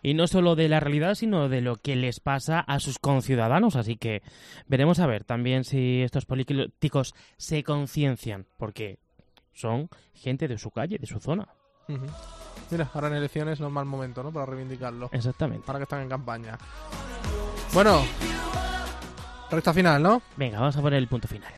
Y 0.03 0.15
no 0.15 0.27
solo 0.27 0.57
de 0.57 0.69
la 0.69 0.81
realidad, 0.81 1.15
sino 1.15 1.49
de 1.49 1.61
lo 1.61 1.77
que 1.77 1.95
les 1.95 2.19
pasa 2.21 2.61
a 2.61 2.81
sus 2.81 2.99
conciudadanos. 2.99 3.77
Así 3.77 3.97
que 3.97 4.23
veremos 4.67 4.99
a 4.99 5.07
ver 5.07 5.25
también 5.25 5.65
si 5.65 6.03
estos 6.03 6.27
políticos 6.27 7.15
se 7.37 7.63
conciencian, 7.63 8.47
porque 8.57 8.99
son 9.53 9.89
gente 10.15 10.49
de 10.49 10.59
su 10.59 10.71
calle, 10.71 10.99
de 10.99 11.07
su 11.07 11.21
zona. 11.21 11.49
Mira, 12.71 12.91
ahora 12.95 13.09
en 13.09 13.15
elecciones 13.15 13.61
no 13.61 13.67
es 13.67 13.73
mal 13.73 13.85
momento, 13.85 14.23
¿no? 14.23 14.33
Para 14.33 14.47
reivindicarlo. 14.47 15.11
Exactamente. 15.13 15.65
Ahora 15.67 15.79
que 15.79 15.85
están 15.85 16.03
en 16.03 16.09
campaña. 16.09 16.59
Bueno, 17.73 18.03
recta 19.51 19.73
final, 19.73 20.03
¿no? 20.03 20.23
Venga, 20.37 20.59
vamos 20.59 20.77
a 20.77 20.83
poner 20.83 20.99
el 20.99 21.09
punto 21.09 21.29
final. 21.29 21.55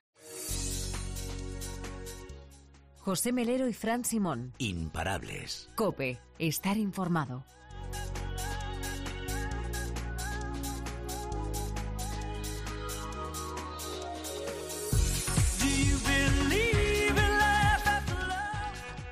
José 2.99 3.33
Melero 3.33 3.69
y 3.69 3.75
Fran 3.75 4.05
Simón. 4.05 4.55
Imparables. 4.59 5.71
Cope, 5.77 6.19
estar 6.39 6.79
informado. 6.79 7.45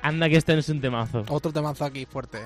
Anda 0.03 0.29
que 0.29 0.35
este 0.35 0.53
no 0.53 0.59
es 0.59 0.69
un 0.69 0.81
temazo. 0.81 1.23
Otro 1.29 1.51
temazo 1.53 1.85
aquí 1.85 2.05
fuerte. 2.05 2.39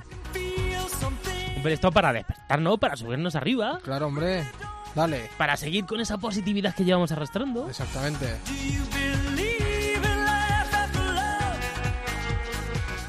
Hombre, 1.55 1.73
esto 1.73 1.91
para 1.91 2.13
despertar, 2.13 2.61
¿no? 2.61 2.77
Para 2.77 2.95
subirnos 2.95 3.35
arriba. 3.35 3.79
Claro, 3.83 4.05
hombre. 4.07 4.47
Dale. 4.93 5.29
Para 5.37 5.57
seguir 5.57 5.85
con 5.85 5.99
esa 5.99 6.19
positividad 6.19 6.75
que 6.75 6.85
llevamos 6.85 7.11
arrastrando. 7.11 7.67
Exactamente. 7.67 8.27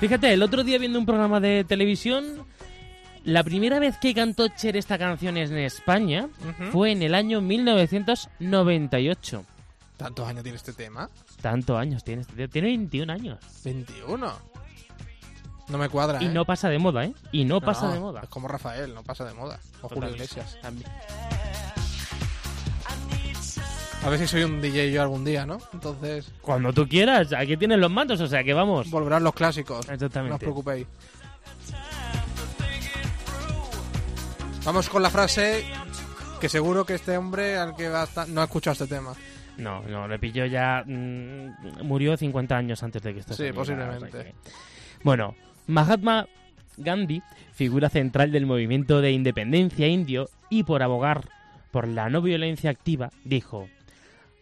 Fíjate, 0.01 0.32
el 0.32 0.42
otro 0.42 0.64
día 0.64 0.78
viendo 0.78 0.99
un 0.99 1.05
programa 1.05 1.40
de 1.40 1.64
televisión, 1.64 2.46
la 3.24 3.44
primera 3.44 3.78
vez 3.80 3.99
que 3.99 4.14
cantó 4.14 4.49
Cher 4.49 4.78
esta 4.78 4.96
canción 4.96 5.36
en 5.36 5.59
España 5.59 6.30
fue 6.72 6.92
en 6.92 7.03
el 7.03 7.14
año 7.14 7.42
1998. 7.42 9.44
¿Tantos 9.99 10.26
años 10.26 10.42
tiene 10.44 10.57
este 10.57 10.72
tema? 10.72 11.11
Tantos 11.42 11.76
años 11.78 12.03
tiene 12.05 12.22
este 12.22 12.34
tío. 12.34 12.49
Tiene 12.49 12.68
21 12.68 13.12
años. 13.12 13.38
21. 13.64 14.32
No 15.68 15.76
me 15.76 15.88
cuadra, 15.90 16.22
Y 16.22 16.26
¿eh? 16.26 16.28
no 16.30 16.46
pasa 16.46 16.70
de 16.70 16.78
moda, 16.78 17.05
¿eh? 17.05 17.12
Y 17.32 17.44
no, 17.44 17.61
pasa 17.61 17.92
de 17.92 18.01
moda. 18.01 18.22
Es 18.22 18.28
como 18.30 18.49
Rafael, 18.49 18.94
no 18.94 19.03
pasa 19.03 19.26
de 19.26 19.34
moda. 19.34 19.61
O 19.82 19.88
Julio. 19.90 20.09
Iglesias. 20.11 20.57
También. 20.62 20.90
A 24.05 24.09
ver 24.09 24.18
si 24.20 24.28
soy 24.28 24.44
un 24.44 24.62
DJ 24.62 24.92
yo 24.92 25.03
algún 25.03 25.24
día, 25.24 25.44
¿no? 25.44 25.59
Entonces, 25.74 26.30
Cuando 26.40 26.72
tú 26.72 26.88
quieras, 26.88 27.32
aquí 27.32 27.57
tienes 27.59 27.78
los 27.78 27.90
mandos, 27.90 28.20
o 28.20 28.28
sea 28.28 28.42
que 28.44 28.55
vamos. 28.55 28.88
volverán 28.88 29.24
los 29.24 29.34
clásicos. 29.34 29.86
No 29.86 29.92
os 29.92 29.94
Exactamente. 30.01 30.38
preocupéis. 30.38 30.86
Vamos 34.64 34.88
con 34.88 35.03
la 35.03 35.11
frase 35.11 35.64
que 36.40 36.49
seguro 36.49 36.84
que 36.86 36.94
este 36.94 37.16
hombre 37.16 37.57
al 37.59 37.74
que 37.74 37.88
va 37.88 38.03
a 38.03 38.07
estar- 38.07 38.28
no 38.28 38.40
ha 38.40 38.44
escuchado 38.44 38.72
este 38.72 38.86
tema. 38.86 39.14
No, 39.59 39.83
no, 39.83 40.09
le 40.09 40.19
pilló 40.19 40.47
ya. 40.47 40.83
mm, 40.87 41.83
murió 41.85 42.17
50 42.17 42.57
años 42.57 42.83
antes 42.83 43.03
de 43.03 43.13
que 43.13 43.21
esto 43.21 43.33
Sí, 43.35 43.39
saliera, 43.39 43.57
posiblemente. 43.57 44.07
o 44.07 44.11
sea 44.11 44.23
que- 44.25 44.35
Bueno, 45.05 45.35
Mahatma 45.67 46.27
Gandhi, 46.77 47.23
figura 47.53 47.89
central 47.91 48.31
del 48.33 48.47
movimiento 48.47 49.01
de 49.01 49.11
independencia 49.13 49.87
indio 49.89 50.29
y 50.49 50.63
por 50.63 50.83
abogar 50.83 51.29
por 51.73 51.87
la 51.89 52.09
no 52.09 52.23
violencia 52.23 52.71
activa, 52.71 53.11
dijo: 53.25 53.69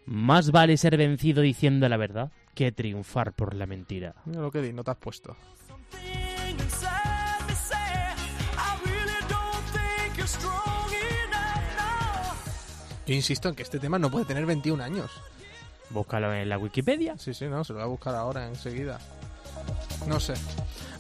Más 0.05 0.51
vale 0.53 0.77
ser 0.77 0.97
vencido 0.97 1.43
diciendo 1.43 1.89
la 1.89 1.97
verdad 1.97 2.31
que 2.55 2.71
triunfar 2.73 3.33
por 3.33 3.55
la 3.55 3.67
mentira. 3.67 4.15
Mira 4.27 4.41
lo 4.43 4.51
que 4.53 4.61
di, 4.63 4.73
no 4.73 4.85
te 4.85 4.91
has 4.93 4.97
puesto. 4.99 5.37
Yo 13.07 13.15
insisto 13.15 13.49
en 13.49 13.55
que 13.55 13.63
este 13.63 13.79
tema 13.79 13.99
no 13.99 14.11
puede 14.11 14.25
tener 14.25 14.45
21 14.47 14.83
años. 14.83 15.11
Búscalo 15.91 16.35
en 16.35 16.49
la 16.49 16.59
Wikipedia. 16.59 17.17
Sí, 17.19 17.33
sí, 17.33 17.47
no, 17.47 17.63
se 17.63 17.73
lo 17.73 17.79
voy 17.79 17.85
a 17.85 17.89
buscar 17.89 18.15
ahora, 18.15 18.49
enseguida. 18.49 18.99
No 20.07 20.19
sé. 20.19 20.35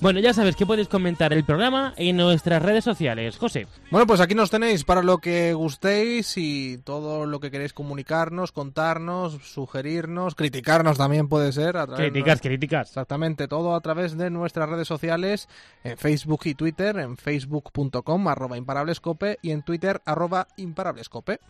Bueno, 0.00 0.20
ya 0.20 0.34
sabes 0.34 0.56
que 0.56 0.66
puedes 0.66 0.88
comentar 0.88 1.32
el 1.32 1.42
programa 1.44 1.94
en 1.96 2.16
nuestras 2.18 2.62
redes 2.62 2.84
sociales. 2.84 3.38
José, 3.38 3.66
Bueno, 3.90 4.06
pues 4.06 4.20
aquí 4.20 4.34
nos 4.34 4.50
tenéis 4.50 4.84
para 4.84 5.02
lo 5.02 5.18
que 5.18 5.54
gustéis 5.54 6.36
y 6.36 6.78
todo 6.84 7.24
lo 7.24 7.40
que 7.40 7.50
queréis 7.50 7.72
comunicarnos, 7.72 8.52
contarnos, 8.52 9.38
sugerirnos, 9.42 10.34
criticarnos 10.34 10.98
también 10.98 11.28
puede 11.28 11.50
ser. 11.52 11.78
A 11.78 11.86
través 11.86 12.10
críticas, 12.10 12.40
de- 12.42 12.48
críticas. 12.48 12.88
Exactamente, 12.88 13.48
todo 13.48 13.74
a 13.74 13.80
través 13.80 14.16
de 14.18 14.28
nuestras 14.30 14.68
redes 14.68 14.86
sociales, 14.86 15.48
en 15.82 15.96
Facebook 15.96 16.42
y 16.44 16.54
Twitter, 16.54 16.98
en 16.98 17.16
facebook.com 17.16 18.28
arroba 18.28 18.58
imparablescope 18.58 19.38
y 19.40 19.50
en 19.50 19.62
Twitter 19.62 20.02
arroba 20.04 20.46
imparablescope. 20.58 21.40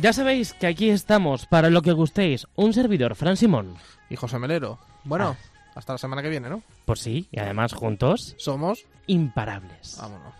Ya 0.00 0.12
sabéis 0.12 0.52
que 0.52 0.66
aquí 0.68 0.90
estamos 0.90 1.46
para 1.46 1.70
lo 1.70 1.82
que 1.82 1.92
gustéis. 1.92 2.46
Un 2.54 2.72
servidor, 2.72 3.16
Fran 3.16 3.36
Simón. 3.36 3.74
Y 4.10 4.16
José 4.16 4.38
Melero. 4.38 4.78
Bueno, 5.08 5.38
hasta 5.74 5.94
la 5.94 5.98
semana 5.98 6.20
que 6.20 6.28
viene, 6.28 6.50
¿no? 6.50 6.62
Pues 6.84 7.00
sí, 7.00 7.28
y 7.32 7.40
además 7.40 7.72
juntos, 7.72 8.34
Somos... 8.36 8.84
imparables. 9.06 9.96
Vámonos. 9.98 10.34